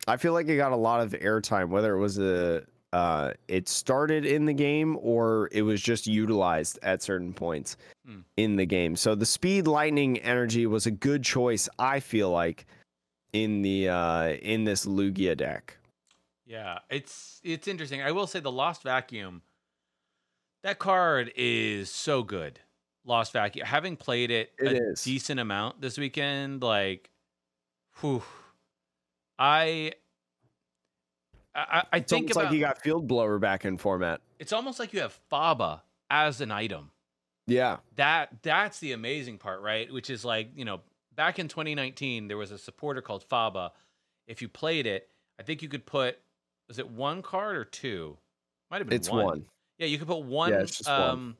I 0.07 0.17
feel 0.17 0.33
like 0.33 0.47
it 0.47 0.55
got 0.55 0.71
a 0.71 0.75
lot 0.77 1.01
of 1.01 1.11
airtime, 1.11 1.69
whether 1.69 1.95
it 1.95 1.99
was 1.99 2.17
a 2.17 2.63
uh, 2.93 3.31
it 3.47 3.69
started 3.69 4.25
in 4.25 4.45
the 4.45 4.53
game 4.53 4.97
or 5.01 5.49
it 5.51 5.61
was 5.61 5.81
just 5.81 6.07
utilized 6.07 6.77
at 6.83 7.01
certain 7.01 7.33
points 7.33 7.77
Hmm. 8.05 8.21
in 8.37 8.55
the 8.55 8.65
game. 8.65 8.95
So 8.95 9.13
the 9.13 9.25
speed 9.25 9.67
lightning 9.67 10.17
energy 10.19 10.65
was 10.65 10.87
a 10.87 10.91
good 10.91 11.23
choice. 11.23 11.69
I 11.77 11.99
feel 11.99 12.31
like 12.31 12.65
in 13.33 13.61
the 13.61 13.89
uh, 13.89 14.29
in 14.41 14.63
this 14.63 14.85
Lugia 14.85 15.35
deck. 15.37 15.77
Yeah, 16.45 16.79
it's 16.89 17.39
it's 17.43 17.67
interesting. 17.67 18.01
I 18.01 18.11
will 18.11 18.27
say 18.27 18.39
the 18.39 18.51
Lost 18.51 18.83
Vacuum. 18.83 19.41
That 20.63 20.79
card 20.79 21.31
is 21.35 21.89
so 21.89 22.23
good. 22.23 22.59
Lost 23.05 23.33
Vacuum. 23.33 23.65
Having 23.65 23.97
played 23.97 24.31
it, 24.31 24.51
It 24.59 24.73
a 24.73 24.91
is. 24.91 25.03
decent 25.03 25.39
amount 25.39 25.81
this 25.81 25.97
weekend, 25.97 26.61
like, 26.61 27.09
whew, 27.99 28.23
I. 29.39 29.93
I, 31.53 31.83
I 31.91 31.97
It's 31.97 32.09
think 32.09 32.31
about 32.31 32.45
like 32.45 32.53
you 32.53 32.59
got 32.61 32.81
field 32.81 33.07
blower 33.07 33.37
back 33.37 33.65
in 33.65 33.77
format. 33.77 34.21
it's 34.39 34.53
almost 34.53 34.79
like 34.79 34.93
you 34.93 35.01
have 35.01 35.19
Faba 35.31 35.81
as 36.09 36.39
an 36.39 36.49
item. 36.51 36.91
Yeah. 37.47 37.77
That 37.95 38.41
that's 38.41 38.79
the 38.79 38.93
amazing 38.93 39.37
part, 39.37 39.61
right? 39.61 39.91
Which 39.91 40.09
is 40.09 40.23
like, 40.23 40.51
you 40.55 40.63
know, 40.63 40.79
back 41.13 41.39
in 41.39 41.49
2019 41.49 42.29
there 42.29 42.37
was 42.37 42.51
a 42.51 42.57
supporter 42.57 43.01
called 43.01 43.25
Faba. 43.27 43.71
If 44.27 44.41
you 44.41 44.47
played 44.47 44.87
it, 44.87 45.09
I 45.39 45.43
think 45.43 45.61
you 45.61 45.67
could 45.67 45.85
put 45.85 46.19
was 46.69 46.79
it 46.79 46.89
one 46.89 47.21
card 47.21 47.57
or 47.57 47.65
two? 47.65 48.17
Might 48.69 48.77
have 48.77 48.87
been 48.87 48.95
It's 48.95 49.09
one. 49.09 49.43
Yeah, 49.77 49.87
you 49.87 49.97
could 49.97 50.07
put 50.07 50.21
one 50.23 50.53
it's 50.53 50.77
just 50.77 50.89
one. 50.89 51.01
Um, 51.01 51.37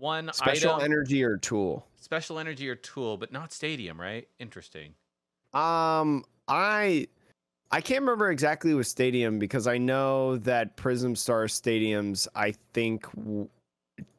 one 0.00 0.30
Special 0.32 0.72
item, 0.72 0.84
energy 0.84 1.22
or 1.22 1.36
tool. 1.36 1.86
special 2.00 2.38
energy 2.38 2.68
or 2.68 2.74
tool, 2.74 3.16
but 3.16 3.30
not 3.32 3.52
stadium, 3.52 4.00
right? 4.00 4.26
Interesting. 4.38 4.94
Um, 5.52 6.24
I 6.48 7.06
I 7.70 7.80
can't 7.80 8.00
remember 8.00 8.30
exactly 8.30 8.74
with 8.74 8.86
Stadium 8.88 9.38
because 9.38 9.66
I 9.66 9.78
know 9.78 10.36
that 10.38 10.76
Prism 10.76 11.14
Star 11.14 11.44
stadiums 11.44 12.26
I 12.34 12.54
think 12.72 13.08
w- 13.14 13.48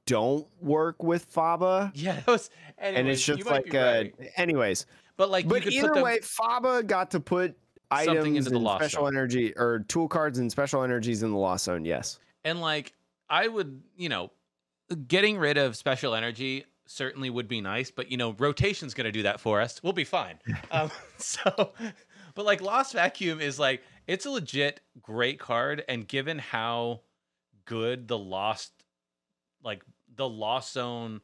don't 0.06 0.48
work 0.62 1.02
with 1.04 1.32
Faba, 1.34 1.92
Yeah, 1.94 2.22
was 2.28 2.50
and 2.78 2.96
anyways, 2.96 3.18
it's 3.18 3.26
just 3.26 3.46
like 3.46 3.74
uh, 3.74 3.78
right. 3.80 4.16
anyways. 4.38 4.86
But 5.18 5.30
like 5.30 5.48
but 5.48 5.56
you 5.58 5.62
could 5.62 5.74
either 5.74 5.94
them, 5.94 6.04
way, 6.04 6.20
Faba 6.20 6.86
got 6.86 7.12
to 7.12 7.20
put 7.20 7.56
Something 7.94 8.10
items 8.18 8.38
into 8.38 8.50
the 8.52 8.60
and 8.60 8.80
special 8.80 9.06
Zone. 9.06 9.14
energy 9.16 9.54
or 9.58 9.86
tool 9.90 10.08
cards 10.08 10.40
and 10.40 10.50
special 10.50 10.82
energies 10.84 11.24
in 11.24 11.32
the 11.32 11.38
lost 11.38 11.66
zone. 11.66 11.84
Yes. 11.84 12.20
And 12.46 12.62
like 12.62 12.94
I 13.30 13.48
would, 13.50 13.82
you 13.98 14.08
know, 14.10 14.32
getting 14.96 15.38
rid 15.38 15.58
of 15.58 15.76
special 15.76 16.14
energy 16.16 16.66
certainly 16.86 17.30
would 17.30 17.48
be 17.48 17.62
nice, 17.62 17.92
but 17.92 18.12
you 18.12 18.18
know, 18.18 18.34
rotation's 18.34 18.94
going 18.94 19.06
to 19.06 19.12
do 19.12 19.24
that 19.24 19.40
for 19.40 19.62
us. 19.62 19.82
We'll 19.84 19.94
be 19.94 20.04
fine. 20.04 20.40
um, 20.72 20.92
so, 21.18 21.74
but 22.36 22.46
like 22.46 22.62
Lost 22.62 22.94
Vacuum 22.94 23.40
is 23.42 23.60
like 23.60 23.82
it's 24.08 24.26
a 24.26 24.32
legit 24.32 24.82
great 25.02 25.40
card, 25.40 25.84
and 25.88 26.08
given 26.08 26.40
how 26.40 27.02
good 27.66 28.08
the 28.08 28.18
Lost, 28.18 28.72
like 29.64 29.84
the 30.16 30.28
Lost 30.28 30.74
Zone, 30.74 31.22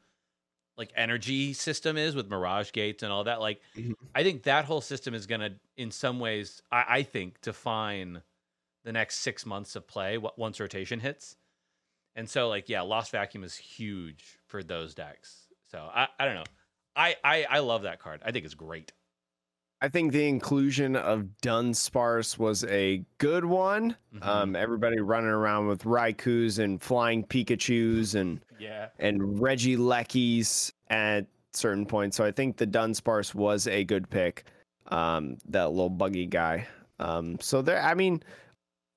like 0.78 0.92
energy 0.96 1.54
system 1.54 1.98
is 1.98 2.16
with 2.16 2.30
Mirage 2.30 2.72
Gates 2.72 3.04
and 3.04 3.12
all 3.12 3.26
that, 3.26 3.42
like 3.42 3.62
Mhm. 3.76 3.94
I 4.16 4.24
think 4.24 4.44
that 4.44 4.66
whole 4.66 4.82
system 4.82 5.14
is 5.14 5.26
going 5.26 5.42
to, 5.42 5.54
in 5.76 5.92
some 5.92 6.20
ways, 6.20 6.62
I, 6.72 6.86
I 6.88 7.04
think 7.04 7.42
define 7.42 8.22
the 8.84 8.94
next 8.94 9.18
six 9.18 9.46
months 9.46 9.76
of 9.76 9.88
play 9.88 10.18
once 10.18 10.60
rotation 10.60 11.00
hits. 11.02 11.36
And 12.18 12.30
so, 12.30 12.50
like, 12.50 12.68
yeah, 12.68 12.82
Lost 12.82 13.12
Vacuum 13.12 13.44
is 13.46 13.56
huge 13.56 14.38
for 14.48 14.62
those 14.64 14.94
decks. 14.94 15.48
So 15.72 15.78
I, 15.94 16.08
I 16.20 16.26
don't 16.26 16.36
know. 16.36 16.44
I, 16.96 17.16
I 17.24 17.46
I 17.50 17.60
love 17.60 17.84
that 17.84 18.00
card. 18.00 18.22
I 18.26 18.32
think 18.32 18.44
it's 18.44 18.56
great. 18.56 18.92
I 19.80 19.90
think 19.90 20.12
the 20.12 20.28
inclusion 20.28 20.96
of 20.96 21.28
Dunsparce 21.44 22.40
was 22.40 22.64
a 22.64 23.06
good 23.20 23.46
one. 23.46 23.96
Mhm. 24.16 24.26
Um, 24.26 24.56
everybody 24.56 25.00
running 25.00 25.30
around 25.30 25.68
with 25.68 25.84
Raikous 25.84 26.58
and 26.58 26.82
flying 26.82 27.24
Pikachu's 27.24 28.16
and 28.16 28.42
Yeah. 28.60 28.90
and 28.98 29.22
Regielekis 29.40 30.72
at 30.90 31.28
certain 31.54 31.86
points. 31.86 32.18
So 32.18 32.26
I 32.26 32.32
think 32.32 32.58
the 32.58 32.66
Dunsparce 32.66 33.36
was 33.36 33.68
a 33.68 33.84
good 33.84 34.10
pick. 34.10 34.46
Um, 34.88 35.38
that 35.50 35.70
little 35.70 35.90
buggy 35.90 36.26
guy. 36.26 36.68
Um, 37.00 37.38
so 37.40 37.62
there, 37.62 37.80
I 37.82 37.94
mean, 37.94 38.24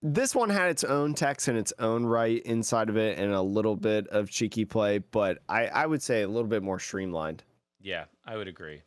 this 0.03 0.34
one 0.34 0.51
had 0.51 0.70
its 0.70 0.84
own 0.84 1.14
text 1.14 1.48
and 1.48 1.59
its 1.59 1.72
own 1.78 2.07
right 2.07 2.42
inside 2.42 2.88
of 2.88 2.96
it, 2.96 3.18
and 3.18 3.32
a 3.32 3.42
little 3.42 3.76
bit 3.76 4.07
of 4.09 4.30
cheeky 4.30 4.64
play, 4.64 4.98
but 4.98 5.38
I 5.48 5.66
I 5.66 5.86
would 5.86 6.03
say 6.03 6.22
a 6.22 6.28
little 6.28 6.48
bit 6.48 6.62
more 6.62 6.78
streamlined. 6.78 7.44
Yeah, 7.80 8.05
I 8.24 8.36
would 8.36 8.48
agree. 8.48 8.82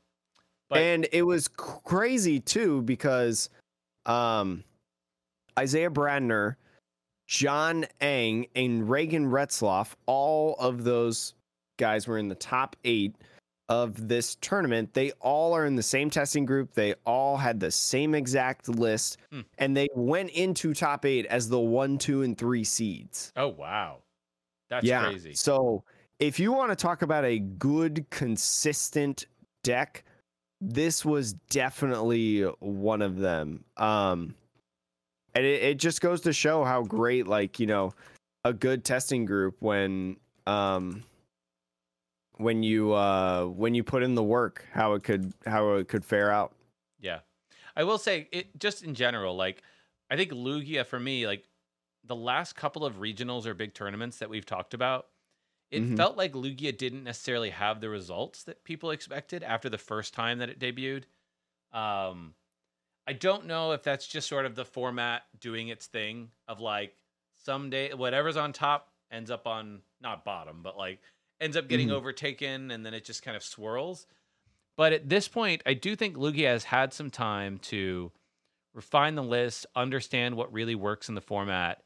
But 0.69 0.79
and 0.79 1.07
it 1.11 1.23
was 1.23 1.47
crazy 1.47 2.39
too 2.39 2.81
because 2.81 3.49
um 4.05 4.63
Isaiah 5.57 5.91
Bradner, 5.91 6.55
John 7.27 7.85
Eng, 8.01 8.47
and 8.55 8.89
Reagan 8.89 9.29
Retzloff, 9.29 9.93
all 10.07 10.55
of 10.59 10.83
those 10.83 11.35
guys 11.77 12.07
were 12.07 12.17
in 12.17 12.27
the 12.27 12.35
top 12.35 12.75
eight 12.83 13.15
of 13.69 14.07
this 14.07 14.35
tournament, 14.35 14.93
they 14.93 15.11
all 15.21 15.53
are 15.53 15.65
in 15.65 15.75
the 15.75 15.83
same 15.83 16.09
testing 16.09 16.45
group. 16.45 16.73
They 16.73 16.95
all 17.05 17.37
had 17.37 17.59
the 17.59 17.71
same 17.71 18.13
exact 18.13 18.67
list, 18.67 19.17
Hmm. 19.31 19.41
and 19.57 19.75
they 19.75 19.87
went 19.95 20.31
into 20.31 20.73
top 20.73 21.05
eight 21.05 21.25
as 21.27 21.49
the 21.49 21.59
one, 21.59 21.97
two, 21.97 22.23
and 22.23 22.37
three 22.37 22.63
seeds. 22.63 23.31
Oh 23.35 23.47
wow, 23.49 23.99
that's 24.69 24.85
yeah. 24.85 25.05
crazy. 25.05 25.33
So 25.33 25.83
if 26.19 26.39
you 26.39 26.51
want 26.51 26.71
to 26.71 26.75
talk 26.75 27.01
about 27.01 27.25
a 27.25 27.39
good, 27.39 28.05
consistent 28.09 29.25
deck, 29.63 30.03
this 30.61 31.03
was 31.05 31.33
definitely 31.49 32.41
one 32.59 33.01
of 33.01 33.17
them. 33.17 33.63
Um, 33.77 34.35
and 35.35 35.45
it, 35.45 35.63
it 35.63 35.77
just 35.79 36.01
goes 36.01 36.21
to 36.21 36.33
show 36.33 36.63
how 36.63 36.83
great, 36.83 37.27
like 37.27 37.59
you 37.59 37.65
know, 37.65 37.93
a 38.43 38.53
good 38.53 38.83
testing 38.83 39.25
group 39.25 39.55
when 39.61 40.17
um 40.47 41.01
when 42.37 42.63
you 42.63 42.93
uh 42.93 43.45
when 43.45 43.73
you 43.75 43.83
put 43.83 44.03
in 44.03 44.15
the 44.15 44.23
work, 44.23 44.67
how 44.71 44.93
it 44.93 45.03
could 45.03 45.33
how 45.45 45.73
it 45.75 45.87
could 45.87 46.05
fare 46.05 46.31
out. 46.31 46.55
Yeah. 46.99 47.19
I 47.75 47.83
will 47.83 47.97
say 47.97 48.29
it 48.31 48.57
just 48.59 48.83
in 48.83 48.95
general, 48.95 49.35
like 49.35 49.63
I 50.09 50.15
think 50.17 50.31
Lugia 50.31 50.85
for 50.85 50.99
me, 50.99 51.25
like 51.27 51.47
the 52.03 52.15
last 52.15 52.55
couple 52.55 52.85
of 52.85 52.95
regionals 52.97 53.45
or 53.45 53.53
big 53.53 53.73
tournaments 53.73 54.17
that 54.19 54.29
we've 54.29 54.45
talked 54.45 54.73
about, 54.73 55.07
it 55.71 55.89
Mhm. 55.89 55.97
felt 55.97 56.17
like 56.17 56.33
Lugia 56.33 56.77
didn't 56.77 57.03
necessarily 57.05 57.51
have 57.51 57.81
the 57.81 57.89
results 57.89 58.43
that 58.45 58.63
people 58.63 58.91
expected 58.91 59.43
after 59.43 59.69
the 59.69 59.77
first 59.79 60.13
time 60.13 60.39
that 60.39 60.49
it 60.49 60.59
debuted. 60.59 61.05
Um 61.73 62.35
I 63.07 63.13
don't 63.13 63.45
know 63.47 63.73
if 63.73 63.83
that's 63.83 64.07
just 64.07 64.29
sort 64.29 64.45
of 64.45 64.55
the 64.55 64.65
format 64.65 65.23
doing 65.39 65.69
its 65.69 65.87
thing 65.87 66.31
of 66.47 66.59
like 66.61 66.97
someday 67.33 67.93
whatever's 67.93 68.37
on 68.37 68.53
top 68.53 68.93
ends 69.11 69.31
up 69.31 69.47
on 69.47 69.83
not 70.01 70.25
bottom, 70.25 70.63
but 70.63 70.77
like 70.77 71.01
ends 71.43 71.57
up 71.57 71.67
getting 71.69 71.89
Mhm. 71.89 71.91
overtaken 71.91 72.71
and 72.71 72.85
then 72.85 72.93
it 72.93 73.05
just 73.05 73.23
kind 73.23 73.37
of 73.37 73.43
swirls. 73.43 74.07
But 74.77 74.93
at 74.93 75.09
this 75.09 75.27
point, 75.27 75.61
I 75.65 75.73
do 75.75 75.95
think 75.95 76.15
Lugia 76.17 76.47
has 76.47 76.65
had 76.65 76.93
some 76.93 77.11
time 77.11 77.59
to 77.59 78.11
refine 78.73 79.15
the 79.15 79.23
list, 79.23 79.65
understand 79.75 80.35
what 80.37 80.53
really 80.53 80.75
works 80.75 81.09
in 81.09 81.15
the 81.15 81.21
format. 81.21 81.83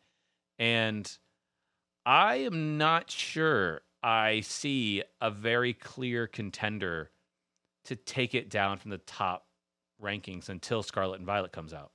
And 0.59 1.11
I 2.05 2.37
am 2.37 2.77
not 2.77 3.11
sure 3.11 3.83
I 4.03 4.41
see 4.41 5.03
a 5.21 5.31
very 5.31 5.73
clear 5.73 6.27
contender 6.27 7.11
to 7.85 7.95
take 7.95 8.35
it 8.35 8.49
down 8.49 8.79
from 8.79 8.91
the 8.91 8.99
top 8.99 9.49
rankings 10.01 10.49
until 10.49 10.83
Scarlet 10.83 11.17
and 11.17 11.25
Violet 11.27 11.53
comes 11.53 11.73
out. 11.73 11.91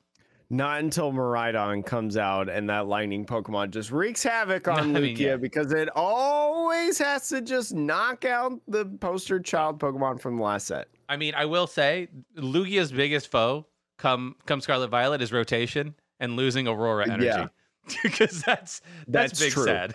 Not 0.52 0.80
until 0.80 1.12
Miraidon 1.12 1.84
comes 1.86 2.18
out 2.18 2.50
and 2.50 2.68
that 2.68 2.86
lightning 2.86 3.24
Pokemon 3.24 3.70
just 3.70 3.90
wreaks 3.90 4.22
havoc 4.22 4.68
on 4.68 4.78
I 4.94 5.00
mean, 5.00 5.16
Lugia 5.16 5.20
yeah. 5.20 5.36
because 5.36 5.72
it 5.72 5.88
always 5.96 6.98
has 6.98 7.30
to 7.30 7.40
just 7.40 7.72
knock 7.72 8.26
out 8.26 8.60
the 8.68 8.84
poster 8.84 9.40
child 9.40 9.78
Pokemon 9.78 10.20
from 10.20 10.36
the 10.36 10.42
last 10.42 10.66
set. 10.66 10.88
I 11.08 11.16
mean, 11.16 11.34
I 11.34 11.46
will 11.46 11.66
say 11.66 12.08
Lugia's 12.36 12.92
biggest 12.92 13.28
foe 13.30 13.66
come 13.96 14.36
come 14.44 14.60
Scarlet 14.60 14.88
Violet 14.88 15.22
is 15.22 15.32
rotation 15.32 15.94
and 16.20 16.36
losing 16.36 16.68
Aurora 16.68 17.08
energy. 17.08 17.24
Yeah. 17.24 17.48
because 18.02 18.42
that's 18.42 18.82
that's, 19.08 19.38
That's 19.38 19.40
big 19.40 19.52
true. 19.52 19.64
sad. 19.64 19.94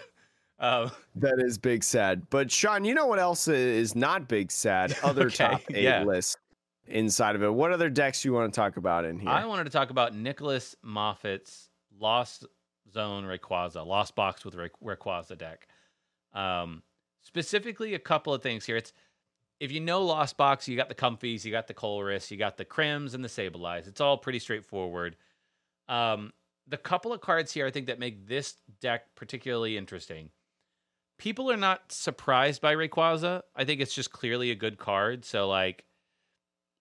Um, 0.59 0.89
That 1.15 1.39
is 1.39 1.59
big 1.59 1.83
sad. 1.83 2.27
But 2.31 2.51
Sean, 2.51 2.83
you 2.83 2.95
know 2.95 3.05
what 3.05 3.19
else 3.19 3.47
is 3.47 3.95
not 3.95 4.27
big 4.27 4.51
sad? 4.51 4.97
Other 5.03 5.27
Okay, 5.27 5.35
top 5.49 5.61
eight 5.71 5.83
yeah. 5.83 6.03
lists 6.03 6.35
inside 6.87 7.35
of 7.35 7.43
it. 7.43 7.53
What 7.53 7.71
other 7.71 7.89
decks 7.89 8.23
you 8.25 8.33
want 8.33 8.53
to 8.53 8.55
talk 8.59 8.77
about 8.77 9.05
in 9.05 9.19
here? 9.19 9.29
I 9.29 9.45
wanted 9.45 9.65
to 9.65 9.69
talk 9.69 9.89
about 9.89 10.15
Nicholas 10.15 10.75
Moffat's 10.83 11.69
Lost 11.99 12.45
Zone 12.93 13.23
Rayquaza, 13.25 13.85
Lost 13.85 14.15
Box 14.15 14.45
with 14.45 14.55
Ray- 14.55 14.69
Rayquaza 14.83 15.37
deck. 15.37 15.67
Um, 16.33 16.83
specifically, 17.21 17.93
a 17.93 17.99
couple 17.99 18.33
of 18.33 18.41
things 18.41 18.65
here. 18.65 18.77
It's 18.77 18.93
if 19.59 19.71
you 19.71 19.79
know 19.79 20.03
Lost 20.03 20.37
Box, 20.37 20.67
you 20.67 20.75
got 20.75 20.89
the 20.89 20.95
Comfies, 20.95 21.43
you 21.43 21.51
got 21.51 21.67
the 21.67 21.73
Colress, 21.73 22.29
you 22.29 22.37
got 22.37 22.57
the 22.57 22.65
Crims 22.65 23.13
and 23.13 23.23
the 23.23 23.29
Sableyes. 23.29 23.87
It's 23.87 24.01
all 24.01 24.17
pretty 24.17 24.39
straightforward. 24.39 25.15
Um, 25.89 26.31
the 26.67 26.77
couple 26.77 27.13
of 27.13 27.21
cards 27.21 27.51
here, 27.51 27.65
I 27.65 27.71
think, 27.71 27.87
that 27.87 27.99
make 27.99 28.27
this 28.27 28.55
deck 28.81 29.15
particularly 29.15 29.77
interesting. 29.77 30.29
People 31.17 31.51
are 31.51 31.57
not 31.57 31.91
surprised 31.91 32.61
by 32.61 32.75
Rayquaza. 32.75 33.41
I 33.55 33.65
think 33.65 33.81
it's 33.81 33.95
just 33.95 34.11
clearly 34.11 34.51
a 34.51 34.55
good 34.55 34.77
card. 34.77 35.25
So, 35.25 35.47
like, 35.47 35.85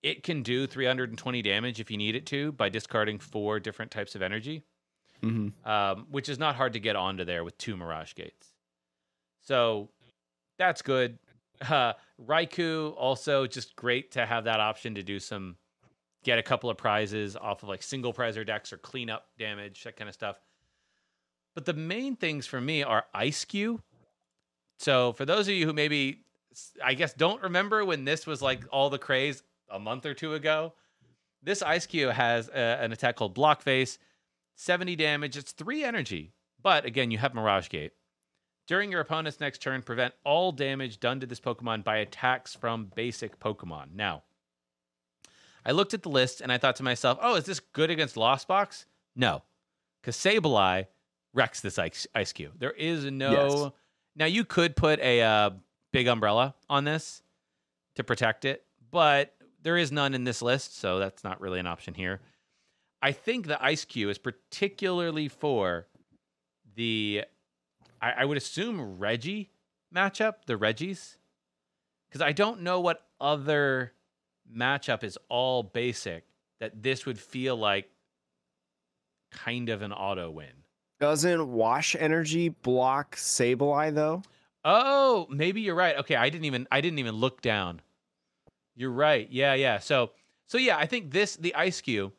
it 0.03 0.23
can 0.23 0.43
do 0.43 0.67
320 0.67 1.43
damage 1.43 1.81
if 1.81 1.91
you 1.91 1.97
need 1.97 2.15
it 2.15 2.27
to 2.27 2.53
by 2.53 2.69
discarding 2.69 3.19
four 3.19 3.59
different 3.61 3.91
types 3.91 4.15
of 4.15 4.23
energy, 4.23 4.63
Mhm. 5.23 5.53
um, 5.67 6.07
which 6.11 6.29
is 6.29 6.39
not 6.39 6.57
hard 6.57 6.73
to 6.75 6.81
get 6.81 6.97
onto 6.97 7.25
there 7.25 7.43
with 7.45 7.57
two 7.59 7.77
Mirage 7.77 8.15
Gates. 8.15 8.53
So 9.43 9.91
that's 10.59 10.83
good. 10.83 11.19
Uh, 11.71 11.95
Raikou 12.23 12.95
also 12.99 13.47
just 13.47 13.75
great 13.77 14.11
to 14.13 14.27
have 14.27 14.45
that 14.45 14.61
option 14.61 14.95
to 14.97 15.03
do 15.03 15.19
some, 15.19 15.57
get 16.23 16.39
a 16.39 16.43
couple 16.43 16.69
of 16.69 16.77
prizes 16.77 17.35
off 17.35 17.63
of 17.63 17.71
like 17.71 17.83
single 17.83 18.13
prizer 18.13 18.45
decks 18.45 18.75
or 18.75 18.77
clean 18.77 19.09
up 19.09 19.31
damage, 19.39 19.83
that 19.85 19.97
kind 19.97 20.07
of 20.07 20.13
stuff. 20.15 20.39
But 21.55 21.65
the 21.65 21.73
main 21.73 22.15
things 22.15 22.47
for 22.47 22.61
me 22.61 22.83
are 22.83 23.07
Eiscue. 23.15 23.81
So 24.79 25.15
for 25.15 25.25
those 25.25 25.49
of 25.49 25.55
you 25.55 25.65
who 25.65 25.73
maybe, 25.73 26.27
I 26.85 26.93
guess, 26.93 27.15
don't 27.15 27.43
remember 27.43 27.87
when 27.87 28.05
this 28.05 28.27
was 28.27 28.43
like 28.43 28.63
all 28.71 28.91
the 28.91 28.99
craze 28.99 29.43
a 29.71 29.79
month 29.79 30.07
or 30.07 30.15
two 30.15 30.35
ago, 30.35 30.73
this 31.43 31.63
Eiscue 31.63 32.13
has 32.13 32.49
a, 32.49 32.59
an 32.83 32.93
attack 32.93 33.17
called 33.17 33.35
Block 33.35 33.63
Face, 33.63 33.99
70 34.57 34.97
damage. 34.97 35.37
It's 35.37 35.53
three 35.53 35.85
energy, 35.85 36.33
but 36.63 36.85
again, 36.85 37.11
you 37.11 37.19
have 37.19 37.35
Mirage 37.35 37.69
Gate. 37.69 37.93
During 38.67 38.91
your 38.91 39.01
opponent's 39.01 39.39
next 39.39 39.63
turn, 39.63 39.83
prevent 39.83 40.15
all 40.25 40.51
damage 40.51 40.99
done 40.99 41.21
to 41.21 41.27
this 41.27 41.39
Pokemon 41.39 41.85
by 41.85 41.99
attacks 41.99 42.55
from 42.55 42.91
basic 42.97 43.39
Pokemon. 43.39 43.95
Now, 43.95 44.25
I 45.65 45.71
looked 45.71 45.95
at 45.95 46.03
the 46.03 46.09
list 46.09 46.41
and 46.41 46.51
I 46.51 46.59
thought 46.59 46.77
to 46.77 46.83
myself, 46.83 47.19
oh, 47.23 47.37
is 47.37 47.45
this 47.45 47.61
good 47.61 47.91
against 47.91 48.17
Lost 48.17 48.49
Box? 48.49 48.87
No, 49.15 49.43
because 50.01 50.17
Sableye 50.17 50.87
wrecks 51.33 51.61
this 51.61 51.79
Ice, 51.79 52.09
Eiscue. 52.15 52.51
There 52.59 52.73
is 52.73 53.05
no. 53.05 53.31
Yes. 53.31 53.73
Now, 54.17 54.27
you 54.27 54.45
could 54.45 54.75
put 54.75 54.99
a 55.01 55.21
uh, 55.23 55.51
big 55.93 56.09
umbrella 56.09 56.55
on 56.69 56.85
this 56.85 57.23
to 57.95 58.03
protect 58.03 58.45
it, 58.45 58.65
but 58.91 59.36
there 59.67 59.77
is 59.77 59.91
none 59.91 60.15
in 60.15 60.23
this 60.23 60.43
list, 60.43 60.79
so 60.79 61.01
that's 61.01 61.25
not 61.25 61.41
really 61.41 61.59
an 61.59 61.67
option 61.67 61.93
here. 61.93 62.21
I 63.03 63.11
think 63.11 63.49
the 63.49 63.59
Eiscue 63.61 64.09
is 64.09 64.17
particularly 64.17 65.27
for 65.27 65.89
the, 66.77 67.25
I, 68.01 68.13
I 68.19 68.25
would 68.27 68.37
assume 68.37 69.01
Regi 69.01 69.51
matchup, 69.93 70.35
the 70.47 70.57
Regis, 70.57 71.19
because 72.09 72.23
I 72.23 72.31
don't 72.31 72.61
know 72.61 72.81
what 72.81 73.09
other 73.21 73.93
matchup 74.57 75.03
is 75.03 75.19
all 75.29 75.65
basic 75.65 76.23
that 76.61 76.81
this 76.81 77.05
would 77.05 77.19
feel 77.19 77.57
like 77.57 77.91
kind 79.33 79.69
of 79.69 79.83
an 79.83 79.93
auto 79.93 80.31
win. 80.31 80.63
Doesn't 81.01 81.51
Wash 81.51 81.97
Energy 81.99 82.51
block 82.51 83.17
Sableye 83.17 83.93
though? 83.93 84.23
Oh, 84.65 85.27
maybe 85.29 85.61
you're 85.63 85.75
right. 85.75 85.97
Okay, 85.97 86.15
I 86.15 86.31
didn't 86.31 86.45
even 86.45 86.69
I 86.71 86.81
didn't 86.81 87.01
even 87.01 87.17
look 87.17 87.43
down. 87.43 87.81
You're 88.77 88.91
right. 88.91 89.29
Yeah, 89.31 89.55
yeah. 89.55 89.79
So 89.79 90.11
so 90.47 90.59
yeah, 90.59 90.77
I 90.77 90.87
think 90.87 91.11
this 91.11 91.37
the 91.37 91.55
Eiscue. 91.57 92.13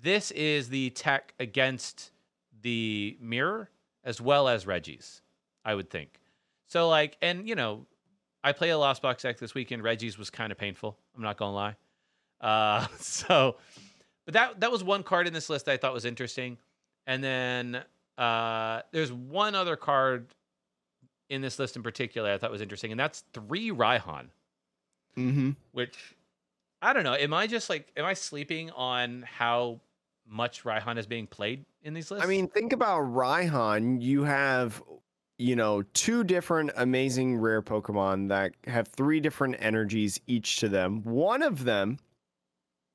This 0.00 0.30
is 0.32 0.68
the 0.68 0.90
tech 0.90 1.34
against 1.40 2.12
the 2.62 3.16
mirror 3.20 3.70
as 4.04 4.20
well 4.20 4.46
as 4.48 4.66
Regis. 4.66 5.22
I 5.64 5.74
would 5.74 5.90
think. 5.90 6.20
So 6.66 6.88
like, 6.88 7.16
and 7.22 7.48
you 7.48 7.54
know, 7.54 7.86
I 8.44 8.52
play 8.52 8.70
a 8.70 8.78
Lost 8.78 9.02
Box 9.02 9.22
deck 9.22 9.38
this 9.38 9.54
weekend. 9.54 9.82
Regis 9.82 10.18
was 10.18 10.30
kind 10.30 10.52
of 10.52 10.58
painful. 10.58 10.96
I'm 11.16 11.22
not 11.22 11.36
gonna 11.36 11.54
lie. 11.54 11.76
Uh, 12.40 12.86
so, 12.98 13.56
but 14.24 14.34
that 14.34 14.60
that 14.60 14.70
was 14.70 14.84
one 14.84 15.02
card 15.02 15.26
in 15.26 15.32
this 15.32 15.48
list 15.48 15.68
I 15.68 15.76
thought 15.76 15.92
was 15.92 16.04
interesting. 16.04 16.58
And 17.06 17.24
then 17.24 17.82
uh, 18.18 18.82
there's 18.92 19.12
one 19.12 19.54
other 19.54 19.76
card 19.76 20.34
in 21.30 21.40
this 21.40 21.58
list 21.58 21.76
in 21.76 21.82
particular 21.82 22.32
I 22.32 22.38
thought 22.38 22.50
was 22.50 22.62
interesting, 22.62 22.90
and 22.90 23.00
that's 23.00 23.24
three 23.32 23.70
Raihan, 23.70 24.26
Mm-hmm. 25.18 25.50
which 25.72 25.96
I 26.80 26.92
don't 26.92 27.04
know. 27.04 27.14
Am 27.14 27.34
I 27.34 27.46
just 27.46 27.68
like, 27.68 27.90
am 27.96 28.04
I 28.04 28.14
sleeping 28.14 28.70
on 28.70 29.22
how 29.22 29.80
much 30.26 30.62
Raihan 30.64 30.96
is 30.96 31.06
being 31.06 31.26
played 31.26 31.64
in 31.82 31.94
these 31.94 32.10
lists? 32.10 32.24
I 32.24 32.28
mean, 32.28 32.48
think 32.48 32.72
about 32.72 33.00
Raihan. 33.02 34.00
You 34.00 34.22
have, 34.24 34.82
you 35.38 35.56
know, 35.56 35.82
two 35.94 36.22
different 36.22 36.70
amazing 36.76 37.38
rare 37.38 37.62
Pokemon 37.62 38.28
that 38.28 38.52
have 38.66 38.88
three 38.88 39.18
different 39.20 39.56
energies 39.58 40.20
each 40.26 40.58
to 40.58 40.68
them. 40.68 41.02
One 41.02 41.42
of 41.42 41.64
them, 41.64 41.98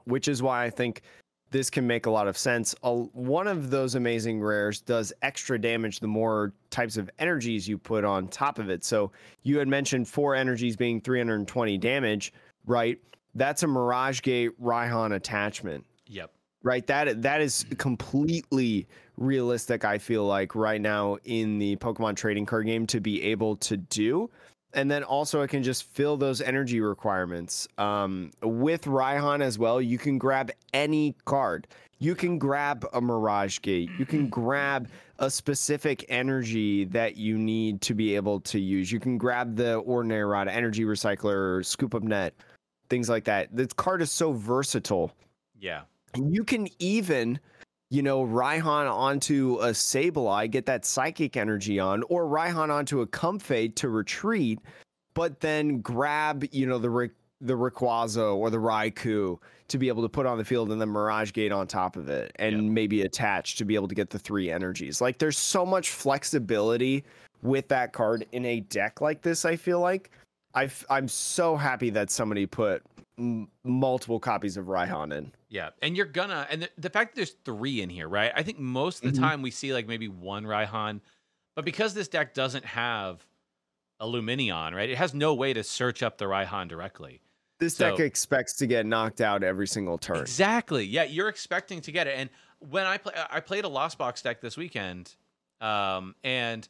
which 0.05 0.27
is 0.27 0.41
why 0.41 0.63
I 0.63 0.69
think 0.69 1.01
this 1.53 1.69
can 1.69 1.87
make 1.87 2.07
a 2.07 2.11
lot 2.11 2.27
of 2.27 2.37
sense. 2.37 2.75
A, 2.83 2.91
one 2.91 3.47
of 3.47 3.69
those 3.69 3.95
amazing 3.95 4.41
rares 4.41 4.81
does 4.81 5.13
extra 5.21 5.57
damage 5.57 6.01
the 6.01 6.07
more 6.07 6.51
types 6.71 6.97
of 6.97 7.09
energies 7.19 7.67
you 7.67 7.77
put 7.77 8.03
on 8.03 8.27
top 8.27 8.59
of 8.59 8.69
it. 8.69 8.83
So 8.83 9.11
you 9.43 9.59
had 9.59 9.69
mentioned 9.69 10.09
four 10.09 10.35
energies 10.35 10.75
being 10.75 10.99
320 10.99 11.77
damage, 11.77 12.33
right? 12.65 12.99
That's 13.35 13.63
a 13.63 13.67
Mirage 13.67 14.21
Gate 14.21 14.59
Raihan 14.61 15.15
attachment 15.15 15.85
yep. 16.07 16.31
right 16.61 16.85
that 16.87 17.21
that 17.21 17.41
is 17.41 17.65
completely 17.77 18.87
realistic 19.17 19.85
i 19.85 19.97
feel 19.97 20.25
like 20.25 20.55
right 20.55 20.81
now 20.81 21.17
in 21.23 21.59
the 21.59 21.75
pokemon 21.77 22.15
trading 22.15 22.45
card 22.45 22.65
game 22.65 22.87
to 22.87 22.99
be 22.99 23.21
able 23.21 23.55
to 23.55 23.77
do 23.77 24.29
and 24.73 24.89
then 24.89 25.03
also 25.03 25.41
it 25.41 25.49
can 25.49 25.63
just 25.63 25.83
fill 25.83 26.17
those 26.17 26.41
energy 26.41 26.81
requirements. 26.81 27.67
Um, 27.77 28.31
with 28.41 28.85
Raihan 28.85 29.41
as 29.41 29.59
well, 29.59 29.81
you 29.81 29.97
can 29.97 30.17
grab 30.17 30.51
any 30.73 31.15
card. 31.25 31.67
You 31.99 32.15
can 32.15 32.37
grab 32.37 32.85
a 32.93 32.99
Mirage 32.99 33.59
Gate. 33.61 33.89
You 33.97 34.05
can 34.05 34.27
grab 34.29 34.89
a 35.19 35.29
specific 35.29 36.05
energy 36.09 36.85
that 36.85 37.15
you 37.15 37.37
need 37.37 37.81
to 37.81 37.93
be 37.93 38.15
able 38.15 38.39
to 38.41 38.59
use. 38.59 38.91
You 38.91 38.99
can 38.99 39.17
grab 39.17 39.55
the 39.55 39.75
Ordinary 39.75 40.25
Rod, 40.25 40.47
Energy 40.47 40.83
Recycler, 40.83 41.65
Scoop 41.65 41.95
Up 41.95 42.03
Net, 42.03 42.33
things 42.89 43.09
like 43.09 43.23
that. 43.25 43.55
This 43.55 43.71
card 43.73 44.01
is 44.01 44.11
so 44.11 44.33
versatile. 44.33 45.11
Yeah. 45.59 45.81
You 46.15 46.43
can 46.43 46.67
even, 46.79 47.39
you 47.93 48.01
know, 48.01 48.25
Raihan 48.25 48.91
onto 48.91 49.59
a 49.61 49.67
Sableye, 49.67 50.49
get 50.49 50.65
that 50.65 50.83
psychic 50.83 51.37
energy 51.37 51.79
on, 51.79 52.01
or 52.09 52.25
Raihan 52.25 52.71
onto 52.71 53.01
a 53.01 53.07
Comfey 53.07 53.75
to 53.75 53.89
retreat, 53.89 54.57
but 55.13 55.39
then 55.39 55.79
grab, 55.79 56.43
you 56.51 56.65
know, 56.65 56.79
the 56.79 56.89
Rick 56.89 57.11
the 57.39 57.53
Rayquaza 57.53 58.35
or 58.35 58.49
the 58.49 58.57
Raikou 58.57 59.37
to 59.67 59.77
be 59.77 59.89
able 59.89 60.01
to 60.01 60.09
put 60.09 60.25
on 60.25 60.39
the 60.39 60.45
field 60.45 60.71
and 60.71 60.81
then 60.81 60.89
Mirage 60.89 61.33
Gate 61.33 61.51
on 61.51 61.67
top 61.67 61.95
of 61.97 62.09
it 62.09 62.31
and 62.39 62.63
Yep. 62.63 62.71
maybe 62.71 63.01
attach 63.01 63.57
to 63.57 63.65
be 63.65 63.75
able 63.75 63.89
to 63.89 63.95
get 63.95 64.09
the 64.09 64.17
three 64.17 64.49
energies. 64.49 64.99
Like 65.01 65.19
there's 65.19 65.37
so 65.37 65.63
much 65.63 65.91
flexibility 65.91 67.03
with 67.43 67.67
that 67.67 67.91
card 67.91 68.25
in 68.31 68.45
a 68.45 68.61
deck 68.61 69.01
like 69.01 69.21
this, 69.21 69.45
I 69.45 69.55
feel 69.57 69.81
like. 69.81 70.09
I 70.53 70.69
I'm 70.89 71.07
so 71.07 71.55
happy 71.55 71.89
that 71.91 72.09
somebody 72.11 72.45
put 72.45 72.83
m- 73.17 73.49
multiple 73.63 74.19
copies 74.19 74.57
of 74.57 74.65
Raihan 74.65 75.13
in. 75.17 75.31
Yeah, 75.49 75.69
and 75.81 75.95
you're 75.97 76.05
gonna, 76.05 76.47
and 76.49 76.63
the, 76.63 76.69
the 76.77 76.89
fact 76.89 77.11
that 77.13 77.15
there's 77.17 77.35
three 77.45 77.81
in 77.81 77.89
here, 77.89 78.07
right? 78.07 78.31
I 78.35 78.43
think 78.43 78.59
most 78.59 79.03
of 79.03 79.13
the 79.13 79.17
Mhm. 79.19 79.21
time 79.21 79.41
we 79.41 79.51
see 79.51 79.73
like 79.73 79.87
maybe 79.87 80.07
one 80.07 80.43
Raihan, 80.45 81.01
but 81.55 81.65
because 81.65 81.93
this 81.93 82.07
deck 82.07 82.33
doesn't 82.33 82.65
have 82.65 83.25
a 83.99 84.05
Lumineon, 84.05 84.73
right? 84.73 84.89
It 84.89 84.97
has 84.97 85.13
no 85.13 85.33
way 85.33 85.53
to 85.53 85.63
search 85.63 86.01
up 86.03 86.17
the 86.17 86.25
Raihan 86.25 86.67
directly. 86.67 87.21
This 87.59 87.77
deck 87.77 87.99
expects 87.99 88.53
to 88.55 88.67
get 88.67 88.85
knocked 88.85 89.21
out 89.21 89.43
every 89.43 89.67
single 89.67 89.97
turn. 89.97 90.17
Exactly. 90.17 90.83
Yeah, 90.83 91.03
you're 91.03 91.29
expecting 91.29 91.79
to 91.81 91.91
get 91.91 92.07
it. 92.07 92.17
And 92.17 92.29
when 92.59 92.85
I 92.85 92.97
play, 92.97 93.13
I 93.29 93.39
played 93.39 93.63
a 93.63 93.69
Lost 93.69 93.97
Box 93.97 94.21
deck 94.21 94.41
this 94.41 94.57
weekend, 94.57 95.15
um, 95.61 96.15
and 96.23 96.67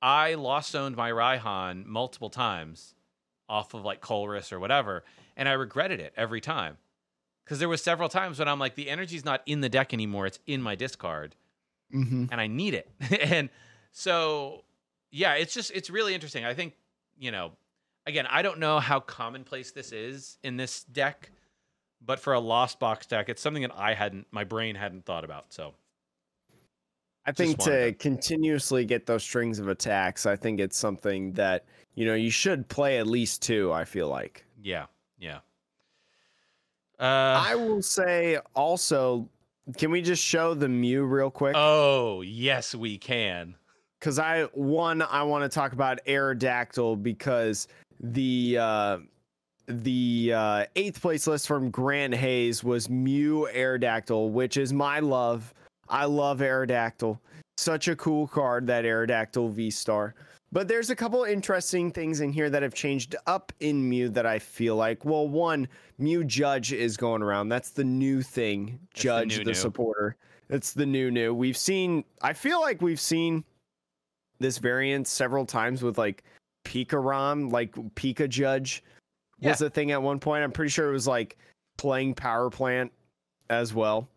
I 0.00 0.34
lost 0.34 0.74
owned 0.74 0.96
my 0.96 1.10
Raihan 1.12 1.84
multiple 1.86 2.30
times 2.30 2.94
off 3.48 3.74
of 3.74 3.84
like 3.84 4.00
Colress 4.00 4.52
or 4.52 4.58
whatever, 4.60 5.04
and 5.36 5.48
I 5.48 5.52
regretted 5.52 6.00
it 6.00 6.12
every 6.16 6.40
time 6.40 6.78
because 7.44 7.58
there 7.58 7.68
was 7.68 7.82
several 7.82 8.08
times 8.08 8.38
when 8.38 8.48
I'm 8.48 8.58
like, 8.58 8.74
the 8.74 8.88
energy's 8.88 9.24
not 9.24 9.42
in 9.46 9.60
the 9.60 9.68
deck 9.68 9.92
anymore; 9.92 10.26
it's 10.26 10.38
in 10.46 10.62
my 10.62 10.74
discard, 10.74 11.34
Mm-hmm. 11.94 12.26
and 12.30 12.40
I 12.40 12.46
need 12.46 12.74
it. 12.74 12.88
and 13.20 13.50
so, 13.92 14.64
yeah, 15.10 15.34
it's 15.34 15.52
just 15.54 15.70
it's 15.72 15.90
really 15.90 16.14
interesting. 16.14 16.44
I 16.44 16.54
think 16.54 16.74
you 17.18 17.30
know, 17.30 17.52
again, 18.06 18.26
I 18.30 18.42
don't 18.42 18.58
know 18.58 18.78
how 18.80 19.00
commonplace 19.00 19.70
this 19.72 19.92
is 19.92 20.38
in 20.42 20.56
this 20.56 20.84
deck, 20.84 21.30
but 22.04 22.18
for 22.18 22.32
a 22.32 22.40
lost 22.40 22.78
box 22.80 23.06
deck, 23.06 23.28
it's 23.28 23.42
something 23.42 23.62
that 23.62 23.72
I 23.76 23.94
hadn't, 23.94 24.26
my 24.30 24.44
brain 24.44 24.74
hadn't 24.74 25.04
thought 25.04 25.24
about. 25.24 25.52
So 25.52 25.74
I 27.26 27.32
think 27.32 27.58
to 27.60 27.86
to- 27.86 27.92
continuously 27.92 28.84
get 28.84 29.06
those 29.06 29.22
strings 29.22 29.58
of 29.58 29.68
attacks, 29.68 30.26
I 30.26 30.36
think 30.36 30.60
it's 30.60 30.76
something 30.76 31.32
that 31.32 31.64
you 31.94 32.06
know 32.06 32.14
you 32.14 32.30
should 32.30 32.68
play 32.68 32.98
at 32.98 33.06
least 33.06 33.42
two. 33.42 33.72
I 33.72 33.84
feel 33.84 34.08
like. 34.08 34.44
yeah, 34.62 34.86
yeah. 35.18 35.38
Uh, 36.98 37.42
I 37.46 37.54
will 37.56 37.82
say 37.82 38.38
also, 38.54 39.28
can 39.76 39.90
we 39.90 40.02
just 40.02 40.22
show 40.22 40.54
the 40.54 40.68
Mew 40.68 41.04
real 41.04 41.30
quick? 41.30 41.54
oh 41.56 42.22
yes, 42.22 42.74
we 42.74 42.98
can. 42.98 43.54
Because 43.98 44.18
I 44.18 44.42
one 44.54 45.02
I 45.02 45.22
want 45.22 45.44
to 45.44 45.48
talk 45.48 45.72
about 45.72 46.00
Aerodactyl 46.06 47.02
because 47.02 47.68
the 48.00 48.58
uh, 48.58 48.98
the 49.68 50.32
uh, 50.34 50.64
eighth 50.74 51.00
place 51.00 51.26
list 51.26 51.46
from 51.46 51.70
Grant 51.70 52.14
Hayes 52.14 52.64
was 52.64 52.90
Mew 52.90 53.48
Aerodactyl, 53.52 54.30
which 54.30 54.56
is 54.56 54.72
my 54.72 54.98
love. 54.98 55.54
I 55.92 56.06
love 56.06 56.38
Aerodactyl. 56.40 57.18
Such 57.58 57.86
a 57.86 57.96
cool 57.96 58.26
card, 58.26 58.66
that 58.66 58.84
Aerodactyl 58.84 59.52
V 59.52 59.70
Star. 59.70 60.14
But 60.50 60.68
there's 60.68 60.90
a 60.90 60.96
couple 60.96 61.24
interesting 61.24 61.90
things 61.90 62.20
in 62.20 62.32
here 62.32 62.50
that 62.50 62.62
have 62.62 62.74
changed 62.74 63.14
up 63.26 63.52
in 63.60 63.88
Mew 63.88 64.08
that 64.10 64.26
I 64.26 64.38
feel 64.38 64.76
like. 64.76 65.04
Well, 65.04 65.28
one, 65.28 65.68
Mew 65.98 66.24
Judge 66.24 66.72
is 66.72 66.96
going 66.96 67.22
around. 67.22 67.48
That's 67.48 67.70
the 67.70 67.84
new 67.84 68.22
thing. 68.22 68.78
the 68.94 69.00
Judge 69.00 69.38
new 69.38 69.44
the 69.44 69.50
new. 69.50 69.54
supporter. 69.54 70.16
It's 70.48 70.72
the 70.72 70.84
new 70.84 71.10
new. 71.10 71.34
We've 71.34 71.56
seen 71.56 72.04
I 72.20 72.32
feel 72.32 72.60
like 72.60 72.82
we've 72.82 73.00
seen 73.00 73.44
this 74.40 74.58
variant 74.58 75.06
several 75.06 75.46
times 75.46 75.82
with 75.82 75.96
like 75.96 76.24
Pika 76.64 77.02
Rom, 77.02 77.48
like 77.48 77.74
Pika 77.94 78.28
Judge 78.28 78.82
was 79.40 79.62
a 79.62 79.70
thing 79.70 79.90
at 79.90 80.02
one 80.02 80.20
point. 80.20 80.44
I'm 80.44 80.52
pretty 80.52 80.70
sure 80.70 80.88
it 80.88 80.92
was 80.92 81.06
like 81.06 81.38
playing 81.78 82.14
Power 82.14 82.50
Plant 82.50 82.92
as 83.48 83.72
well. 83.72 84.08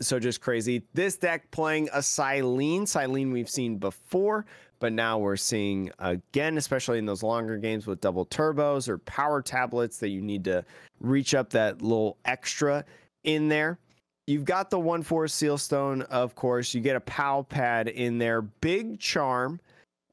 So 0.00 0.18
just 0.18 0.40
crazy. 0.40 0.82
This 0.94 1.16
deck 1.16 1.50
playing 1.50 1.88
a 1.92 1.98
Silene. 1.98 2.82
Silene 2.82 3.32
we've 3.32 3.48
seen 3.48 3.76
before, 3.78 4.44
but 4.80 4.92
now 4.92 5.18
we're 5.18 5.36
seeing 5.36 5.90
again, 5.98 6.58
especially 6.58 6.98
in 6.98 7.06
those 7.06 7.22
longer 7.22 7.56
games 7.56 7.86
with 7.86 8.00
double 8.00 8.26
turbos 8.26 8.88
or 8.88 8.98
power 8.98 9.40
tablets 9.40 9.98
that 9.98 10.08
you 10.08 10.20
need 10.20 10.44
to 10.44 10.64
reach 11.00 11.34
up 11.34 11.50
that 11.50 11.82
little 11.82 12.16
extra 12.24 12.84
in 13.24 13.48
there. 13.48 13.78
You've 14.26 14.44
got 14.44 14.70
the 14.70 14.78
1 14.78 15.02
4 15.02 15.28
Seal 15.28 15.58
Stone, 15.58 16.02
of 16.02 16.34
course. 16.34 16.74
You 16.74 16.80
get 16.80 16.96
a 16.96 17.00
POW 17.00 17.42
pad 17.42 17.88
in 17.88 18.18
there. 18.18 18.42
Big 18.42 19.00
Charm. 19.00 19.60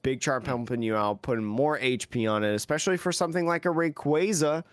Big 0.01 0.21
Charm 0.21 0.43
helping 0.45 0.81
you 0.81 0.95
out, 0.95 1.21
putting 1.21 1.43
more 1.43 1.77
HP 1.77 2.31
on 2.31 2.43
it, 2.43 2.53
especially 2.53 2.97
for 2.97 3.11
something 3.11 3.45
like 3.45 3.65
a 3.65 3.69
Rayquaza, 3.69 4.63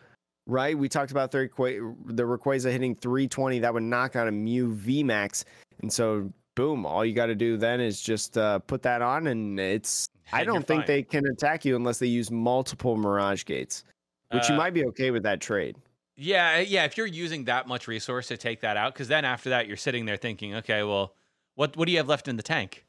right? 0.47 0.77
We 0.79 0.89
talked 0.89 1.11
about 1.11 1.31
the, 1.31 1.49
Rayqua- 1.49 1.95
the 2.07 2.23
Rayquaza 2.23 2.71
hitting 2.71 2.95
320. 2.95 3.59
That 3.61 3.75
would 3.75 3.83
knock 3.83 4.17
out 4.17 4.29
a 4.29 4.33
Mew 4.33 4.73
VMAX. 4.75 5.45
And 5.83 5.93
so, 5.93 6.33
boom, 6.55 6.87
all 6.87 7.05
you 7.05 7.13
got 7.13 7.27
to 7.27 7.35
do 7.35 7.57
then 7.57 7.81
is 7.81 8.01
just 8.01 8.39
uh, 8.39 8.59
put 8.61 8.83
that 8.83 9.03
on, 9.03 9.27
and 9.27 9.59
it's. 9.61 10.09
I 10.33 10.39
And 10.41 10.47
you're 10.47 10.55
don't 10.55 10.67
think 10.67 10.81
fine. 10.83 10.87
they 10.87 11.03
can 11.03 11.27
attack 11.27 11.65
you 11.65 11.77
unless 11.77 11.99
they 11.99 12.07
use 12.07 12.31
multiple 12.31 12.97
Mirage 12.97 13.45
Gates, 13.45 13.85
which 14.33 14.49
you 14.49 14.55
Uh, 14.55 14.59
might 14.59 14.75
be 14.75 14.85
okay 14.87 15.11
with 15.13 15.23
that 15.25 15.41
trade. 15.41 15.77
Yeah, 16.17 16.59
yeah. 16.61 16.85
If 16.85 16.97
you're 16.97 17.07
using 17.07 17.45
that 17.45 17.69
much 17.69 17.87
resource 17.87 18.29
to 18.29 18.37
take 18.37 18.61
that 18.63 18.77
out, 18.77 18.95
because 18.95 19.07
then 19.09 19.25
after 19.25 19.51
that 19.51 19.69
you're 19.69 19.77
sitting 19.77 20.07
there 20.07 20.17
thinking, 20.17 20.55
okay, 20.57 20.83
well, 20.83 21.15
what 21.57 21.77
what 21.77 21.85
do 21.87 21.93
you 21.93 21.99
have 21.99 22.09
left 22.09 22.27
in 22.27 22.37
the 22.37 22.43
tank? 22.43 22.85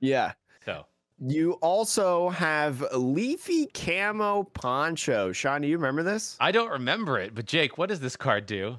Yeah. 0.00 0.32
You 1.24 1.52
also 1.60 2.30
have 2.30 2.84
Leafy 2.92 3.66
Camo 3.66 4.42
Poncho. 4.42 5.30
Sean, 5.30 5.60
do 5.60 5.68
you 5.68 5.76
remember 5.76 6.02
this? 6.02 6.36
I 6.40 6.50
don't 6.50 6.70
remember 6.70 7.16
it, 7.20 7.32
but 7.32 7.46
Jake, 7.46 7.78
what 7.78 7.90
does 7.90 8.00
this 8.00 8.16
card 8.16 8.46
do? 8.46 8.78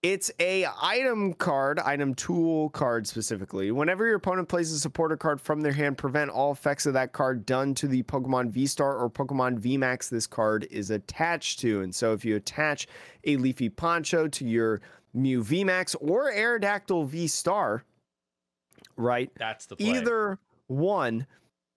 It's 0.00 0.30
a 0.38 0.66
item 0.80 1.34
card, 1.34 1.80
item 1.80 2.14
tool 2.14 2.70
card 2.70 3.08
specifically. 3.08 3.72
Whenever 3.72 4.06
your 4.06 4.14
opponent 4.14 4.48
plays 4.48 4.70
a 4.70 4.78
supporter 4.78 5.16
card 5.16 5.40
from 5.40 5.60
their 5.60 5.72
hand, 5.72 5.98
prevent 5.98 6.30
all 6.30 6.52
effects 6.52 6.86
of 6.86 6.92
that 6.94 7.12
card 7.12 7.44
done 7.46 7.74
to 7.74 7.88
the 7.88 8.04
Pokemon 8.04 8.50
V 8.50 8.64
Star 8.66 8.96
or 8.96 9.10
Pokemon 9.10 9.58
V 9.58 9.76
Max 9.76 10.08
this 10.08 10.28
card 10.28 10.68
is 10.70 10.90
attached 10.90 11.58
to. 11.60 11.82
And 11.82 11.92
so 11.92 12.12
if 12.12 12.24
you 12.24 12.36
attach 12.36 12.86
a 13.24 13.36
Leafy 13.38 13.68
Poncho 13.68 14.28
to 14.28 14.44
your 14.44 14.80
Mew 15.14 15.42
V 15.42 15.64
Max 15.64 15.96
or 15.96 16.32
Aerodactyl 16.32 17.08
V 17.08 17.26
Star, 17.26 17.82
right? 18.96 19.32
That's 19.36 19.66
the 19.66 19.74
play. 19.74 19.86
Either 19.86 20.38
one, 20.68 21.26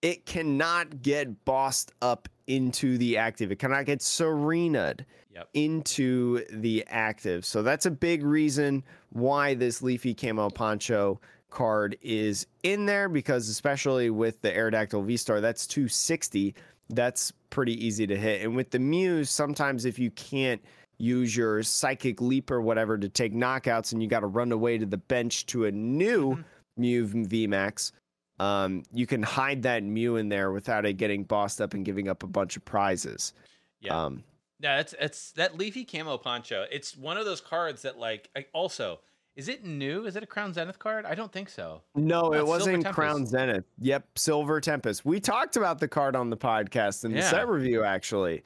it 0.06 0.24
cannot 0.24 1.02
get 1.02 1.44
bossed 1.44 1.90
up 2.00 2.28
into 2.46 2.96
the 2.96 3.16
active. 3.16 3.50
It 3.50 3.58
cannot 3.58 3.86
get 3.86 3.98
serena'd 3.98 5.04
Yep. 5.34 5.48
into 5.54 6.44
the 6.52 6.84
active. 6.86 7.44
So 7.44 7.62
that's 7.64 7.86
a 7.86 7.90
big 7.90 8.22
reason 8.22 8.84
why 9.10 9.54
this 9.54 9.82
Leafy 9.82 10.14
Camo 10.14 10.48
Poncho 10.48 11.20
card 11.50 11.96
is 12.02 12.46
in 12.62 12.86
there 12.86 13.08
because 13.08 13.48
especially 13.48 14.08
with 14.10 14.40
the 14.42 14.50
Aerodactyl 14.52 15.04
V-Star, 15.04 15.40
that's 15.40 15.66
260. 15.66 16.54
That's 16.90 17.32
pretty 17.50 17.74
easy 17.84 18.06
to 18.06 18.16
hit. 18.16 18.42
And 18.42 18.54
with 18.54 18.70
the 18.70 18.78
Mews, 18.78 19.28
sometimes 19.28 19.84
if 19.86 19.98
you 19.98 20.12
can't 20.12 20.62
use 20.98 21.36
your 21.36 21.64
Psychic 21.64 22.20
Leap 22.20 22.50
or 22.52 22.60
whatever 22.62 22.96
to 22.96 23.08
take 23.08 23.34
knockouts 23.34 23.92
and 23.92 24.00
you 24.00 24.08
got 24.08 24.20
to 24.20 24.26
run 24.28 24.52
away 24.52 24.78
to 24.78 24.86
the 24.86 24.96
bench 24.96 25.46
to 25.46 25.64
a 25.64 25.72
new 25.72 26.36
Mhm. 26.36 26.44
Mew 26.78 27.06
VMAX, 27.08 27.90
um, 28.38 28.82
you 28.92 29.06
can 29.06 29.22
hide 29.22 29.62
that 29.62 29.82
Mew 29.82 30.16
in 30.16 30.28
there 30.28 30.52
without 30.52 30.84
it 30.84 30.94
getting 30.94 31.24
bossed 31.24 31.60
up 31.60 31.74
and 31.74 31.84
giving 31.84 32.08
up 32.08 32.22
a 32.22 32.26
bunch 32.26 32.56
of 32.56 32.64
prizes. 32.64 33.32
Yeah. 33.80 34.04
Um, 34.04 34.24
Yeah, 34.60 34.80
it's 34.80 34.94
it's 34.98 35.32
that 35.32 35.56
leafy 35.58 35.84
camo 35.84 36.16
poncho. 36.18 36.66
It's 36.70 36.96
one 36.96 37.16
of 37.16 37.24
those 37.24 37.40
cards 37.40 37.82
that 37.82 37.98
like 37.98 38.28
I, 38.36 38.46
also 38.52 39.00
is 39.36 39.48
it 39.48 39.64
new? 39.64 40.06
Is 40.06 40.16
it 40.16 40.22
a 40.22 40.26
Crown 40.26 40.54
Zenith 40.54 40.78
card? 40.78 41.04
I 41.04 41.14
don't 41.14 41.30
think 41.30 41.50
so. 41.50 41.82
No, 41.94 42.32
it 42.32 42.46
wasn't 42.46 42.86
Crown 42.86 43.26
Zenith. 43.26 43.66
Yep, 43.80 44.18
Silver 44.18 44.62
Tempest. 44.62 45.04
We 45.04 45.20
talked 45.20 45.56
about 45.58 45.78
the 45.78 45.88
card 45.88 46.16
on 46.16 46.30
the 46.30 46.38
podcast 46.38 47.04
in 47.04 47.12
the 47.12 47.18
Yeah. 47.18 47.28
set 47.30 47.46
review, 47.46 47.84
actually. 47.84 48.44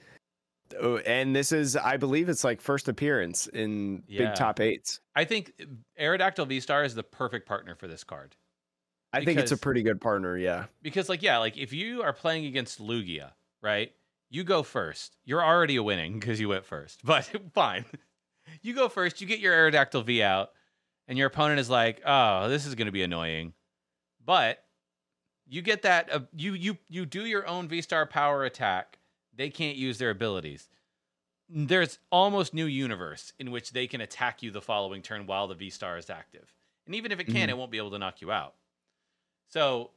Oh, 0.81 0.97
And 0.99 1.35
this 1.35 1.53
is, 1.53 1.77
I 1.77 1.97
believe, 1.97 2.29
it's 2.29 2.43
like 2.43 2.61
first 2.61 2.89
appearance 2.89 3.47
in 3.47 4.03
Yeah. 4.09 4.31
Big 4.31 4.35
Top 4.35 4.59
Eights. 4.59 4.99
I 5.15 5.25
think 5.25 5.53
Aerodactyl 6.01 6.49
V 6.49 6.59
Star 6.59 6.83
is 6.83 6.97
the 6.97 7.05
perfect 7.05 7.47
partner 7.47 7.77
for 7.77 7.87
this 7.87 8.03
card 8.03 8.35
I 9.13 9.25
think 9.25 9.39
it's 9.41 9.53
a 9.53 9.57
pretty 9.57 9.83
good 9.83 10.01
partner. 10.01 10.37
Yeah. 10.39 10.67
because 10.83 11.09
like 11.09 11.23
yeah, 11.23 11.39
like 11.39 11.57
if 11.57 11.73
you 11.73 12.03
are 12.03 12.13
playing 12.13 12.47
against 12.47 12.81
Lugia, 12.81 13.33
right, 13.63 13.93
You 14.31 14.45
go 14.45 14.63
first. 14.63 15.17
You're 15.25 15.45
already 15.45 15.77
a 15.77 15.83
winning 15.83 16.21
because 16.21 16.39
you 16.41 16.49
went 16.49 16.65
first, 16.65 17.01
but 17.05 17.25
fine. 17.55 17.85
You 18.63 18.75
go 18.75 18.89
first. 18.89 19.21
You 19.21 19.27
get 19.27 19.41
your 19.41 19.53
Aerodactyl 19.55 20.05
V 20.05 20.23
out, 20.23 20.51
and 21.09 21.19
your 21.19 21.27
opponent 21.29 21.61
is 21.61 21.69
like, 21.71 22.01
"Oh, 22.07 22.49
this 22.49 22.67
is 22.67 22.75
going 22.75 22.87
to 22.87 22.93
be 22.93 23.03
annoying," 23.03 23.53
but 24.25 24.65
you 25.49 25.63
get 25.63 25.83
that. 25.83 26.13
Uh, 26.13 26.21
you 26.37 26.55
you 26.55 26.79
you 26.89 27.05
do 27.07 27.27
your 27.27 27.47
own 27.49 27.69
V 27.69 27.83
Star 27.83 28.07
power 28.07 28.45
attack. 28.45 28.99
They 29.35 29.51
can't 29.51 29.77
use 29.77 29.99
their 29.99 30.11
abilities. 30.11 30.69
There's 31.49 31.99
almost 32.13 32.55
new 32.55 32.67
universe 32.67 33.33
in 33.41 33.51
which 33.51 33.73
they 33.73 33.87
can 33.89 34.01
attack 34.01 34.43
you 34.43 34.51
the 34.53 34.61
following 34.61 35.03
turn 35.03 35.27
while 35.27 35.49
the 35.49 35.55
V 35.57 35.71
Star 35.71 35.97
is 35.99 36.09
active, 36.11 36.55
and 36.87 36.95
even 36.95 37.11
if 37.11 37.19
it 37.19 37.25
can, 37.25 37.49
Mhm. 37.49 37.51
it 37.51 37.57
won't 37.59 37.73
be 37.73 37.79
able 37.79 37.91
to 37.91 37.99
knock 37.99 38.21
you 38.21 38.31
out. 38.31 38.55
So 39.51 39.91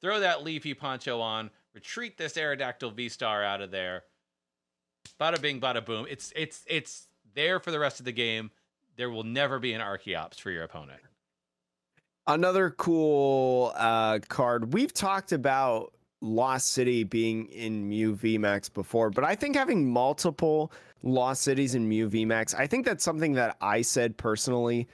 throw 0.00 0.20
that 0.20 0.42
leafy 0.42 0.74
poncho 0.74 1.20
on, 1.20 1.50
retreat 1.74 2.18
this 2.18 2.34
Aerodactyl 2.34 2.94
V 2.94 3.08
Star 3.08 3.42
out 3.42 3.60
of 3.60 3.70
there. 3.70 4.04
Bada 5.18 5.40
bing, 5.40 5.60
bada 5.60 5.84
boom. 5.84 6.06
It's 6.08 6.32
it's 6.36 6.64
it's 6.66 7.06
there 7.34 7.60
for 7.60 7.70
the 7.70 7.78
rest 7.78 8.00
of 8.00 8.04
the 8.04 8.12
game. 8.12 8.50
There 8.96 9.10
will 9.10 9.24
never 9.24 9.58
be 9.58 9.72
an 9.72 9.80
Archeops 9.80 10.40
for 10.40 10.50
your 10.50 10.64
opponent. 10.64 11.00
Another 12.26 12.70
cool 12.70 13.72
uh, 13.76 14.18
card. 14.28 14.74
We've 14.74 14.92
talked 14.92 15.32
about 15.32 15.94
Lost 16.20 16.72
City 16.72 17.02
being 17.02 17.46
in 17.46 17.88
Mew 17.88 18.14
VMAX 18.14 18.72
before, 18.72 19.10
but 19.10 19.24
I 19.24 19.34
think 19.34 19.56
having 19.56 19.90
multiple 19.90 20.70
Lost 21.02 21.42
Cities 21.42 21.74
in 21.74 21.88
Mew 21.88 22.10
VMAX, 22.10 22.54
I 22.54 22.66
think 22.66 22.84
that's 22.84 23.02
something 23.02 23.32
that 23.34 23.56
I 23.60 23.80
said 23.82 24.16
personally 24.16 24.86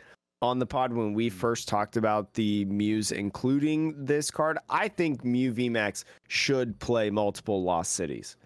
on 0.43 0.59
the 0.59 0.67
pod 0.67 0.93
when 0.93 1.15
we 1.15 1.31
first 1.31 1.67
talked 1.69 1.97
about 1.97 2.35
the 2.35 2.65
Mews 2.67 3.13
including 3.13 4.05
this 4.05 4.31
card. 4.31 4.59
I 4.69 4.89
think 4.89 5.25
Mew 5.25 5.53
VMAX 5.53 6.05
should 6.29 6.79
play 6.79 7.11
multiple 7.11 7.63
Lost 7.63 7.95
Cities. 7.95 8.37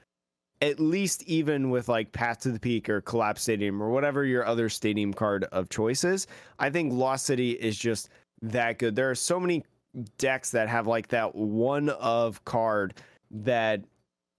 At 0.62 0.78
least 0.78 1.22
even 1.24 1.70
with 1.70 1.88
like 1.88 2.12
Path 2.12 2.40
to 2.40 2.52
the 2.52 2.60
Peak 2.60 2.88
or 2.88 3.00
Collapse 3.00 3.42
Stadium 3.42 3.82
or 3.82 3.88
whatever 3.90 4.24
your 4.24 4.44
other 4.44 4.68
stadium 4.68 5.12
card 5.14 5.44
of 5.44 5.68
choice 5.70 6.04
is. 6.04 6.26
I 6.58 6.68
think 6.70 6.92
Lost 6.92 7.26
City 7.26 7.52
is 7.52 7.78
just 7.78 8.10
that 8.42 8.78
good. 8.78 8.94
There 8.94 9.10
are 9.10 9.14
so 9.14 9.40
many 9.40 9.64
decks 10.18 10.50
that 10.50 10.68
have 10.68 10.86
like 10.86 11.08
that 11.08 11.34
one 11.34 11.88
of 11.88 12.44
card 12.44 12.94
that 13.30 13.82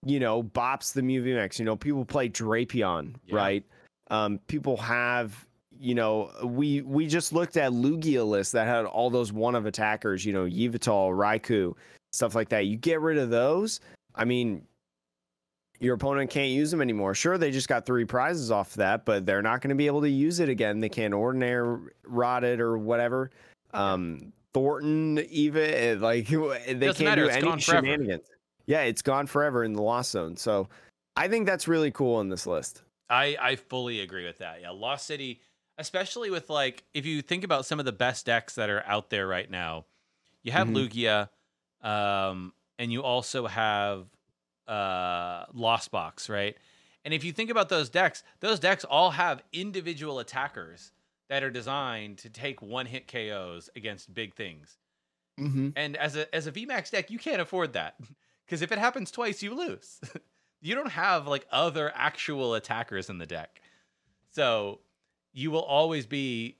you 0.05 0.19
know 0.19 0.41
bops 0.43 0.93
the 0.93 1.01
Mew 1.01 1.23
VMAX. 1.23 1.57
You 1.59 1.65
know, 1.65 1.75
people 1.75 2.05
play 2.05 2.29
Drapion, 2.29 3.15
Yeah. 3.25 3.35
right? 3.35 3.63
Um, 4.11 4.39
people 4.47 4.77
have 4.77 5.47
you 5.81 5.95
know 5.95 6.31
we 6.43 6.81
we 6.81 7.07
just 7.07 7.33
looked 7.33 7.57
at 7.57 7.71
Lugia 7.71 8.25
list 8.27 8.51
that 8.53 8.67
had 8.67 8.85
all 8.85 9.09
those 9.09 9.33
one 9.33 9.55
of 9.55 9.65
attackers. 9.65 10.25
You 10.25 10.33
know, 10.33 10.45
Yveltal, 10.45 11.11
Raikou, 11.11 11.73
stuff 12.13 12.35
like 12.35 12.49
that. 12.49 12.67
You 12.67 12.77
get 12.77 13.01
rid 13.01 13.17
of 13.17 13.29
those. 13.29 13.79
I 14.15 14.25
mean. 14.25 14.63
Your 15.79 15.95
opponent 15.95 16.29
can't 16.29 16.51
use 16.51 16.69
them 16.69 16.79
anymore. 16.79 17.15
Sure, 17.15 17.39
they 17.39 17.49
just 17.49 17.67
got 17.67 17.87
three 17.87 18.05
prizes 18.05 18.51
off 18.51 18.75
that, 18.75 19.03
but 19.03 19.25
they're 19.25 19.41
not 19.41 19.61
going 19.61 19.69
to 19.69 19.75
be 19.75 19.87
able 19.87 20.01
to 20.01 20.09
use 20.11 20.39
it 20.39 20.47
again. 20.47 20.79
They 20.79 20.89
can't 20.89 21.11
ordinary 21.11 21.79
rod 22.05 22.43
it 22.43 22.61
or 22.61 22.77
whatever 22.77 23.31
um 23.73 24.31
Thornton 24.53 25.19
even 25.29 26.01
like 26.01 26.27
they 26.27 26.37
Doesn't 26.37 26.79
can't 26.79 26.99
matter, 26.99 27.23
do 27.23 27.27
it's 27.29 27.37
any 27.37 27.61
forever. 27.61 27.85
shenanigans. 27.85 28.27
Yeah, 28.67 28.81
it's 28.81 29.01
gone 29.01 29.27
forever 29.27 29.63
in 29.63 29.73
the 29.73 29.81
lost 29.81 30.11
zone. 30.11 30.35
So 30.37 30.67
I 31.15 31.27
think 31.27 31.45
that's 31.45 31.67
really 31.67 31.91
cool 31.91 32.21
in 32.21 32.29
this 32.29 32.45
list. 32.45 32.83
I 33.09 33.35
I 33.41 33.55
fully 33.55 34.01
agree 34.01 34.25
with 34.25 34.37
that. 34.37 34.61
Yeah, 34.61 34.69
Lost 34.69 35.07
City, 35.07 35.41
especially 35.81 36.29
with 36.29 36.49
like 36.49 36.83
if 36.93 37.05
you 37.05 37.21
think 37.21 37.43
about 37.43 37.65
some 37.65 37.79
of 37.79 37.85
the 37.85 37.91
best 37.91 38.25
decks 38.25 38.55
that 38.55 38.69
are 38.69 38.83
out 38.85 39.09
there 39.09 39.27
right 39.27 39.49
now, 39.49 39.85
you 40.43 40.51
have 40.53 40.67
Mhm. 40.67 40.75
Lugia, 40.89 41.29
um, 41.87 42.53
and 42.79 42.91
you 42.91 43.03
also 43.03 43.47
have 43.47 44.07
uh 44.67 45.45
Lost 45.53 45.91
Box, 45.91 46.29
right? 46.29 46.55
And 47.03 47.13
if 47.13 47.23
you 47.23 47.31
think 47.33 47.49
about 47.49 47.69
those 47.69 47.89
decks, 47.89 48.23
those 48.39 48.59
decks 48.59 48.83
all 48.85 49.11
have 49.11 49.41
individual 49.51 50.19
attackers 50.19 50.91
that 51.29 51.43
are 51.43 51.49
designed 51.49 52.19
to 52.19 52.29
take 52.29 52.61
one 52.61 52.85
hit 52.85 53.07
KOs 53.07 53.69
against 53.75 54.13
big 54.13 54.35
things. 54.35 54.77
Mm-hmm. 55.39 55.69
And 55.75 55.97
as 55.97 56.15
a 56.15 56.33
as 56.33 56.45
a 56.47 56.51
VMAX 56.51 56.91
deck, 56.91 57.09
you 57.09 57.17
can't 57.17 57.41
afford 57.41 57.73
that 57.73 57.95
because 58.45 58.61
if 58.61 58.71
it 58.71 58.77
happens 58.77 59.11
twice, 59.11 59.41
you 59.41 59.53
lose. 59.55 59.99
you 60.61 60.75
don't 60.75 60.91
have 60.91 61.27
like 61.27 61.47
other 61.51 61.91
actual 61.95 62.53
attackers 62.53 63.09
in 63.09 63.17
the 63.17 63.25
deck, 63.25 63.61
so 64.29 64.79
you 65.33 65.51
will 65.51 65.63
always 65.63 66.05
be 66.05 66.57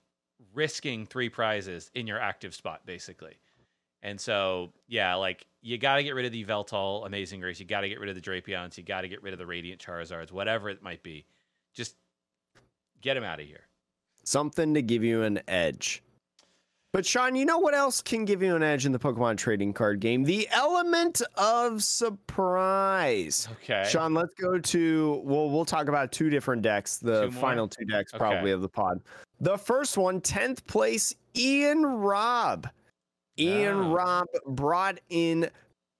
risking 0.54 1.06
three 1.06 1.30
prizes 1.30 1.92
in 1.94 2.08
your 2.08 2.20
active 2.20 2.54
spot, 2.54 2.86
basically. 2.86 3.38
And 4.04 4.20
so, 4.20 4.72
yeah, 4.88 5.16
like 5.16 5.46
you 5.62 5.78
got 5.78 5.98
to 5.98 6.04
get 6.04 6.16
rid 6.16 6.26
of 6.26 6.32
the 6.32 6.44
Yveltal 6.44 7.06
Amazing 7.06 7.42
Race. 7.42 7.60
You 7.60 7.66
got 7.66 7.82
to 7.82 7.90
get 7.90 8.00
rid 8.00 8.10
of 8.10 8.16
the 8.16 8.22
Drapions. 8.22 8.78
You 8.78 8.84
got 8.84 9.02
to 9.02 9.08
get 9.08 9.22
rid 9.22 9.34
of 9.34 9.40
the 9.40 9.46
Radiant 9.46 9.80
Charizards, 9.80 10.32
whatever 10.32 10.70
it 10.70 10.82
might 10.82 11.04
be. 11.04 11.26
Just 11.74 11.96
get 13.02 13.14
them 13.14 13.24
out 13.24 13.40
of 13.40 13.46
here. 13.46 13.68
Something 14.24 14.74
to 14.74 14.82
give 14.82 15.04
you 15.04 15.24
an 15.24 15.40
edge. 15.48 16.02
But 16.94 17.06
Sean, 17.06 17.36
you 17.36 17.46
know 17.46 17.58
what 17.58 17.74
else 17.74 18.02
can 18.02 18.26
give 18.26 18.42
you 18.44 18.54
an 18.54 18.64
edge 18.64 18.86
in 18.86 18.92
the 18.92 19.00
Pokemon 19.00 19.38
trading 19.38 19.72
card 19.72 20.02
game? 20.02 20.24
The 20.26 20.48
element 20.52 21.22
of 21.36 21.82
surprise. 21.82 23.48
Okay. 23.54 23.88
Sean, 23.90 24.14
let's 24.14 24.34
go 24.34 24.60
to 24.60 25.22
well, 25.24 25.50
we'll 25.50 25.64
talk 25.64 25.88
about 25.88 26.12
two 26.12 26.30
different 26.30 26.62
decks, 26.62 26.98
the 26.98 27.28
Two 27.28 27.32
final 27.32 27.68
two 27.70 27.86
decks 27.86 28.14
Okay. 28.14 28.20
probably 28.20 28.52
of 28.52 28.62
the 28.62 28.68
pod. 28.68 29.00
The 29.40 29.58
first 29.58 29.98
one, 29.98 30.20
10th 30.20 30.66
place, 30.68 31.16
Ian 31.36 31.86
Robb. 31.86 32.68
Ian 33.40 33.78
Oh. 33.78 33.94
Robb 33.94 34.28
brought 34.48 35.00
in 35.10 35.50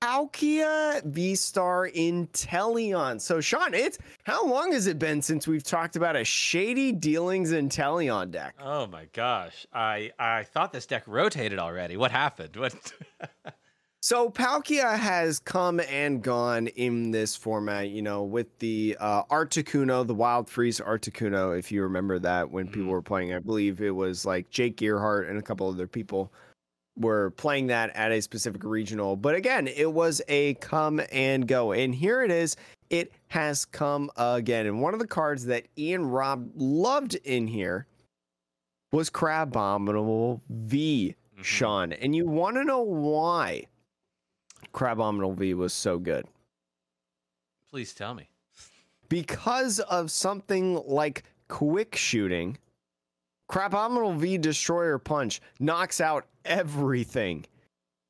Palkia 0.02 1.04
V 1.06 1.36
Star 1.36 1.88
Inteleon. 1.90 3.22
So, 3.22 3.40
Sean, 3.40 3.74
it's 3.76 4.00
how 4.24 4.46
long 4.46 4.72
has 4.72 4.88
it 4.88 4.98
been 4.98 5.22
since 5.22 5.48
we've 5.48 5.64
talked 5.64 5.96
about 5.96 6.16
a 6.16 6.24
shady 6.24 6.92
dealings 6.92 7.52
Inteleon 7.52 8.32
deck? 8.32 8.56
Oh 8.60 8.88
my 8.88 9.06
gosh. 9.14 9.68
I 9.74 10.12
I 10.18 10.44
thought 10.44 10.74
this 10.74 10.88
deck 10.88 11.04
rotated 11.06 11.60
already. 11.60 11.98
What 11.98 12.12
happened? 12.12 12.56
What 12.56 12.74
So 14.04 14.32
Palkia 14.32 14.98
has 14.98 15.38
come 15.38 15.80
and 15.82 16.24
gone 16.24 16.66
in 16.66 17.12
this 17.12 17.36
format, 17.36 17.90
you 17.90 18.02
know, 18.02 18.24
with 18.24 18.58
the 18.58 18.98
uh, 19.00 19.26
Articuno, 19.26 20.08
the 20.08 20.16
Wild 20.16 20.50
Freeze 20.50 20.80
Articuno, 20.80 21.56
if 21.58 21.72
you 21.72 21.84
remember 21.84 22.18
that 22.18 22.50
when 22.50 22.66
people 22.66 22.86
Mhm. 22.86 22.94
were 22.94 23.02
playing. 23.04 23.36
I 23.36 23.38
believe 23.38 23.80
it 23.80 23.92
was 23.92 24.26
like 24.26 24.50
Jake 24.50 24.78
Gearhart 24.78 25.30
and 25.30 25.38
a 25.38 25.42
couple 25.44 25.70
other 25.70 25.86
people 25.86 26.34
were 26.98 27.32
playing 27.32 27.68
that 27.68 27.96
at 27.96 28.12
a 28.12 28.22
specific 28.22 28.64
regional. 28.64 29.16
But 29.16 29.36
again, 29.36 29.68
it 29.68 29.92
was 29.92 30.22
a 30.28 30.56
come 30.56 31.02
and 31.12 31.48
go. 31.48 31.72
And 31.72 31.96
here 31.96 32.22
it 32.22 32.32
is. 32.32 32.56
It 32.90 33.14
has 33.30 33.66
come 33.66 34.12
again. 34.18 34.66
And 34.66 34.82
one 34.82 34.94
of 34.94 35.00
the 35.00 35.08
cards 35.08 35.46
that 35.46 35.68
Ian 35.78 36.06
Robb 36.06 36.52
loved 36.56 37.16
in 37.16 37.48
here 37.48 37.88
was 38.92 39.10
Crabominable 39.10 40.42
V. 40.50 41.16
Mhm. 41.38 41.44
Sean, 41.44 41.94
and 41.94 42.14
you 42.16 42.28
want 42.28 42.58
to 42.58 42.64
know 42.66 42.82
why 42.82 43.68
Crabominable 44.74 45.36
V 45.36 45.54
was 45.54 45.74
so 45.74 45.98
good? 45.98 46.26
Please 47.70 47.94
tell 47.94 48.14
me. 48.14 48.30
Because 49.08 49.80
of 49.80 50.12
something 50.12 50.76
like 50.86 51.24
quick 51.48 51.96
shooting, 51.96 52.58
Crabominable 53.50 54.18
V 54.18 54.38
Destroyer 54.38 54.98
Punch 54.98 55.42
knocks 55.60 56.00
out 56.02 56.26
everything 56.46 57.46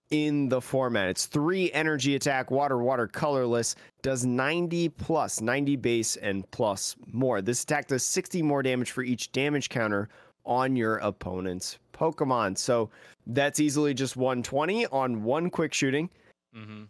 in 0.09 0.49
the 0.49 0.59
format. 0.61 1.07
It's 1.09 1.25
three 1.25 1.71
energy 1.71 2.15
attack, 2.15 2.51
water, 2.51 2.77
water, 2.79 3.07
colorless, 3.07 3.75
does 4.01 4.25
90 4.25 4.89
plus, 4.89 5.39
90 5.41 5.75
base 5.77 6.17
and 6.17 6.49
plus 6.51 6.95
more. 7.07 7.41
This 7.41 7.63
attack 7.63 7.87
does 7.87 8.03
60 8.03 8.41
more 8.41 8.61
damage 8.61 8.91
for 8.91 9.03
each 9.03 9.31
damage 9.31 9.69
counter 9.69 10.09
on 10.45 10.75
your 10.75 10.97
opponent's 10.97 11.79
Pokemon. 11.93 12.57
So 12.57 12.89
that's 13.27 13.59
easily 13.59 13.93
just 13.93 14.17
120 14.17 14.87
on 14.87 15.23
one 15.23 15.49
quick 15.49 15.73
shooting 15.73 16.09
Mm-hmm. 16.53 16.83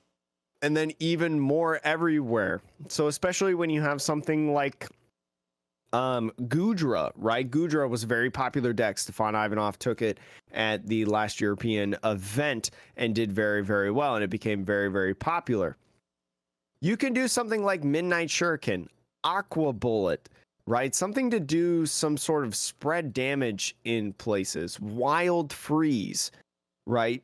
and 0.64 0.76
then 0.76 0.92
even 0.98 1.40
more 1.40 1.80
everywhere. 1.84 2.62
So 2.88 3.06
especially 3.08 3.54
when 3.54 3.70
you 3.70 3.82
have 3.82 4.02
something 4.02 4.54
like 4.54 4.88
um 5.94 6.32
Gudra, 6.48 7.12
right? 7.16 7.50
Gudra 7.50 7.88
was 7.88 8.04
a 8.04 8.08
very 8.08 8.30
popular 8.30 8.74
deck. 8.74 8.98
Stefan 8.98 9.36
Ivanov 9.36 9.78
took 9.80 10.02
it 10.02 10.20
at 10.54 10.88
the 10.88 11.06
last 11.06 11.42
European 11.42 11.96
event 12.04 12.72
and 12.98 13.16
did 13.16 13.32
very, 13.32 13.64
very 13.64 13.92
well, 13.92 14.16
and 14.16 14.24
it 14.24 14.30
became 14.30 14.64
very, 14.64 14.90
very 14.90 15.14
popular. 15.14 15.78
You 16.82 16.98
can 16.98 17.14
do 17.14 17.28
something 17.28 17.64
like 17.64 17.84
Midnight 17.84 18.30
Shuriken, 18.30 18.88
Aqua 19.24 19.74
Bullet, 19.74 20.30
right? 20.66 20.96
Something 20.96 21.30
to 21.32 21.40
do 21.40 21.86
some 21.86 22.18
sort 22.18 22.46
of 22.46 22.56
spread 22.56 23.14
damage 23.14 23.76
in 23.84 24.14
places, 24.14 24.80
Wild 24.80 25.54
Freeze, 25.54 26.32
right? 26.88 27.24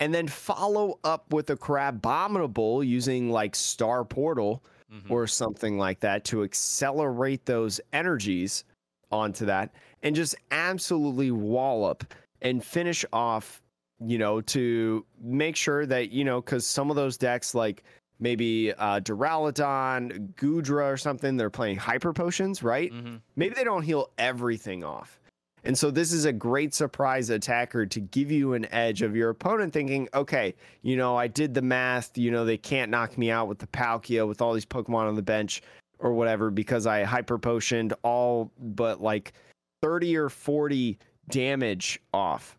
and 0.00 0.14
then 0.14 0.28
follow 0.28 0.98
up 1.04 1.32
with 1.32 1.50
a 1.50 1.56
crabominable 1.56 2.86
using 2.86 3.30
like 3.30 3.54
star 3.54 4.04
portal 4.04 4.62
Mhm. 4.92 5.10
or 5.10 5.26
something 5.26 5.78
like 5.78 6.00
that 6.00 6.24
to 6.24 6.42
accelerate 6.42 7.44
those 7.44 7.80
energies 7.92 8.64
onto 9.10 9.44
that 9.46 9.70
and 10.02 10.14
just 10.16 10.34
absolutely 10.50 11.30
wallop 11.30 12.14
and 12.42 12.62
finish 12.64 13.04
off 13.12 13.62
you 14.00 14.16
know 14.18 14.40
to 14.40 15.04
make 15.20 15.56
sure 15.56 15.84
that 15.86 16.10
you 16.10 16.24
know 16.24 16.40
because 16.40 16.66
some 16.66 16.88
of 16.90 16.96
those 16.96 17.16
decks 17.16 17.54
like 17.54 17.82
maybe 18.20 18.72
uh, 18.74 18.98
Duraludon, 19.00 20.34
Gudra, 20.34 20.90
or 20.90 20.96
something. 20.96 21.36
They're 21.36 21.50
playing 21.50 21.76
hyper 21.76 22.12
potions, 22.12 22.62
right? 22.64 22.90
hmm 22.92 23.16
Maybe 23.36 23.54
they 23.54 23.62
don't 23.64 23.82
heal 23.82 24.10
everything 24.18 24.82
off. 24.82 25.20
And 25.68 25.76
so 25.76 25.90
this 25.90 26.14
is 26.14 26.24
a 26.24 26.32
great 26.32 26.72
surprise 26.72 27.28
attacker 27.28 27.84
to 27.84 28.00
give 28.00 28.30
you 28.30 28.54
an 28.54 28.66
edge 28.72 29.02
of 29.02 29.14
your 29.14 29.28
opponent 29.28 29.74
thinking, 29.74 30.08
okay, 30.14 30.54
you 30.80 30.96
know, 30.96 31.14
I 31.14 31.26
did 31.26 31.52
the 31.52 31.60
math, 31.60 32.16
you 32.16 32.30
know, 32.30 32.46
they 32.46 32.56
can't 32.56 32.90
knock 32.90 33.18
me 33.18 33.30
out 33.30 33.48
with 33.48 33.58
the 33.58 33.66
Palkia 33.66 34.26
with 34.26 34.40
all 34.40 34.54
these 34.54 34.64
Pokemon 34.64 35.08
on 35.08 35.14
the 35.14 35.20
bench 35.20 35.60
or 35.98 36.14
whatever 36.14 36.50
because 36.50 36.86
I 36.86 37.04
hyper 37.04 37.38
potioned 37.38 37.92
all 38.02 38.50
but 38.58 39.02
like 39.02 39.34
30 39.82 40.16
or 40.16 40.30
40 40.30 40.98
damage 41.28 42.00
off. 42.14 42.56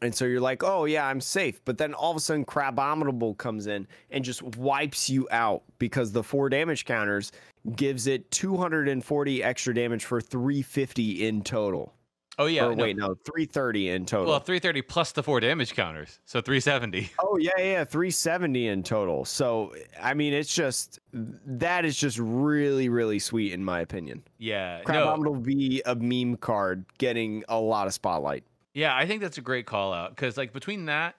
And 0.00 0.14
so 0.14 0.26
you're 0.26 0.40
like, 0.40 0.62
oh 0.62 0.84
yeah, 0.84 1.08
I'm 1.08 1.20
safe. 1.20 1.60
But 1.64 1.76
then 1.76 1.92
all 1.92 2.12
of 2.12 2.16
a 2.16 2.20
sudden 2.20 2.44
Crabominable 2.44 3.36
comes 3.36 3.66
in 3.66 3.88
and 4.12 4.24
just 4.24 4.44
wipes 4.56 5.10
you 5.10 5.26
out 5.32 5.64
because 5.80 6.12
the 6.12 6.22
four 6.22 6.48
damage 6.50 6.84
counters 6.84 7.32
gives 7.76 8.06
it 8.06 8.30
240 8.30 9.42
extra 9.42 9.74
damage 9.74 10.04
for 10.04 10.20
350 10.20 11.26
in 11.26 11.42
total. 11.42 11.94
Oh 12.40 12.46
yeah. 12.46 12.64
or 12.64 12.74
no. 12.74 12.84
wait, 12.84 12.96
no, 12.96 13.14
330 13.26 13.90
in 13.90 14.06
total. 14.06 14.28
Well, 14.28 14.40
330 14.40 14.80
plus 14.82 15.12
the 15.12 15.22
four 15.22 15.40
damage 15.40 15.74
counters, 15.74 16.20
so 16.24 16.40
370. 16.40 17.10
oh 17.22 17.36
yeah, 17.36 17.50
yeah, 17.58 17.84
370 17.84 18.68
in 18.68 18.82
total. 18.82 19.26
So 19.26 19.74
I 20.00 20.14
mean, 20.14 20.32
it's 20.32 20.54
just 20.54 21.00
that 21.12 21.84
is 21.84 21.98
just 21.98 22.18
really, 22.18 22.88
really 22.88 23.18
sweet 23.18 23.52
in 23.52 23.62
my 23.62 23.80
opinion. 23.80 24.22
Yeah. 24.38 24.80
No. 24.88 25.34
be 25.34 25.82
a 25.84 25.94
meme 25.94 26.36
card 26.38 26.86
getting 26.96 27.44
a 27.48 27.60
lot 27.60 27.86
of 27.86 27.92
spotlight. 27.92 28.44
Yeah, 28.72 28.96
I 28.96 29.06
think 29.06 29.20
that's 29.20 29.36
a 29.36 29.42
great 29.42 29.66
call 29.66 29.92
out 29.92 30.16
because 30.16 30.38
like 30.38 30.54
between 30.54 30.86
that, 30.86 31.16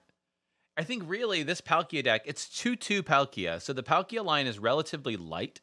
I 0.76 0.82
think 0.82 1.04
really 1.06 1.44
this 1.44 1.60
Palkia 1.60 2.02
deck 2.02 2.22
it's 2.24 2.48
two 2.48 2.74
two 2.74 3.04
Palkia, 3.04 3.62
so 3.62 3.72
the 3.72 3.84
Palkia 3.84 4.24
line 4.24 4.48
is 4.48 4.58
relatively 4.58 5.16
light. 5.16 5.60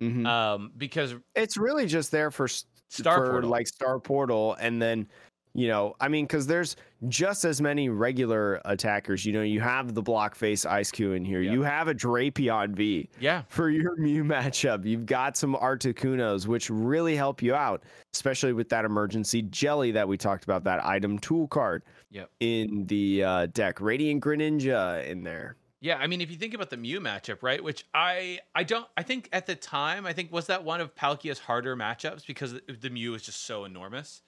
Mhm. 0.00 0.26
Um, 0.26 0.72
because 0.76 1.14
it's 1.34 1.56
really 1.56 1.86
just 1.86 2.10
there 2.10 2.30
for 2.30 2.48
Star 2.48 3.18
for 3.18 3.30
Portal. 3.32 3.50
like 3.50 3.66
Star 3.68 3.98
Portal, 4.00 4.56
and 4.60 4.80
then 4.80 5.06
you 5.52 5.66
know, 5.66 5.96
I 6.00 6.06
mean, 6.06 6.26
because 6.26 6.46
there's 6.46 6.76
just 7.08 7.44
as 7.44 7.60
many 7.60 7.88
regular 7.88 8.60
attackers. 8.66 9.26
You 9.26 9.32
know, 9.32 9.42
you 9.42 9.60
have 9.60 9.94
the 9.94 10.02
block 10.02 10.36
face 10.36 10.64
Eiscue 10.64 11.16
in 11.16 11.24
here. 11.24 11.40
Yeah. 11.40 11.50
You 11.50 11.62
have 11.62 11.88
a 11.88 11.94
Drapion 11.94 12.72
V 12.76 13.08
yeah, 13.18 13.42
for 13.48 13.68
your 13.68 13.96
Mew 13.98 14.22
matchup. 14.22 14.84
You've 14.84 15.06
got 15.06 15.36
some 15.36 15.56
Articunos, 15.56 16.46
which 16.46 16.70
really 16.70 17.16
help 17.16 17.42
you 17.42 17.52
out, 17.52 17.82
especially 18.14 18.52
with 18.52 18.68
that 18.68 18.84
emergency 18.84 19.42
jelly 19.42 19.90
that 19.90 20.06
we 20.06 20.16
talked 20.16 20.44
about. 20.44 20.62
That 20.62 20.84
item 20.86 21.18
tool 21.18 21.48
card 21.48 21.82
Yep. 22.12 22.30
in 22.38 22.86
the 22.86 23.24
uh, 23.24 23.46
deck. 23.46 23.80
Radiant 23.80 24.22
Greninja 24.22 25.04
in 25.04 25.24
there. 25.24 25.56
Yeah. 25.80 25.96
I 25.96 26.06
mean, 26.06 26.20
if 26.20 26.30
you 26.30 26.36
think 26.36 26.54
about 26.54 26.70
the 26.70 26.76
Mew 26.76 27.00
matchup, 27.00 27.42
right? 27.42 27.62
Which 27.62 27.86
I 27.94 28.40
I 28.54 28.64
don't 28.64 28.86
I 28.96 29.02
think 29.02 29.28
at 29.32 29.46
the 29.46 29.54
time 29.54 30.06
I 30.06 30.12
think 30.12 30.32
was 30.32 30.46
that 30.46 30.64
one 30.64 30.80
of 30.80 30.94
Palkia's 30.94 31.38
harder 31.38 31.76
matchups 31.76 32.26
because 32.26 32.54
the- 32.54 32.90
Mew 32.90 33.14
is 33.14 33.22
just 33.22 33.44
so 33.44 33.64
enormous. 33.64 34.22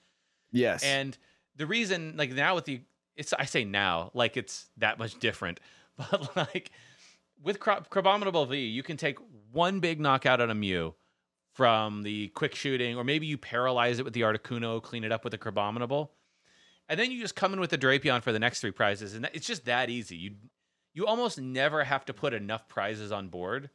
Yes. 0.51 0.83
And 0.83 1.17
the 1.55 1.65
reason, 1.65 2.15
like 2.17 2.31
now 2.31 2.55
with 2.55 2.65
the, 2.65 2.81
it's 3.15 3.33
I 3.33 3.45
say 3.45 3.63
now, 3.63 4.11
like 4.13 4.37
it's 4.37 4.67
that 4.77 4.97
much 4.99 5.19
different, 5.19 5.59
but 5.97 6.35
like 6.35 6.71
with 7.43 7.59
Cra- 7.59 7.85
Crabominable 7.89 8.47
V, 8.49 8.57
you 8.67 8.83
can 8.83 8.97
take 8.97 9.17
one 9.51 9.79
big 9.79 9.99
knockout 9.99 10.41
on 10.41 10.49
a 10.49 10.55
Mew 10.55 10.95
from 11.53 12.01
the 12.01 12.29
quick 12.29 12.55
shooting, 12.55 12.97
or 12.97 13.03
maybe 13.03 13.27
you 13.27 13.37
paralyze 13.37 13.99
it 13.99 14.05
with 14.05 14.13
the 14.13 14.21
Articuno, 14.21 14.81
clean 14.81 15.03
it 15.03 15.11
up 15.11 15.23
with 15.23 15.31
the 15.31 15.37
Crabominable, 15.37 16.09
and 16.89 16.99
then 16.99 17.11
you 17.11 17.19
just 17.19 17.35
come 17.35 17.53
in 17.53 17.59
with 17.59 17.69
the 17.69 17.77
Drapion 17.77 18.23
for 18.23 18.31
the 18.31 18.39
next 18.39 18.61
three 18.61 18.71
prizes, 18.71 19.13
and 19.13 19.23
that, 19.25 19.35
it's 19.35 19.45
just 19.45 19.65
that 19.65 19.89
easy. 19.89 20.15
You 20.15 20.31
you 20.93 21.05
almost 21.05 21.39
never 21.39 21.83
have 21.83 22.05
to 22.05 22.13
put 22.13 22.33
enough 22.33 22.67
prizes 22.67 23.11
on 23.11 23.29
board 23.29 23.69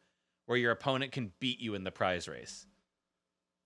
where 0.47 0.59
your 0.59 0.73
opponent 0.73 1.13
can 1.13 1.33
beat 1.41 1.61
you 1.61 1.75
in 1.75 1.85
the 1.85 1.91
prize 1.91 2.27
race. 2.29 2.67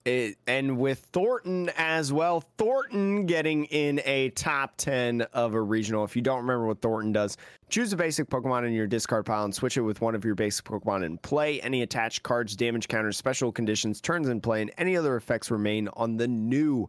It, 0.05 0.38
and 0.48 0.78
with 0.78 0.98
Thornton 1.12 1.70
as 1.76 2.12
well, 2.12 2.42
Thornton 2.59 3.24
getting 3.26 3.66
in 3.66 4.00
a 4.05 4.30
top 4.30 4.76
10 4.76 5.22
of 5.32 5.55
a 5.55 5.61
regional. 5.61 6.03
If 6.03 6.16
you 6.16 6.22
don't 6.22 6.38
remember 6.38 6.66
what 6.66 6.82
Thornton 6.82 7.12
does, 7.12 7.36
choose 7.68 7.92
a 7.92 7.96
basic 7.96 8.28
Pokemon 8.28 8.66
in 8.66 8.72
your 8.72 8.88
discard 8.88 9.26
pile 9.26 9.44
and 9.44 9.55
switch 9.55 9.76
it 9.76 9.82
with 9.82 10.00
one 10.00 10.16
of 10.16 10.24
your 10.24 10.34
basic 10.34 10.64
Pokemon 10.64 11.05
in 11.05 11.18
play. 11.18 11.61
Any 11.62 11.82
attached 11.82 12.24
cards, 12.24 12.57
damage 12.57 12.88
counters, 12.88 13.16
special 13.16 13.53
conditions, 13.53 14.00
turns 14.00 14.28
in 14.28 14.40
play, 14.40 14.62
and 14.62 14.72
any 14.76 14.96
other 14.96 15.14
effects 15.14 15.53
remain 15.53 15.88
on 15.94 16.16
the 16.16 16.26
new 16.26 16.88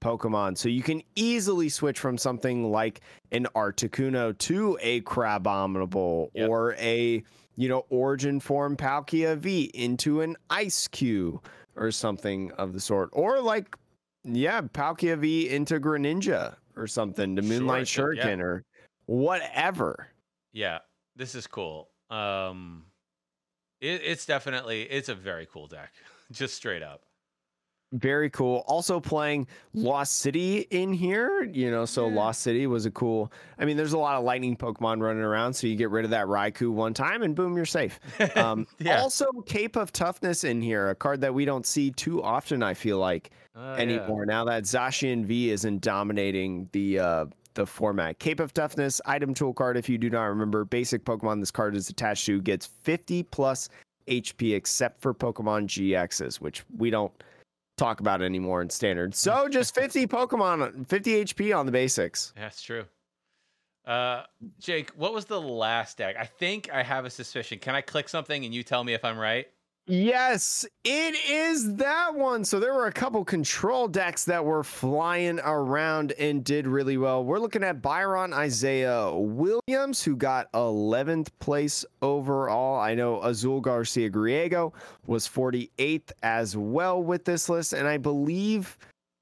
Pokemon. 0.00 0.56
So 0.56 0.68
you 0.68 0.82
can 0.82 1.02
easily 1.14 1.68
switch 1.68 1.98
from 1.98 2.18
something 2.18 2.70
like 2.70 3.00
an 3.32 3.46
Articuno 3.54 4.36
to 4.38 4.78
a 4.80 5.00
Crabominable 5.02 6.30
Yep. 6.34 6.48
or 6.48 6.74
a, 6.74 7.22
you 7.56 7.68
know, 7.68 7.84
Origin 7.90 8.40
form 8.40 8.76
Palkia 8.76 9.36
V 9.36 9.70
into 9.74 10.20
an 10.20 10.36
Eiscue 10.50 11.40
or 11.76 11.90
something 11.90 12.52
of 12.52 12.72
the 12.72 12.80
sort. 12.80 13.10
Or 13.12 13.40
like, 13.40 13.76
yeah, 14.24 14.60
Palkia 14.62 15.18
V 15.18 15.48
into 15.48 15.80
Greninja 15.80 16.56
or 16.76 16.86
something 16.86 17.36
to 17.36 17.42
Sure, 17.42 17.48
Moonlight 17.50 17.82
it 17.82 17.94
could, 18.00 18.16
yeah. 18.16 18.24
Shuriken 18.26 18.40
or 18.40 18.64
whatever. 19.06 20.08
Yeah, 20.52 20.78
this 21.16 21.34
is 21.34 21.46
cool. 21.46 21.88
Um, 22.10 22.84
it, 23.80 24.00
it's 24.04 24.26
definitely 24.26 24.82
it's 24.82 25.08
a 25.08 25.14
very 25.14 25.46
cool 25.52 25.66
deck, 25.66 25.92
just 26.32 26.54
straight 26.54 26.82
up. 26.82 27.02
Very 27.92 28.28
cool. 28.28 28.64
Also 28.66 29.00
playing 29.00 29.46
Lost 29.72 30.18
City 30.18 30.66
in 30.70 30.92
here, 30.92 31.42
you 31.44 31.70
know, 31.70 31.86
so 31.86 32.06
Yeah. 32.08 32.16
Lost 32.16 32.42
City 32.42 32.66
was 32.66 32.84
a 32.84 32.90
cool. 32.90 33.32
I 33.58 33.64
mean, 33.64 33.78
there's 33.78 33.94
a 33.94 33.98
lot 33.98 34.16
of 34.18 34.24
lightning 34.24 34.56
Pokemon 34.56 35.00
running 35.00 35.22
around, 35.22 35.54
so 35.54 35.66
you 35.66 35.74
get 35.74 35.90
rid 35.90 36.04
of 36.04 36.10
that 36.10 36.26
Raikou 36.26 36.70
one 36.70 36.92
time 36.92 37.22
and 37.22 37.34
boom, 37.34 37.56
you're 37.56 37.64
safe. 37.66 37.98
Um, 38.36 38.66
Yeah. 38.78 39.00
Also, 39.00 39.26
Cape 39.46 39.76
of 39.76 39.90
Toughness 39.92 40.44
in 40.44 40.60
here, 40.60 40.90
a 40.90 40.94
card 40.94 41.20
that 41.22 41.32
we 41.32 41.44
don't 41.46 41.64
see 41.66 41.90
too 41.90 42.22
often, 42.22 42.62
I 42.62 42.74
feel 42.74 42.98
like, 42.98 43.30
Uh, 43.56 43.74
anymore. 43.78 44.26
Now 44.26 44.44
that 44.44 44.64
Zacian 44.64 45.24
V 45.24 45.50
isn't 45.50 45.80
dominating 45.80 46.68
the 46.72 46.98
uh, 46.98 47.26
the 47.54 47.66
format. 47.66 48.18
Cape 48.20 48.38
of 48.38 48.52
Toughness, 48.54 49.00
item 49.06 49.34
tool 49.34 49.52
card, 49.54 49.76
if 49.76 49.88
you 49.88 49.98
do 49.98 50.10
not 50.10 50.24
remember, 50.24 50.64
basic 50.64 51.04
Pokemon 51.04 51.40
this 51.40 51.50
card 51.50 51.74
is 51.74 51.88
attached 51.88 52.26
to 52.26 52.40
gets 52.40 52.66
50 52.82 53.24
plus 53.24 53.68
HP 54.06 54.54
except 54.54 55.00
for 55.00 55.12
Pokemon 55.12 55.66
GXs, 55.66 56.36
which 56.40 56.62
we 56.76 56.90
don't 56.90 57.12
talk 57.78 58.00
about 58.00 58.20
anymore 58.22 58.60
in 58.60 58.70
standard. 58.70 59.14
So 59.14 59.48
just 59.50 59.74
50 59.74 60.06
Pokemon, 60.06 60.86
50 60.86 61.24
HP 61.24 61.56
on 61.56 61.66
the 61.66 61.72
basics. 61.72 62.32
Yeah, 62.36 62.42
that's 62.42 62.60
true. 62.60 62.84
Uh, 63.86 64.24
Jake, 64.60 64.90
what 64.90 65.14
was 65.14 65.24
the 65.24 65.40
last 65.40 65.96
deck? 65.96 66.16
I 66.18 66.26
think 66.26 66.70
I 66.70 66.82
have 66.82 67.06
a 67.06 67.10
suspicion. 67.10 67.58
Can 67.58 67.74
I 67.74 67.80
click 67.80 68.08
something 68.10 68.44
and 68.44 68.52
you 68.52 68.62
tell 68.62 68.84
me 68.84 68.92
if 68.92 69.02
I'm 69.02 69.18
right? 69.18 69.46
Yes, 69.90 70.66
it 70.84 71.14
is 71.30 71.76
that 71.76 72.14
one. 72.14 72.44
So 72.44 72.60
there 72.60 72.74
were 72.74 72.88
a 72.88 72.92
couple 72.92 73.24
control 73.24 73.88
decks 73.88 74.26
that 74.26 74.44
were 74.44 74.62
flying 74.62 75.40
around 75.40 76.12
and 76.12 76.44
did 76.44 76.66
really 76.66 76.98
well. 76.98 77.24
We're 77.24 77.38
looking 77.38 77.64
at 77.64 77.80
Byron 77.80 78.34
Isaiah 78.34 79.10
Williams, 79.10 80.02
who 80.04 80.14
got 80.14 80.52
11th 80.52 81.28
place 81.38 81.86
overall. 82.02 82.78
I 82.78 82.94
know 82.94 83.22
Azul 83.22 83.62
Garcia 83.62 84.10
Griego 84.10 84.74
was 85.06 85.26
48th 85.26 86.12
as 86.22 86.54
well 86.54 87.02
with 87.02 87.24
this 87.24 87.48
list. 87.48 87.72
And 87.72 87.88
I 87.88 87.96
believe 87.96 88.76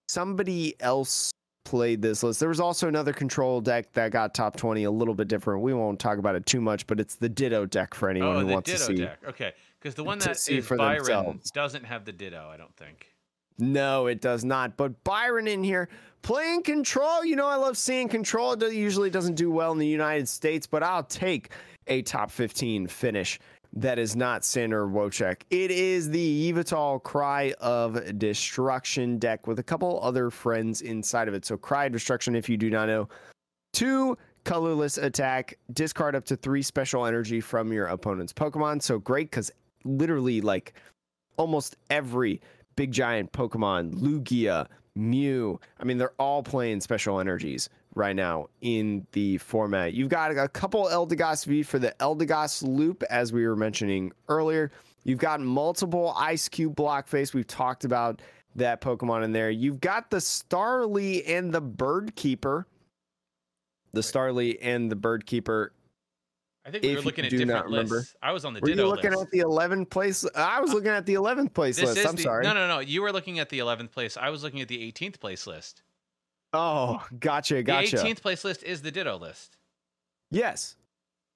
somebody 0.08 0.74
else 0.80 1.30
played 1.64 2.00
this 2.00 2.22
list. 2.22 2.40
There 2.40 2.48
was 2.48 2.60
also 2.60 2.88
another 2.88 3.12
control 3.12 3.60
deck 3.60 3.92
that 3.92 4.10
got 4.10 4.34
top 4.34 4.56
20, 4.56 4.84
a 4.84 4.90
little 4.90 5.14
bit 5.14 5.28
different. 5.28 5.62
We 5.62 5.74
won't 5.74 5.98
talk 6.00 6.18
about 6.18 6.34
it 6.34 6.46
too 6.46 6.60
much, 6.60 6.86
but 6.86 6.98
it's 6.98 7.16
the 7.16 7.28
Ditto 7.28 7.66
deck 7.66 7.92
for 7.92 8.08
anyone 8.08 8.36
oh, 8.36 8.40
who 8.40 8.46
wants 8.46 8.70
Ditto 8.70 8.86
to 8.86 8.96
see. 8.96 9.02
deck. 9.04 9.18
Okay, 9.28 9.52
because 9.86 9.94
the 9.94 10.02
one 10.02 10.18
that 10.18 10.36
see 10.36 10.58
is 10.58 10.66
for 10.66 10.76
Byron 10.76 10.96
themselves. 10.96 11.50
doesn't 11.52 11.84
have 11.84 12.04
the 12.04 12.10
Ditto. 12.10 12.50
I 12.52 12.56
don't 12.56 12.74
think. 12.74 13.14
No, 13.56 14.08
it 14.08 14.20
does 14.20 14.44
not. 14.44 14.76
But 14.76 15.04
Byron 15.04 15.46
in 15.46 15.62
here 15.62 15.88
playing 16.22 16.64
control. 16.64 17.24
You 17.24 17.36
know, 17.36 17.46
I 17.46 17.54
love 17.54 17.78
seeing 17.78 18.08
control. 18.08 18.54
It 18.54 18.72
usually 18.72 19.10
doesn't 19.10 19.36
do 19.36 19.48
well 19.48 19.70
in 19.70 19.78
the 19.78 19.86
United 19.86 20.28
States, 20.28 20.66
but 20.66 20.82
I'll 20.82 21.04
take 21.04 21.50
a 21.86 22.02
top 22.02 22.32
15 22.32 22.88
finish 22.88 23.38
that 23.74 24.00
is 24.00 24.16
not 24.16 24.44
Sander 24.44 24.88
Wojcik. 24.88 25.42
It 25.50 25.70
is 25.70 26.10
the 26.10 26.52
Yveltal 26.52 27.00
Cry 27.04 27.54
of 27.60 28.18
Destruction 28.18 29.18
deck 29.18 29.46
with 29.46 29.60
a 29.60 29.62
couple 29.62 30.00
other 30.02 30.30
friends 30.30 30.80
inside 30.80 31.28
of 31.28 31.34
it. 31.34 31.44
So, 31.44 31.56
Cry 31.56 31.84
of 31.84 31.92
Destruction, 31.92 32.34
if 32.34 32.48
you 32.48 32.56
do 32.56 32.70
not 32.70 32.88
know, 32.88 33.08
two 33.72 34.18
colorless 34.42 34.98
attack, 34.98 35.58
discard 35.72 36.16
up 36.16 36.24
to 36.24 36.36
three 36.36 36.62
special 36.62 37.04
energy 37.04 37.40
from 37.40 37.72
your 37.72 37.86
opponent's 37.86 38.32
Pokemon. 38.32 38.82
So, 38.82 38.98
great 38.98 39.30
because 39.30 39.52
literally, 39.86 40.40
like, 40.40 40.74
almost 41.36 41.76
every 41.90 42.40
big 42.76 42.92
giant 42.92 43.32
Pokemon, 43.32 43.94
Lugia, 43.94 44.66
Mew. 44.94 45.60
I 45.78 45.84
mean, 45.84 45.98
they're 45.98 46.14
all 46.18 46.42
playing 46.42 46.80
special 46.80 47.20
energies 47.20 47.68
right 47.94 48.16
now 48.16 48.48
in 48.60 49.06
the 49.12 49.38
format. 49.38 49.94
You've 49.94 50.08
got 50.08 50.30
a 50.36 50.48
couple 50.48 50.84
Eldegoss 50.86 51.46
V 51.46 51.62
for 51.62 51.78
the 51.78 51.94
Eldegoss 52.00 52.62
loop, 52.62 53.02
as 53.04 53.32
we 53.32 53.46
were 53.46 53.56
mentioning 53.56 54.12
earlier. 54.28 54.70
You've 55.04 55.18
got 55.18 55.40
multiple 55.40 56.14
Eiscue 56.16 56.74
block 56.74 57.06
face. 57.06 57.32
We've 57.32 57.46
talked 57.46 57.84
about 57.84 58.20
that 58.56 58.80
Pokemon 58.80 59.24
in 59.24 59.32
there. 59.32 59.50
You've 59.50 59.80
got 59.80 60.10
the 60.10 60.16
Starly 60.16 61.22
and 61.28 61.52
the 61.52 61.60
Bird 61.60 62.16
Keeper. 62.16 62.66
The 63.92 64.00
Starly 64.00 64.58
and 64.60 64.90
the 64.90 64.96
Bird 64.96 65.24
Keeper 65.24 65.72
I 66.66 66.70
think 66.70 66.82
we 66.82 66.90
If 66.90 66.96
were 66.96 67.02
looking 67.02 67.24
at 67.24 67.30
different 67.30 67.70
lists. 67.70 68.14
I 68.20 68.32
was 68.32 68.44
on 68.44 68.52
the 68.52 68.60
ditto 68.60 68.72
list. 68.72 68.78
Were 68.78 68.84
you 68.84 68.90
looking 68.90 69.10
list. 69.12 69.22
at 69.22 69.30
the 69.30 69.38
11th 69.38 69.88
place? 69.88 70.26
I 70.34 70.60
was 70.60 70.70
uh, 70.70 70.74
looking 70.74 70.90
at 70.90 71.06
the 71.06 71.14
11th 71.14 71.54
place 71.54 71.76
this 71.76 71.86
list. 71.86 71.98
is 71.98 72.06
I'm 72.06 72.16
the, 72.16 72.22
sorry. 72.22 72.44
No, 72.44 72.54
no, 72.54 72.66
no. 72.66 72.80
You 72.80 73.02
were 73.02 73.12
looking 73.12 73.38
at 73.38 73.48
the 73.50 73.60
11th 73.60 73.92
place. 73.92 74.16
I 74.16 74.30
was 74.30 74.42
looking 74.42 74.60
at 74.60 74.68
the 74.68 74.78
18th 74.92 75.20
place 75.20 75.46
list. 75.46 75.82
Oh, 76.52 77.04
gotcha, 77.20 77.62
gotcha. 77.62 77.96
The 77.96 78.02
18th 78.02 78.20
place 78.20 78.44
list 78.44 78.64
is 78.64 78.82
the 78.82 78.90
Ditto 78.90 79.16
list. 79.16 79.56
Yes. 80.30 80.76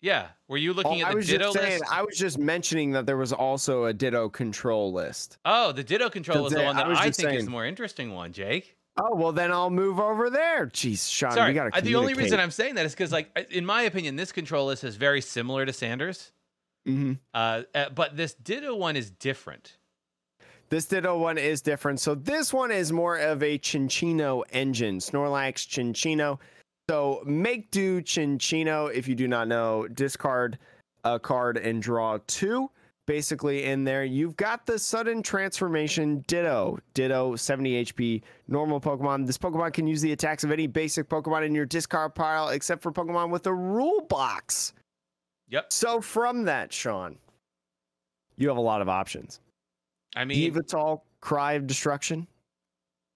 Yeah. 0.01 0.29
Were 0.49 0.57
you 0.57 0.71
Oh, 0.73 0.75
looking 0.75 1.03
at 1.03 1.09
I 1.09 1.11
the 1.11 1.17
was 1.17 1.27
Ditto 1.27 1.45
just 1.53 1.59
saying. 1.59 1.81
list? 1.81 1.93
I 1.93 2.03
was 2.03 2.17
just 2.17 2.39
mentioning 2.39 2.91
that 2.93 3.07
there 3.07 3.17
was 3.19 3.33
also 3.33 3.85
a 3.85 3.93
Ditto 3.93 4.29
control 4.31 4.93
list. 4.93 5.39
Oh, 5.45 5.71
the 5.73 5.85
Ditto 5.85 6.11
control 6.11 6.43
was 6.45 6.53
the 6.53 6.63
one 6.65 6.77
I 6.77 6.89
that 6.89 6.97
I, 6.97 7.07
just 7.07 7.21
think 7.21 7.35
is 7.35 7.45
the 7.45 7.51
more 7.51 7.67
interesting 7.67 8.15
one, 8.15 8.33
Jake. 8.33 8.77
Oh 8.97 9.15
well, 9.15 9.33
then 9.33 9.53
I'll 9.53 9.71
move 9.71 9.99
over 10.01 10.31
there. 10.31 10.67
Jeez, 10.67 11.11
Sean, 11.11 11.33
Sorry, 11.33 11.51
we 11.51 11.55
gotta. 11.55 11.81
The 11.81 11.95
only 11.95 12.15
reason. 12.15 12.41
I'm 12.41 12.51
saying 12.51 12.75
that 12.75 12.85
is 12.87 12.93
because, 12.93 13.13
like, 13.13 13.49
in 13.51 13.65
my 13.65 13.83
opinion, 13.83 14.17
this 14.17 14.33
control 14.33 14.67
list 14.67 14.85
is 14.85 14.97
very 14.97 15.21
similar 15.21 15.65
to 15.65 15.73
Sanders, 15.73 16.33
Mhm. 16.87 17.19
uh, 17.33 17.63
uh, 17.75 17.89
but 17.91 18.17
this 18.17 18.35
Ditto 18.35 18.75
one 18.75 18.97
is 18.97 19.11
different. 19.11 19.77
This 20.69 20.87
Ditto 20.87 21.19
one 21.19 21.39
is 21.39 21.63
different. 21.63 22.01
So 22.01 22.15
this 22.15 22.53
one 22.53 22.71
is 22.71 22.93
more 22.93 23.17
of 23.17 23.43
a 23.43 23.59
Cinccino 23.59 24.43
engine, 24.51 24.99
Snorlax 24.99 25.67
Cinccino. 25.69 26.39
So 26.89 27.23
make 27.25 27.71
do 27.71 28.03
Cinccino. 28.03 28.93
If 28.93 29.07
you 29.09 29.15
do 29.15 29.29
not 29.29 29.49
know, 29.49 29.87
discard 29.89 30.59
a 31.05 31.19
card 31.19 31.57
and 31.57 31.81
draw 31.81 32.19
two. 32.27 32.71
Basically, 33.07 33.65
in 33.65 33.83
there, 33.83 34.05
you've 34.05 34.37
got 34.37 34.67
the 34.67 34.79
sudden 34.79 35.23
transformation 35.23 36.23
Ditto. 36.29 36.79
Ditto, 36.95 37.35
70 37.35 37.85
HP, 37.85 38.23
normal 38.47 38.81
Pokemon. 38.81 39.27
This 39.27 39.39
Pokemon 39.39 39.73
can 39.73 39.87
use 39.87 40.01
the 40.01 40.13
attacks 40.13 40.45
of 40.45 40.53
any 40.53 40.67
basic 40.67 41.09
Pokemon 41.09 41.45
in 41.45 41.55
your 41.55 41.67
discard 41.67 42.15
pile, 42.15 42.51
except 42.51 42.83
for 42.83 42.93
Pokemon 42.93 43.31
with 43.31 43.47
a 43.47 43.55
rule 43.55 44.03
box. 44.03 44.75
Yep. 45.49 45.73
So 45.73 46.01
from 46.01 46.45
that, 46.45 46.73
Sean, 46.73 47.17
you 48.37 48.47
have 48.49 48.57
a 48.57 48.61
lot 48.61 48.81
of 48.81 48.89
options. 48.89 49.41
I 50.15 50.25
mean, 50.25 50.53
Yveltal, 50.53 51.01
Cry 51.21 51.55
of 51.55 51.67
Destruction, 51.67 52.27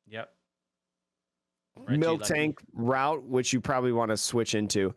yep. 0.09 0.33
Reggie 1.77 2.01
Miltank, 2.01 2.59
Route, 2.73 3.23
which 3.25 3.53
you 3.53 3.61
probably 3.61 3.93
want 3.93 4.11
to 4.11 4.17
switch 4.17 4.55
into. 4.55 4.95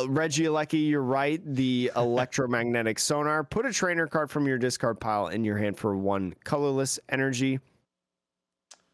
Uh, 0.00 0.06
Alecki, 0.06 0.88
you're 0.88 1.02
right. 1.02 1.40
The 1.44 1.90
electromagnetic 1.96 2.98
sonar. 2.98 3.44
Put 3.44 3.66
a 3.66 3.72
trainer 3.72 4.06
card 4.06 4.30
from 4.30 4.46
your 4.46 4.58
discard 4.58 4.98
pile 4.98 5.28
in 5.28 5.44
your 5.44 5.58
hand 5.58 5.76
for 5.78 5.96
one 5.96 6.34
colorless 6.44 6.98
energy. 7.08 7.60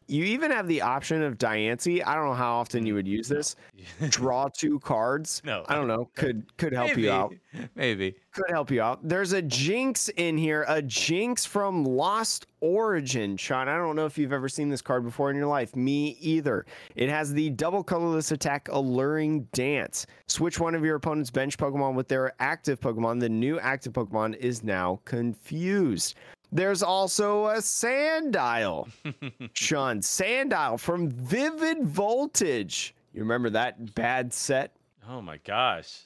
You 0.07 0.23
even 0.23 0.51
have 0.51 0.67
the 0.67 0.81
option 0.81 1.21
of 1.21 1.37
Diancie. 1.37 2.01
I 2.05 2.15
don't 2.15 2.25
know 2.25 2.33
how 2.33 2.55
often 2.55 2.85
you 2.85 2.93
mm. 2.93 2.97
would 2.97 3.07
use 3.07 3.27
this. 3.27 3.55
Draw 4.09 4.49
two 4.49 4.79
cards. 4.79 5.41
no, 5.43 5.65
I 5.67 5.75
don't 5.75 5.87
know. 5.87 6.09
Could 6.15 6.45
could 6.57 6.73
help 6.73 6.89
Maybe. 6.89 7.03
you 7.03 7.11
out. 7.11 7.35
Maybe. 7.75 8.15
could 8.31 8.49
help 8.49 8.71
you 8.71 8.81
out. 8.81 9.07
There's 9.07 9.33
a 9.33 9.41
Jynx 9.41 10.09
in 10.09 10.37
here, 10.37 10.63
a 10.67 10.81
Jynx 10.81 11.45
from 11.45 11.83
Lost 11.83 12.47
Origin. 12.61 13.35
Sean, 13.35 13.67
I 13.67 13.77
don't 13.77 13.95
know 13.95 14.05
if 14.05 14.17
you've 14.17 14.33
ever 14.33 14.47
seen 14.47 14.69
this 14.69 14.81
card 14.81 15.03
before 15.03 15.29
in 15.29 15.35
your 15.35 15.47
life. 15.47 15.75
Me 15.75 16.17
either. 16.21 16.65
It 16.95 17.09
has 17.09 17.33
the 17.33 17.49
double 17.51 17.83
colorless 17.83 18.31
attack 18.31 18.69
Alluring 18.71 19.47
Dance. 19.53 20.07
Switch 20.27 20.59
one 20.59 20.75
of 20.75 20.85
your 20.85 20.95
opponent's 20.95 21.31
bench 21.31 21.57
Pokemon 21.57 21.95
with 21.95 22.07
their 22.07 22.33
active 22.39 22.79
Pokemon. 22.79 23.19
The 23.19 23.29
new 23.29 23.59
active 23.59 23.93
Pokemon 23.93 24.37
is 24.37 24.63
now 24.63 24.99
confused. 25.05 26.15
There's 26.51 26.81
also 26.81 27.47
a 27.47 27.57
Sandile. 27.57 28.89
Sean, 29.53 29.99
Sandile 29.99 30.79
from 30.79 31.09
Vivid 31.09 31.83
Voltage. 31.83 32.95
You 33.13 33.21
remember 33.21 33.49
that 33.51 33.95
bad 33.95 34.33
set? 34.33 34.73
oh 35.09 35.21
my 35.21 35.37
gosh. 35.37 36.01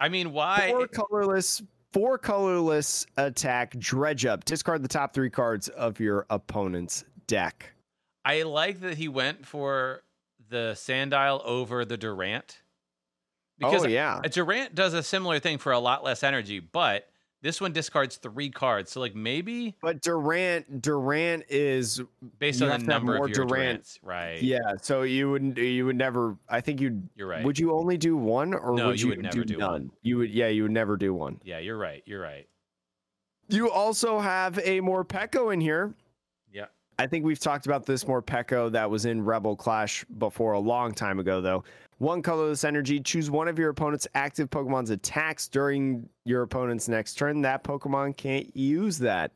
I 0.00 0.08
mean, 0.08 0.32
why? 0.32 0.70
four 0.70 0.88
colorless 0.88 1.62
four 1.92 2.18
colorless 2.18 3.06
attack 3.16 3.78
dredge 3.78 4.26
up 4.26 4.44
discard 4.44 4.82
the 4.82 4.88
top 4.88 5.14
three 5.14 5.30
cards 5.30 5.68
of 5.68 6.00
your 6.00 6.26
opponent's 6.28 7.04
deck 7.28 7.72
I 8.24 8.42
like 8.42 8.80
that 8.80 8.96
he 8.96 9.06
went 9.06 9.46
for 9.46 10.02
the 10.48 10.72
Sandile 10.74 11.44
over 11.44 11.84
the 11.84 11.96
Durant. 11.96 12.62
Oh, 13.62 13.70
because 13.70 13.84
oh 13.84 13.88
yeah 13.88 14.20
a 14.24 14.28
Durant 14.28 14.74
does 14.74 14.94
a 14.94 15.02
similar 15.02 15.38
thing 15.38 15.58
for 15.58 15.72
a 15.72 15.78
lot 15.78 16.02
less 16.02 16.22
energy, 16.22 16.58
but 16.58 17.08
this 17.44 17.60
one 17.60 17.72
discards 17.72 18.16
three 18.16 18.50
cards. 18.50 18.90
So 18.90 18.98
like 19.00 19.14
maybe 19.14 19.76
but 19.80 20.00
durant 20.00 20.82
durant 20.82 21.44
is 21.48 22.00
based 22.40 22.60
on 22.62 22.70
the 22.70 22.78
number 22.86 23.14
of 23.16 23.28
your 23.28 23.46
Durant. 23.46 23.82
Durants, 23.84 23.98
right? 24.02 24.42
yeah 24.42 24.72
so 24.80 25.02
you 25.02 25.30
wouldn't 25.30 25.56
you 25.58 25.84
would 25.86 25.96
never 25.96 26.36
i 26.48 26.60
think 26.60 26.80
you'd 26.80 27.08
You're 27.14 27.28
right. 27.28 27.44
would 27.44 27.58
you 27.58 27.72
only 27.72 27.96
do 27.98 28.16
one 28.16 28.54
or 28.54 28.74
No, 28.74 28.88
would 28.88 29.00
you 29.00 29.10
you, 29.10 29.16
would 29.16 29.22
never 29.22 29.44
do 29.44 29.56
none 29.58 29.70
one. 29.70 29.90
you 30.02 30.16
would 30.16 30.30
yeah 30.30 30.48
you 30.48 30.62
would 30.62 30.72
never 30.72 30.96
do 30.96 31.12
one 31.14 31.38
yeah, 31.44 31.58
you're 31.58 31.76
right. 31.78 32.02
You're 32.06 32.20
right. 32.22 32.48
you 33.48 33.70
also 33.70 34.18
have 34.18 34.58
a 34.58 34.80
Morpeko 34.80 35.52
in 35.52 35.60
here. 35.60 35.94
I 36.98 37.06
think 37.06 37.24
we've 37.24 37.38
talked 37.38 37.66
about 37.66 37.86
this 37.86 38.04
Morpeko 38.04 38.70
that 38.72 38.88
was 38.88 39.04
in 39.04 39.24
Rebel 39.24 39.56
Clash 39.56 40.04
before 40.18 40.52
a 40.52 40.60
long 40.60 40.92
time 40.92 41.18
ago, 41.18 41.40
though. 41.40 41.64
One 41.98 42.22
colorless 42.22 42.64
energy. 42.64 43.00
Choose 43.00 43.30
one 43.30 43.48
of 43.48 43.58
your 43.58 43.70
opponent's 43.70 44.06
active 44.14 44.50
Pokemon's 44.50 44.90
attacks 44.90 45.48
during 45.48 46.08
your 46.24 46.42
opponent's 46.42 46.88
next 46.88 47.14
turn. 47.14 47.40
That 47.42 47.64
Pokemon 47.64 48.16
can't 48.16 48.54
use 48.56 48.98
that 48.98 49.32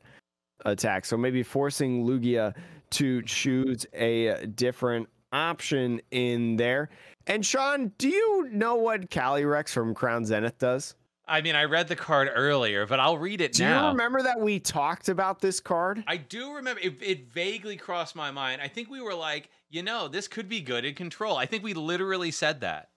attack. 0.65 1.05
So 1.05 1.17
maybe 1.17 1.43
forcing 1.43 2.05
Lugia 2.05 2.53
to 2.91 3.21
choose 3.23 3.85
a 3.93 4.45
different 4.47 5.07
option 5.31 6.01
in 6.11 6.55
there. 6.55 6.89
And 7.27 7.45
Sean, 7.45 7.91
do 7.97 8.09
you 8.09 8.49
know 8.51 8.75
what 8.75 9.09
Calyrex 9.09 9.69
from 9.69 9.93
Crown 9.93 10.25
Zenith 10.25 10.57
does? 10.57 10.95
I 11.29 11.41
mean, 11.41 11.55
I 11.55 11.65
read 11.65 11.87
the 11.87 11.95
card 11.95 12.29
earlier, 12.33 12.85
but 12.85 12.99
I'll 12.99 13.17
read 13.17 13.39
it 13.41 13.53
Do 13.53 13.63
now. 13.63 13.79
Do 13.79 13.85
you 13.85 13.91
remember 13.91 14.23
that 14.23 14.39
we 14.39 14.59
talked 14.59 15.09
about 15.09 15.39
this 15.39 15.59
card? 15.59 16.03
I 16.07 16.17
do 16.17 16.53
remember 16.53 16.81
it, 16.81 16.95
it 17.01 17.31
vaguely 17.31 17.77
crossed 17.77 18.15
my 18.15 18.31
mind. 18.31 18.61
I 18.61 18.67
think 18.67 18.89
we 18.89 18.99
were 19.01 19.13
like, 19.13 19.49
you 19.69 19.83
know, 19.83 20.07
this 20.07 20.27
could 20.27 20.49
be 20.49 20.61
good 20.61 20.85
in 20.85 20.95
control. 20.95 21.37
I 21.37 21.45
think 21.45 21.63
we 21.63 21.73
literally 21.73 22.31
said 22.31 22.61
that. 22.61 22.89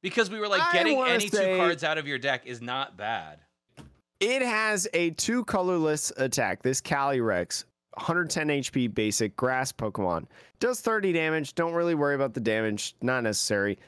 Because 0.00 0.30
we 0.30 0.38
were 0.38 0.46
like, 0.46 0.62
I 0.62 0.72
getting 0.72 0.98
any 1.00 1.28
say- 1.28 1.52
two 1.52 1.58
cards 1.58 1.82
out 1.82 1.98
of 1.98 2.06
your 2.06 2.18
deck 2.18 2.46
is 2.46 2.62
not 2.62 2.96
bad. 2.96 3.40
It 4.20 4.42
has 4.42 4.88
a 4.94 5.10
two 5.10 5.44
colorless 5.44 6.12
attack. 6.16 6.62
This 6.62 6.80
Calyrex, 6.80 7.64
110 7.94 8.48
HP 8.48 8.92
basic 8.92 9.36
grass 9.36 9.70
Pokemon. 9.72 10.26
Does 10.60 10.80
30 10.80 11.12
damage. 11.12 11.54
Don't 11.54 11.72
really 11.72 11.94
worry 11.94 12.14
about 12.14 12.34
the 12.34 12.40
damage. 12.40 12.96
Not 13.00 13.22
necessary. 13.22 13.78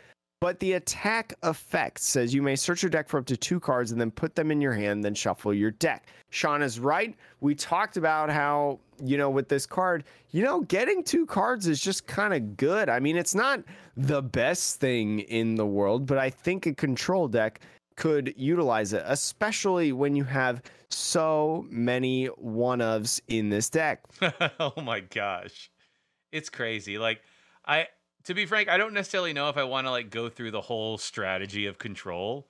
But 0.40 0.58
the 0.58 0.72
attack 0.72 1.34
effect 1.42 2.00
says 2.00 2.32
you 2.32 2.40
may 2.40 2.56
search 2.56 2.82
your 2.82 2.88
deck 2.88 3.10
for 3.10 3.18
up 3.18 3.26
to 3.26 3.36
two 3.36 3.60
cards 3.60 3.92
and 3.92 4.00
then 4.00 4.10
put 4.10 4.34
them 4.34 4.50
in 4.50 4.62
your 4.62 4.72
hand, 4.72 5.04
then 5.04 5.14
shuffle 5.14 5.52
your 5.52 5.70
deck. 5.72 6.06
Sean 6.30 6.62
is 6.62 6.80
right. 6.80 7.14
We 7.40 7.54
talked 7.54 7.98
about 7.98 8.30
how, 8.30 8.80
you 9.04 9.18
know, 9.18 9.28
with 9.28 9.50
this 9.50 9.66
card, 9.66 10.04
you 10.30 10.42
know, 10.42 10.62
getting 10.62 11.04
two 11.04 11.26
cards 11.26 11.66
is 11.66 11.78
just 11.78 12.06
kind 12.06 12.32
of 12.32 12.56
good. 12.56 12.88
I 12.88 13.00
mean, 13.00 13.18
it's 13.18 13.34
not 13.34 13.62
the 13.98 14.22
best 14.22 14.80
thing 14.80 15.20
in 15.20 15.56
the 15.56 15.66
world, 15.66 16.06
but 16.06 16.16
I 16.16 16.30
think 16.30 16.64
a 16.64 16.72
control 16.72 17.28
deck 17.28 17.60
could 17.96 18.32
utilize 18.34 18.94
it, 18.94 19.02
especially 19.04 19.92
when 19.92 20.16
you 20.16 20.24
have 20.24 20.62
so 20.88 21.66
many 21.68 22.26
one 22.26 22.78
ofs 22.78 23.20
in 23.28 23.50
this 23.50 23.68
deck. 23.68 24.04
oh 24.58 24.80
my 24.80 25.00
gosh. 25.00 25.70
It's 26.32 26.48
crazy. 26.48 26.96
Like 26.96 27.20
I 27.66 27.88
to 28.24 28.34
be 28.34 28.46
frank, 28.46 28.68
I 28.68 28.76
don't 28.76 28.92
necessarily 28.94 29.32
know 29.32 29.48
if 29.48 29.56
I 29.56 29.64
want 29.64 29.86
to 29.86 29.90
like 29.90 30.10
go 30.10 30.28
through 30.28 30.50
the 30.50 30.60
whole 30.60 30.98
strategy 30.98 31.66
of 31.66 31.78
control. 31.78 32.46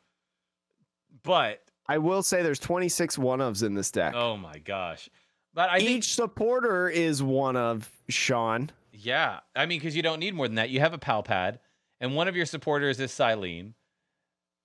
But 1.22 1.60
I 1.86 1.98
will 1.98 2.22
say 2.22 2.42
there's 2.42 2.58
26 2.58 3.18
one 3.18 3.40
ofs 3.40 3.62
in 3.62 3.74
this 3.74 3.90
deck. 3.90 4.14
oh 4.14 4.36
my 4.36 4.58
gosh. 4.58 5.08
But 5.52 5.68
I 5.70 5.78
think 5.78 5.90
Each 5.90 6.14
supporter 6.14 6.88
is 6.88 7.22
one 7.22 7.56
of 7.56 7.90
Sean. 8.08 8.70
yeah, 8.92 9.40
I 9.56 9.66
mean 9.66 9.80
cuz 9.80 9.96
you 9.96 10.02
don't 10.02 10.20
need 10.20 10.34
more 10.34 10.46
than 10.46 10.54
that. 10.56 10.70
You 10.70 10.80
have 10.80 10.92
a 10.94 10.98
pal 10.98 11.22
pad 11.22 11.58
and 12.00 12.14
one 12.14 12.28
of 12.28 12.36
your 12.36 12.46
supporters 12.46 12.98
is 13.00 13.10
Cyllene. 13.12 13.74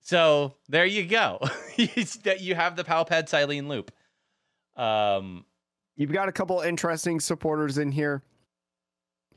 So, 0.00 0.54
there 0.68 0.86
you 0.86 1.04
go. 1.04 1.40
That 2.22 2.38
you 2.40 2.54
have 2.54 2.76
the 2.76 2.84
pal 2.84 3.04
pad 3.04 3.26
Cyllene 3.28 3.66
loop. 3.68 3.90
Um 4.76 5.44
You've 5.98 6.12
got 6.12 6.28
a 6.28 6.32
couple 6.32 6.60
interesting 6.60 7.20
supporters 7.20 7.78
in 7.78 7.90
here. 7.90 8.22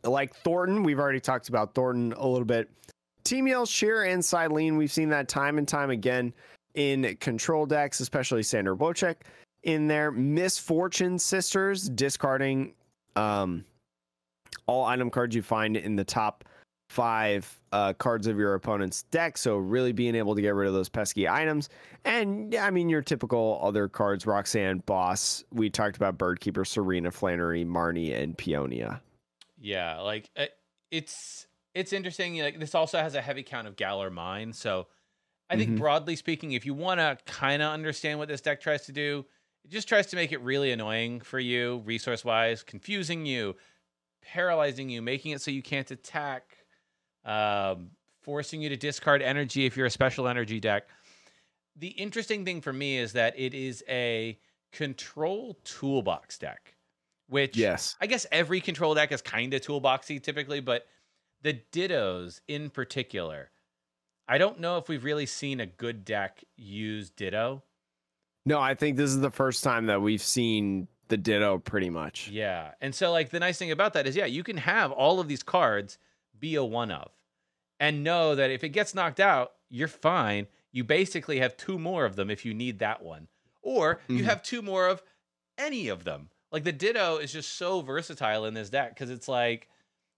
Like 0.03 0.35
Thorton, 0.35 0.83
we've 0.83 0.99
already 0.99 1.19
talked 1.19 1.49
about 1.49 1.73
Thorton 1.73 2.13
a 2.13 2.27
little 2.27 2.45
bit. 2.45 2.69
Team 3.23 3.47
Yell, 3.47 3.61
and 3.61 4.23
Cyllene, 4.23 4.77
we've 4.77 4.91
seen 4.91 5.09
that 5.09 5.27
time 5.27 5.57
and 5.57 5.67
time 5.67 5.89
again 5.89 6.33
in 6.75 7.17
control 7.19 7.65
decks, 7.65 7.99
especially 7.99 8.43
Sander 8.43 8.75
Wojcik 8.75 9.15
in 9.63 9.87
there. 9.87 10.11
Misfortune 10.11 11.19
Sisters, 11.19 11.89
discarding 11.89 12.73
um, 13.15 13.65
all 14.67 14.85
item 14.85 15.09
cards 15.09 15.35
you 15.35 15.41
find 15.41 15.75
in 15.75 15.95
the 15.95 16.03
top 16.03 16.45
five 16.89 17.59
uh, 17.71 17.93
cards 17.93 18.25
of 18.25 18.37
your 18.37 18.55
opponent's 18.55 19.03
deck. 19.03 19.37
So 19.37 19.57
really 19.57 19.91
being 19.91 20.15
able 20.15 20.33
to 20.35 20.41
get 20.41 20.55
rid 20.55 20.67
of 20.67 20.73
those 20.73 20.89
pesky 20.89 21.27
items. 21.27 21.69
And 22.05 22.55
I 22.55 22.71
mean 22.71 22.89
your 22.89 23.01
typical 23.01 23.59
other 23.61 23.87
cards: 23.87 24.25
Roxanne, 24.25 24.79
Boss. 24.85 25.43
We 25.51 25.69
talked 25.69 25.97
about 25.97 26.17
Birdkeeper, 26.17 26.65
Serena, 26.65 27.11
Flannery, 27.11 27.63
Marnie, 27.63 28.19
and 28.19 28.37
Peonia. 28.37 29.01
Yeah, 29.59 29.99
like 29.99 30.29
uh, 30.37 30.45
it's 30.91 31.47
it's 31.73 31.93
interesting. 31.93 32.37
Like 32.39 32.59
this 32.59 32.75
also 32.75 32.99
has 32.99 33.15
a 33.15 33.21
heavy 33.21 33.43
count 33.43 33.67
of 33.67 33.75
Galar 33.75 34.09
Mine, 34.09 34.53
so 34.53 34.87
I 35.49 35.57
think 35.57 35.75
Mhm. 35.75 35.75
broadly 35.75 36.15
speaking, 36.15 36.53
if 36.53 36.65
you 36.65 36.73
want 36.73 36.99
to 36.99 37.17
kind 37.31 37.61
of 37.61 37.71
understand 37.73 38.19
what 38.19 38.27
this 38.29 38.41
deck 38.41 38.61
tries 38.61 38.85
to 38.87 38.93
do, 38.93 39.25
it 39.65 39.71
just 39.71 39.87
tries 39.89 40.07
to 40.07 40.17
make 40.17 40.31
it 40.33 40.41
really 40.41 40.71
annoying 40.71 41.21
for 41.21 41.39
you, 41.39 41.79
resource 41.85 42.25
wise, 42.25 42.63
confusing 42.63 43.25
you, 43.25 43.55
paralyzing 44.21 44.89
you, 44.89 45.01
making 45.01 45.31
it 45.33 45.41
so 45.41 45.51
you 45.51 45.63
can't 45.63 45.91
attack, 45.91 46.65
um, 47.25 47.91
forcing 48.21 48.61
you 48.61 48.69
to 48.69 48.77
discard 48.77 49.21
energy 49.21 49.65
if 49.65 49.77
you're 49.77 49.87
a 49.87 49.91
special 49.91 50.27
energy 50.27 50.59
deck. 50.59 50.89
The 51.75 51.89
interesting 51.89 52.45
thing 52.45 52.61
for 52.61 52.73
me 52.73 52.97
is 52.97 53.13
that 53.13 53.39
it 53.39 53.53
is 53.53 53.83
a 53.89 54.39
control 54.71 55.59
toolbox 55.65 56.37
deck, 56.39 56.75
which 57.29 57.55
Yes. 57.55 57.95
I 58.01 58.07
guess 58.07 58.25
every 58.31 58.59
control 58.59 58.93
deck 58.95 59.11
is 59.11 59.21
kind 59.21 59.53
of 59.53 59.61
toolboxy 59.61 60.21
typically, 60.21 60.59
but 60.59 60.85
the 61.41 61.61
Dittos 61.71 62.41
in 62.47 62.69
particular, 62.69 63.51
I 64.27 64.37
don't 64.37 64.59
know 64.59 64.77
if 64.77 64.89
we've 64.89 65.03
really 65.03 65.25
seen 65.25 65.59
a 65.59 65.65
good 65.65 66.03
deck 66.03 66.43
use 66.57 67.09
Ditto. 67.09 67.63
No, 68.45 68.59
I 68.59 68.73
think 68.75 68.97
this 68.97 69.09
is 69.09 69.19
the 69.19 69.31
first 69.31 69.63
time 69.63 69.85
that 69.87 70.01
we've 70.01 70.21
seen 70.21 70.87
the 71.07 71.17
Ditto 71.17 71.59
pretty 71.59 71.89
much. 71.89 72.29
Yeah. 72.29 72.71
And 72.81 72.93
so, 72.93 73.11
like, 73.11 73.29
the 73.29 73.39
nice 73.39 73.57
thing 73.57 73.71
about 73.71 73.93
that 73.93 74.05
is, 74.07 74.15
yeah, 74.15 74.25
you 74.25 74.43
can 74.43 74.57
have 74.57 74.91
all 74.91 75.19
of 75.19 75.27
these 75.27 75.43
cards 75.43 75.97
be 76.37 76.55
a 76.55 76.63
one 76.63 76.91
of 76.91 77.11
and 77.79 78.03
know 78.03 78.35
that 78.35 78.51
if 78.51 78.63
it 78.63 78.69
gets 78.69 78.93
knocked 78.93 79.19
out, 79.19 79.53
you're 79.69 79.87
fine. 79.87 80.47
You 80.71 80.83
basically 80.83 81.39
have 81.39 81.57
two 81.57 81.79
more 81.79 82.05
of 82.05 82.15
them 82.15 82.29
if 82.29 82.45
you 82.45 82.53
need 82.53 82.79
that 82.79 83.01
one, 83.03 83.27
or 83.61 84.01
you 84.07 84.23
Mhm. 84.23 84.25
have 84.25 84.43
two 84.43 84.61
more 84.61 84.87
of 84.87 85.01
any 85.57 85.87
of 85.87 86.03
them. 86.03 86.29
Like, 86.51 86.63
the 86.63 86.71
Ditto 86.71 87.17
is 87.17 87.31
just 87.31 87.55
so 87.55 87.81
versatile 87.81 88.45
in 88.45 88.53
this 88.53 88.69
deck 88.69 88.95
because 88.95 89.09
it's 89.09 89.27
like 89.27 89.67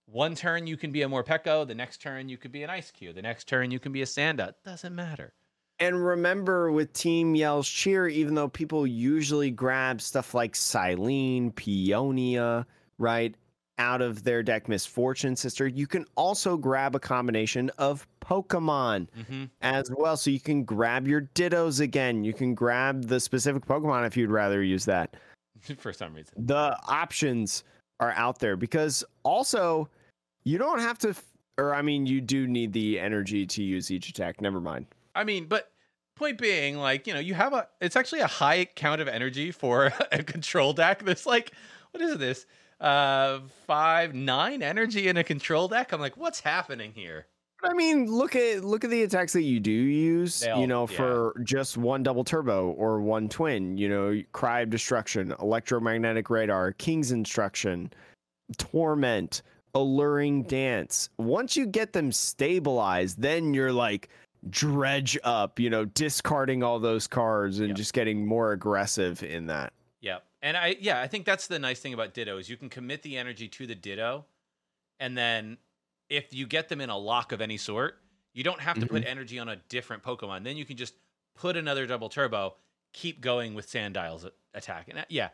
one 0.06 0.34
turn 0.34 0.66
you 0.66 0.76
can 0.76 0.92
be 0.92 1.02
a 1.02 1.08
Morpeko, 1.08 1.66
the 1.66 1.74
next 1.74 2.00
turn 2.00 2.28
you 2.28 2.36
could 2.36 2.52
be 2.52 2.62
an 2.62 2.70
Eiscue, 2.70 3.14
the 3.14 3.22
next 3.22 3.48
turn 3.48 3.70
you 3.70 3.78
can 3.78 3.92
be 3.92 4.02
a 4.02 4.06
Sanda. 4.06 4.54
Doesn't 4.64 4.94
matter. 4.94 5.32
And 5.78 6.04
remember 6.04 6.70
with 6.70 6.92
Team 6.92 7.34
Yell's 7.34 7.68
Cheer, 7.68 8.06
even 8.06 8.34
though 8.34 8.48
people 8.48 8.86
usually 8.86 9.50
grab 9.50 10.00
stuff 10.00 10.34
like 10.34 10.52
Cyllene, 10.52 11.54
Peonia, 11.54 12.66
right, 12.98 13.34
out 13.78 14.00
of 14.00 14.22
their 14.22 14.42
deck 14.42 14.68
Misfortune 14.68 15.34
Sister, 15.34 15.66
you 15.66 15.86
can 15.86 16.04
also 16.14 16.56
grab 16.56 16.94
a 16.94 17.00
combination 17.00 17.70
of 17.78 18.06
Pokemon 18.20 19.08
hmm 19.26 19.44
as 19.60 19.90
well. 19.96 20.16
So 20.16 20.30
you 20.30 20.40
can 20.40 20.62
grab 20.62 21.08
your 21.08 21.22
Dittos 21.34 21.80
again. 21.80 22.22
You 22.22 22.32
can 22.32 22.54
grab 22.54 23.08
the 23.08 23.18
specific 23.18 23.66
Pokemon 23.66 24.06
if 24.06 24.16
you'd 24.16 24.30
rather 24.30 24.62
use 24.62 24.84
that. 24.84 25.16
For 25.78 25.92
some 25.92 26.14
reason. 26.14 26.46
The 26.46 26.76
options 26.86 27.64
are 28.00 28.12
out 28.12 28.38
there 28.38 28.56
because 28.56 29.04
also 29.22 29.88
you 30.44 30.58
don't 30.58 30.80
have 30.80 30.98
to, 30.98 31.14
or 31.58 31.74
I 31.74 31.82
mean, 31.82 32.06
you 32.06 32.20
do 32.20 32.46
need 32.46 32.72
the 32.72 32.98
energy 32.98 33.46
to 33.46 33.62
use 33.62 33.90
each 33.90 34.08
attack. 34.08 34.40
Never 34.40 34.60
mind. 34.60 34.86
I 35.14 35.24
mean, 35.24 35.46
but 35.46 35.70
point 36.16 36.38
being, 36.38 36.78
like, 36.78 37.06
you 37.06 37.14
know, 37.14 37.20
you 37.20 37.34
have 37.34 37.52
a 37.52 37.68
it's 37.80 37.96
actually 37.96 38.20
a 38.20 38.26
high 38.26 38.64
count 38.64 39.00
of 39.00 39.08
energy 39.08 39.50
for 39.50 39.92
a 40.12 40.22
control 40.22 40.72
deck. 40.72 41.04
There's 41.04 41.26
like, 41.26 41.52
what 41.92 42.02
is 42.02 42.16
this? 42.18 42.46
Uh 42.80 43.40
five, 43.66 44.14
nine 44.14 44.62
energy 44.62 45.06
in 45.06 45.16
a 45.16 45.24
control 45.24 45.68
deck. 45.68 45.92
I'm 45.92 46.00
like, 46.00 46.16
what's 46.16 46.40
happening 46.40 46.92
here? 46.94 47.26
I 47.64 47.74
mean, 47.74 48.06
look 48.10 48.34
at 48.34 48.64
look 48.64 48.84
at 48.84 48.90
the 48.90 49.02
attacks 49.04 49.32
that 49.34 49.42
you 49.42 49.60
do 49.60 49.70
use. 49.70 50.44
All- 50.46 50.60
you 50.60 50.66
know, 50.66 50.86
yeah. 50.88 50.96
for 50.96 51.40
just 51.44 51.76
one 51.76 52.02
double 52.02 52.24
turbo 52.24 52.70
or 52.72 53.00
one 53.00 53.28
twin. 53.28 53.76
You 53.76 53.88
know, 53.88 54.22
Cry 54.32 54.60
of 54.62 54.70
Destruction, 54.70 55.34
Electromagnetic 55.40 56.28
Radar, 56.30 56.72
King's 56.72 57.12
Instruction, 57.12 57.92
Torment, 58.58 59.42
Alluring 59.74 60.42
Dance. 60.44 61.08
Once 61.18 61.56
you 61.56 61.66
get 61.66 61.92
them 61.92 62.10
stabilized, 62.12 63.20
then 63.20 63.54
you're 63.54 63.72
like 63.72 64.08
dredge 64.50 65.18
up. 65.22 65.60
You 65.60 65.70
know, 65.70 65.84
discarding 65.84 66.62
all 66.62 66.78
those 66.80 67.06
cards 67.06 67.60
and 67.60 67.68
Yep. 67.68 67.76
just 67.76 67.92
getting 67.92 68.26
more 68.26 68.52
aggressive 68.52 69.22
in 69.22 69.46
that. 69.46 69.72
Yep. 70.00 70.24
And 70.42 70.56
I 70.56 70.76
yeah, 70.80 71.00
I 71.00 71.06
think 71.06 71.24
that's 71.24 71.46
the 71.46 71.60
nice 71.60 71.78
thing 71.78 71.94
about 71.94 72.12
Ditto 72.14 72.38
is 72.38 72.48
you 72.48 72.56
can 72.56 72.68
commit 72.68 73.02
the 73.02 73.16
energy 73.16 73.46
to 73.48 73.66
the 73.68 73.76
Ditto, 73.76 74.24
and 74.98 75.16
then 75.16 75.58
if 76.12 76.34
you 76.34 76.46
get 76.46 76.68
them 76.68 76.82
in 76.82 76.90
a 76.90 76.96
lock 76.96 77.32
of 77.32 77.40
any 77.40 77.56
sort, 77.56 77.94
you 78.34 78.44
don't 78.44 78.60
have 78.60 78.78
to 78.78 78.86
put 78.86 79.00
mm-hmm. 79.00 79.10
energy 79.10 79.38
on 79.38 79.48
a 79.48 79.56
different 79.70 80.02
Pokemon. 80.02 80.44
Then 80.44 80.58
you 80.58 80.66
can 80.66 80.76
just 80.76 80.94
put 81.34 81.56
another 81.56 81.86
double 81.86 82.10
turbo, 82.10 82.54
keep 82.92 83.22
going 83.22 83.54
with 83.54 83.66
Sandile's 83.66 84.26
attack. 84.52 84.88
And 84.90 85.06
yeah, 85.08 85.30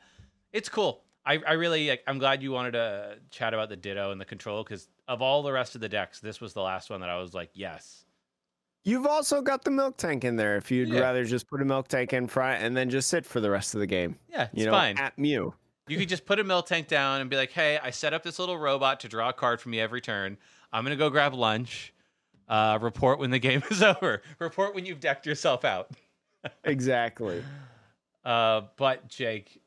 it's 0.53 0.69
cool. 0.69 1.03
I, 1.27 1.41
I 1.47 1.53
really 1.55 1.89
like, 1.89 2.05
I'm 2.07 2.19
glad 2.19 2.45
you 2.45 2.53
wanted 2.53 2.73
to 2.73 3.19
chat 3.31 3.55
about 3.55 3.69
the 3.69 3.77
Ditto 3.77 4.13
and 4.13 4.21
the 4.21 4.25
control 4.25 4.63
because 4.63 4.89
of 5.09 5.21
all 5.21 5.43
the 5.43 5.53
rest 5.53 5.75
of 5.75 5.81
the 5.81 5.89
decks, 5.89 6.21
this 6.21 6.41
was 6.41 6.53
the 6.53 6.63
last 6.63 6.91
one 6.91 7.01
that 7.01 7.11
I 7.11 7.19
was 7.19 7.35
like, 7.35 7.51
yes. 7.55 8.05
You've 8.85 9.07
also 9.07 9.43
got 9.43 9.65
the 9.65 9.71
Miltank 9.71 10.23
in 10.23 10.37
there 10.37 10.57
if 10.57 10.71
you'd 10.71 10.89
Yeah. 10.89 11.01
rather 11.01 11.25
just 11.25 11.49
put 11.49 11.61
a 11.61 11.65
Miltank 11.65 12.13
in 12.13 12.29
front 12.29 12.63
and 12.63 12.77
then 12.77 12.89
just 12.89 13.09
sit 13.09 13.27
for 13.27 13.41
the 13.41 13.51
rest 13.51 13.75
of 13.75 13.81
the 13.81 13.87
game. 13.87 14.17
Yeah, 14.31 14.45
it's 14.45 14.55
You 14.55 14.67
know, 14.67 14.71
fine. 14.71 14.97
at 14.97 15.19
Mew. 15.19 15.55
You 15.89 15.99
could 15.99 16.09
just 16.09 16.25
put 16.25 16.39
a 16.39 16.45
Miltank 16.45 16.87
down 16.87 17.21
and 17.21 17.31
be 17.31 17.37
like, 17.37 17.51
"Hey, 17.51 17.79
I 17.79 17.91
set 17.91 18.13
up 18.13 18.23
this 18.23 18.39
little 18.39 18.59
robot 18.59 19.01
to 19.01 19.09
draw 19.09 19.31
a 19.31 19.33
card 19.33 19.61
for 19.61 19.71
me 19.71 19.81
every 19.81 20.01
turn. 20.03 20.37
I'm 20.73 20.85
gonna 20.85 20.97
go 20.97 21.11
grab 21.11 21.35
lunch. 21.35 21.93
Uh, 22.49 22.79
report 22.81 23.19
when 23.19 23.31
the 23.31 23.39
game 23.49 23.63
is 23.71 23.83
over. 23.83 24.23
Report 24.39 24.75
when 24.75 24.87
you've 24.87 25.01
decked 25.01 25.27
yourself 25.27 25.65
out." 25.65 25.91
Exactly. 26.65 27.43
Uh, 28.25 28.63
but 28.77 29.09
Jake, 29.09 29.61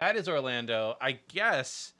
that 0.00 0.16
is 0.16 0.28
Orlando. 0.28 0.96
I 1.00 1.20
guess 1.28 1.94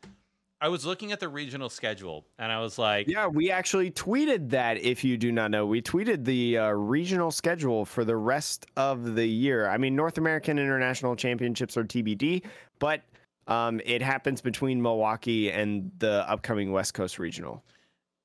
I 0.61 0.68
was 0.68 0.84
looking 0.84 1.12
at 1.12 1.20
the 1.20 1.28
regional 1.28 1.68
schedule 1.68 2.26
and 2.38 2.51
I 2.51 2.61
was 2.61 2.78
like, 2.78 3.07
Yeah, 3.07 3.28
we 3.28 3.51
actually 3.51 3.90
tweeted 3.92 4.51
that. 4.51 4.78
If 4.78 5.05
you 5.05 5.16
do 5.16 5.30
not 5.30 5.51
know, 5.53 5.66
we 5.66 5.80
tweeted 5.80 6.24
the 6.24 6.59
uh, 6.59 6.70
regional 6.70 7.30
schedule 7.30 7.84
for 7.84 8.05
the 8.05 8.16
rest 8.16 8.66
of 8.76 9.14
the 9.14 9.26
year. 9.26 9.68
I 9.68 9.78
mean, 9.78 9.94
North 9.94 10.18
American 10.18 10.59
International 10.59 11.14
Championships 11.14 11.76
are 11.76 11.84
TBD, 11.84 12.42
but 12.80 13.03
um, 13.46 13.80
it 13.84 14.03
happens 14.03 14.40
between 14.40 14.82
Milwaukee 14.82 15.53
and 15.53 15.92
the 15.99 16.28
upcoming 16.28 16.72
West 16.72 16.92
Coast 16.94 17.18
Regional 17.20 17.62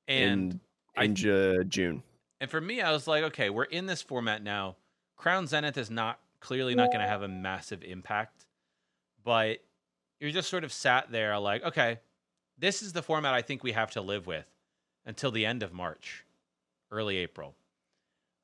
and 0.08 0.52
in, 0.52 0.60
I- 0.96 1.04
in 1.04 1.14
Ju- 1.14 1.64
June. 1.64 2.02
And 2.40 2.50
for 2.50 2.60
me, 2.60 2.82
I 2.82 2.92
was 2.92 3.06
like, 3.06 3.24
okay, 3.24 3.48
we're 3.48 3.64
in 3.64 3.86
this 3.86 4.02
format 4.02 4.42
now. 4.42 4.76
Crown 5.16 5.46
Zenith 5.46 5.78
is 5.78 5.90
not 5.90 6.18
clearly 6.40 6.74
not 6.74 6.88
going 6.88 7.00
to 7.00 7.08
have 7.08 7.22
a 7.22 7.28
massive 7.28 7.82
impact, 7.82 8.44
but 9.24 9.60
you're 10.20 10.30
just 10.32 10.50
sort 10.50 10.64
of 10.64 10.72
sat 10.72 11.10
there 11.10 11.38
like, 11.38 11.62
okay, 11.64 12.00
this 12.58 12.82
is 12.82 12.92
the 12.92 13.02
format 13.02 13.32
I 13.32 13.40
think 13.42 13.62
we 13.64 13.72
have 13.72 13.92
to 13.92 14.00
live 14.02 14.26
with 14.26 14.44
until 15.06 15.30
the 15.30 15.46
end 15.46 15.62
of 15.62 15.72
March, 15.72 16.24
early 16.90 17.16
April. 17.16 17.54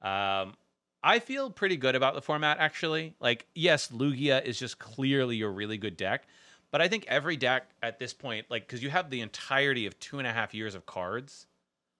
Um, 0.00 0.54
I 1.02 1.18
feel 1.18 1.50
pretty 1.50 1.76
good 1.76 1.94
about 1.94 2.14
the 2.14 2.22
format 2.22 2.58
actually. 2.58 3.14
Like, 3.20 3.46
yes, 3.54 3.88
Lugia 3.90 4.42
is 4.44 4.58
just 4.58 4.78
clearly 4.78 5.40
a 5.42 5.48
really 5.48 5.76
good 5.78 5.96
deck, 5.96 6.24
but 6.70 6.80
I 6.80 6.88
think 6.88 7.04
every 7.08 7.36
deck 7.36 7.68
at 7.82 7.98
this 7.98 8.14
point, 8.14 8.46
like, 8.48 8.66
because 8.66 8.82
you 8.82 8.90
have 8.90 9.10
the 9.10 9.20
entirety 9.20 9.86
of 9.86 9.98
two 10.00 10.18
and 10.18 10.26
a 10.26 10.32
half 10.32 10.54
years 10.54 10.74
of 10.74 10.86
cards 10.86 11.46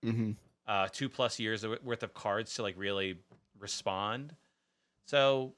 Mm-hmm. 0.04 0.30
uh, 0.66 0.88
two 0.92 1.08
plus 1.08 1.38
years 1.38 1.64
worth 1.82 2.02
of 2.02 2.14
cards 2.14 2.54
to 2.54 2.62
like 2.62 2.74
really 2.78 3.18
respond. 3.58 4.34
So 5.06 5.52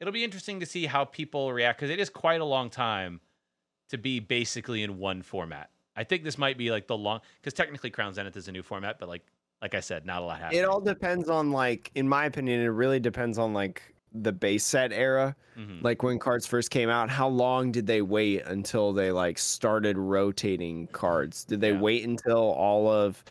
it'll 0.00 0.12
be 0.12 0.24
interesting 0.24 0.60
to 0.60 0.66
see 0.66 0.86
how 0.86 1.04
people 1.04 1.52
react 1.52 1.78
because 1.80 1.90
it 1.90 1.98
is 1.98 2.10
quite 2.10 2.40
a 2.40 2.44
long 2.44 2.70
time 2.70 3.20
to 3.90 3.98
be 3.98 4.20
basically 4.20 4.82
in 4.82 4.98
one 4.98 5.22
format. 5.22 5.70
I 5.96 6.04
think 6.04 6.22
this 6.22 6.38
might 6.38 6.56
be 6.58 6.70
like 6.70 6.86
the 6.86 6.96
long 6.96 7.20
because 7.40 7.54
technically 7.54 7.90
Crown 7.90 8.14
Zenith 8.14 8.36
is 8.36 8.46
a 8.48 8.52
new 8.52 8.62
format, 8.62 8.98
but 9.00 9.08
like 9.08 9.22
like 9.60 9.74
I 9.74 9.80
said, 9.80 10.06
not 10.06 10.22
a 10.22 10.24
lot 10.24 10.38
happening. 10.38 10.60
It 10.60 10.64
all 10.66 10.80
depends 10.80 11.28
on 11.28 11.50
like, 11.50 11.90
in 11.96 12.08
my 12.08 12.26
opinion, 12.26 12.60
it 12.60 12.66
really 12.68 13.00
depends 13.00 13.38
on 13.38 13.52
like 13.52 13.82
the 14.12 14.30
base 14.30 14.64
set 14.64 14.92
era. 14.92 15.34
Mhm. 15.58 15.82
Like 15.82 16.04
when 16.04 16.18
cards 16.20 16.46
first 16.46 16.70
came 16.70 16.88
out, 16.88 17.10
how 17.10 17.26
long 17.28 17.72
did 17.72 17.86
they 17.86 18.00
wait 18.00 18.42
until 18.46 18.92
they 18.92 19.10
like 19.10 19.36
started 19.36 19.98
rotating 19.98 20.86
cards? 20.88 21.44
Did 21.44 21.60
they 21.60 21.72
Yeah. 21.72 21.80
wait 21.80 22.04
until 22.04 22.38
all 22.52 22.88
of 22.88 23.24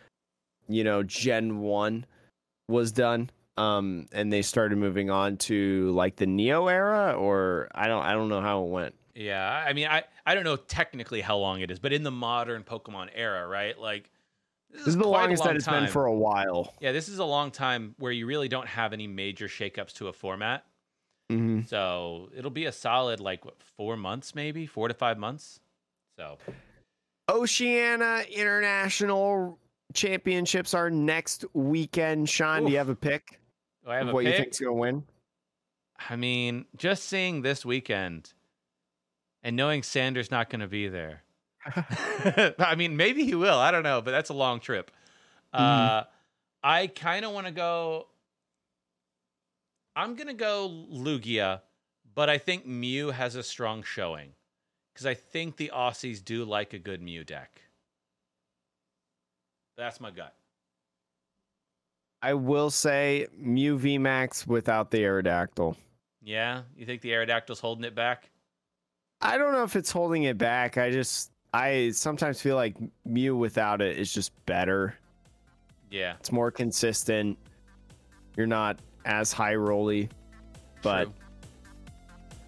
you 0.67 0.83
know 0.83 1.03
Gen 1.03 1.59
1 1.59 2.05
was 2.67 2.91
done? 2.91 3.29
Um 3.57 4.07
and 4.11 4.31
they 4.31 4.41
started 4.41 4.77
moving 4.77 5.09
on 5.09 5.37
to 5.37 5.91
like 5.91 6.15
the 6.17 6.27
Neo 6.27 6.67
era 6.67 7.13
or 7.13 7.69
I 7.73 7.87
don't 7.87 8.03
I 8.03 8.13
don't 8.13 8.29
know 8.29 8.41
how 8.41 8.63
it 8.63 8.69
went. 8.69 8.95
Yeah, 9.15 9.49
I 9.49 9.73
mean, 9.73 9.87
I 9.87 10.03
I 10.27 10.35
don't 10.35 10.43
know 10.43 10.57
technically 10.57 11.21
how 11.21 11.37
long 11.37 11.61
it 11.61 11.71
is, 11.71 11.79
but 11.79 11.91
in 11.91 12.03
the 12.03 12.11
modern 12.11 12.63
Pokemon 12.63 13.09
era, 13.15 13.47
right? 13.47 13.77
Like 13.79 14.11
this, 14.69 14.81
This 14.81 14.87
is 14.89 14.97
the 14.97 15.07
longest 15.07 15.39
long 15.43 15.53
that 15.53 15.55
it's 15.55 15.65
been 15.65 15.87
for 15.87 16.05
a 16.05 16.13
while. 16.13 16.73
Yeah, 16.79 16.91
this 16.91 17.09
is 17.09 17.17
a 17.17 17.25
long 17.25 17.49
time 17.49 17.95
where 17.97 18.11
you 18.11 18.27
really 18.27 18.47
don't 18.47 18.67
have 18.67 18.93
any 18.93 19.07
major 19.07 19.47
shakeups 19.47 19.93
to 19.93 20.07
a 20.07 20.13
format. 20.13 20.65
hmm 21.31 21.61
So 21.65 22.29
it'll 22.35 22.51
be 22.51 22.65
a 22.65 22.71
solid 22.71 23.19
like 23.19 23.43
what 23.43 23.55
four 23.75 23.97
months, 23.97 24.35
maybe 24.35 24.67
four 24.67 24.87
to 24.87 24.93
five 24.93 25.17
months. 25.17 25.59
So 26.19 26.37
Oceania 27.29 28.23
International 28.29 29.57
Championships 29.93 30.73
are 30.73 30.89
next 30.89 31.45
weekend. 31.53 32.29
Sean, 32.29 32.65
do 32.65 32.71
you 32.71 32.77
have 32.77 32.89
a 32.89 32.95
pick 32.95 33.39
do 33.87 33.93
I 33.93 33.97
have 33.97 34.13
what 34.13 34.25
you 34.25 34.33
think's 34.33 34.59
gonna 34.59 34.73
win? 34.73 35.03
I 36.09 36.17
mean, 36.17 36.65
just 36.75 37.05
seeing 37.05 37.41
this 37.41 37.65
weekend 37.65 38.33
and 39.41 39.55
knowing 39.55 39.81
Sanders 39.81 40.29
not 40.29 40.49
going 40.49 40.59
to 40.59 40.67
be 40.67 40.89
there. 40.89 41.23
I 42.59 42.75
mean, 42.77 42.97
maybe 42.97 43.25
he 43.25 43.33
will. 43.33 43.57
I 43.57 43.71
don't 43.71 43.83
know, 43.83 44.01
but 44.01 44.11
that's 44.11 44.29
a 44.29 44.33
long 44.33 44.59
trip. 44.59 44.91
Mm-hmm. 45.55 45.63
Uh, 45.63 46.03
I 46.63 46.87
kind 46.87 47.25
of 47.25 47.31
want 47.31 47.47
to 47.47 47.53
go. 47.53 48.07
I'm 49.95 50.15
gonna 50.15 50.33
go 50.33 50.85
Lugia, 50.91 51.61
but 52.13 52.29
I 52.29 52.37
think 52.37 52.65
Mew 52.65 53.09
has 53.11 53.35
a 53.35 53.41
strong 53.41 53.83
showing 53.83 54.33
because 54.93 55.05
I 55.05 55.13
think 55.13 55.57
the 55.57 55.71
Aussies 55.73 56.23
do 56.23 56.43
like 56.43 56.73
a 56.73 56.79
good 56.79 57.01
Mew 57.01 57.23
deck. 57.23 57.61
That's 59.77 59.99
my 60.01 60.11
gut. 60.11 60.33
I 62.21 62.33
will 62.33 62.71
say 62.71 63.27
Mew 63.37 63.77
Max 63.99 64.47
without 64.47 64.89
the 64.91 64.97
Aerodactyl. 64.99 65.75
Yeah, 66.23 66.63
you 66.75 66.85
think 66.85 67.01
the 67.01 67.11
Aerodactyl's 67.11 67.59
holding 67.59 67.83
it 67.85 67.93
back? 67.95 68.29
I 69.21 69.37
don't 69.37 69.53
know 69.53 69.63
if 69.63 69.75
it's 69.75 69.91
holding 69.91 70.23
it 70.23 70.37
back. 70.37 70.77
I 70.77 70.89
just 70.91 71.31
I 71.53 71.91
sometimes 71.91 72.41
feel 72.41 72.55
like 72.55 72.75
Mew 73.05 73.35
without 73.35 73.81
it 73.81 73.97
is 73.97 74.11
just 74.11 74.31
better. 74.45 74.95
Yeah, 75.89 76.15
It's 76.19 76.31
more 76.33 76.51
consistent. 76.51 77.37
You're 78.35 78.45
not 78.47 78.79
as 79.05 79.31
high 79.31 79.55
rolly, 79.55 80.09
but 80.81 81.05
true. 81.05 81.13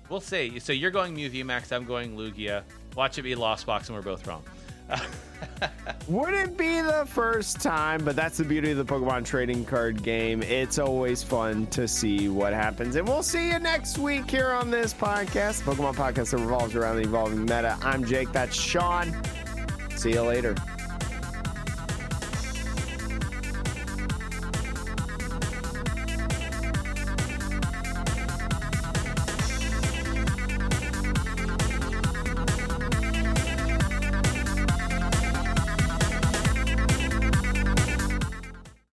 we'll 0.09 0.19
see. 0.19 0.59
So 0.59 0.73
you're 0.73 0.91
going 0.91 1.13
Mew 1.15 1.45
Max. 1.45 1.71
I'm 1.71 1.85
going 1.85 2.17
Lugia. 2.17 2.63
Watch 2.95 3.17
it 3.17 3.21
be 3.21 3.35
Lost 3.35 3.65
Box, 3.65 3.87
and 3.87 3.95
we're 3.95 4.01
both 4.01 4.27
wrong. 4.27 4.43
wouldn't 6.07 6.57
be 6.57 6.81
the 6.81 7.05
first 7.07 7.61
time. 7.61 8.03
But 8.03 8.15
that's 8.15 8.37
the 8.37 8.43
beauty 8.43 8.71
of 8.71 8.77
the 8.77 8.85
Pokemon 8.85 9.25
trading 9.25 9.65
card 9.65 10.01
game. 10.03 10.41
It's 10.43 10.79
always 10.79 11.23
fun 11.23 11.67
to 11.67 11.87
see 11.87 12.29
what 12.29 12.53
happens, 12.53 12.95
and 12.95 13.07
we'll 13.07 13.23
see 13.23 13.51
you 13.51 13.59
next 13.59 13.97
week 13.97 14.29
here 14.29 14.49
on 14.49 14.71
this 14.71 14.93
podcast, 14.93 15.61
Pokemon 15.63 15.95
podcast 15.95 16.31
that 16.31 16.37
revolves 16.37 16.75
around 16.75 16.97
the 16.97 17.03
evolving 17.03 17.41
meta. 17.41 17.77
I'm 17.81 18.05
Jake. 18.05 18.31
That's 18.31 18.55
Sean. 18.55 19.15
See 19.95 20.13
you 20.13 20.21
later. 20.21 20.55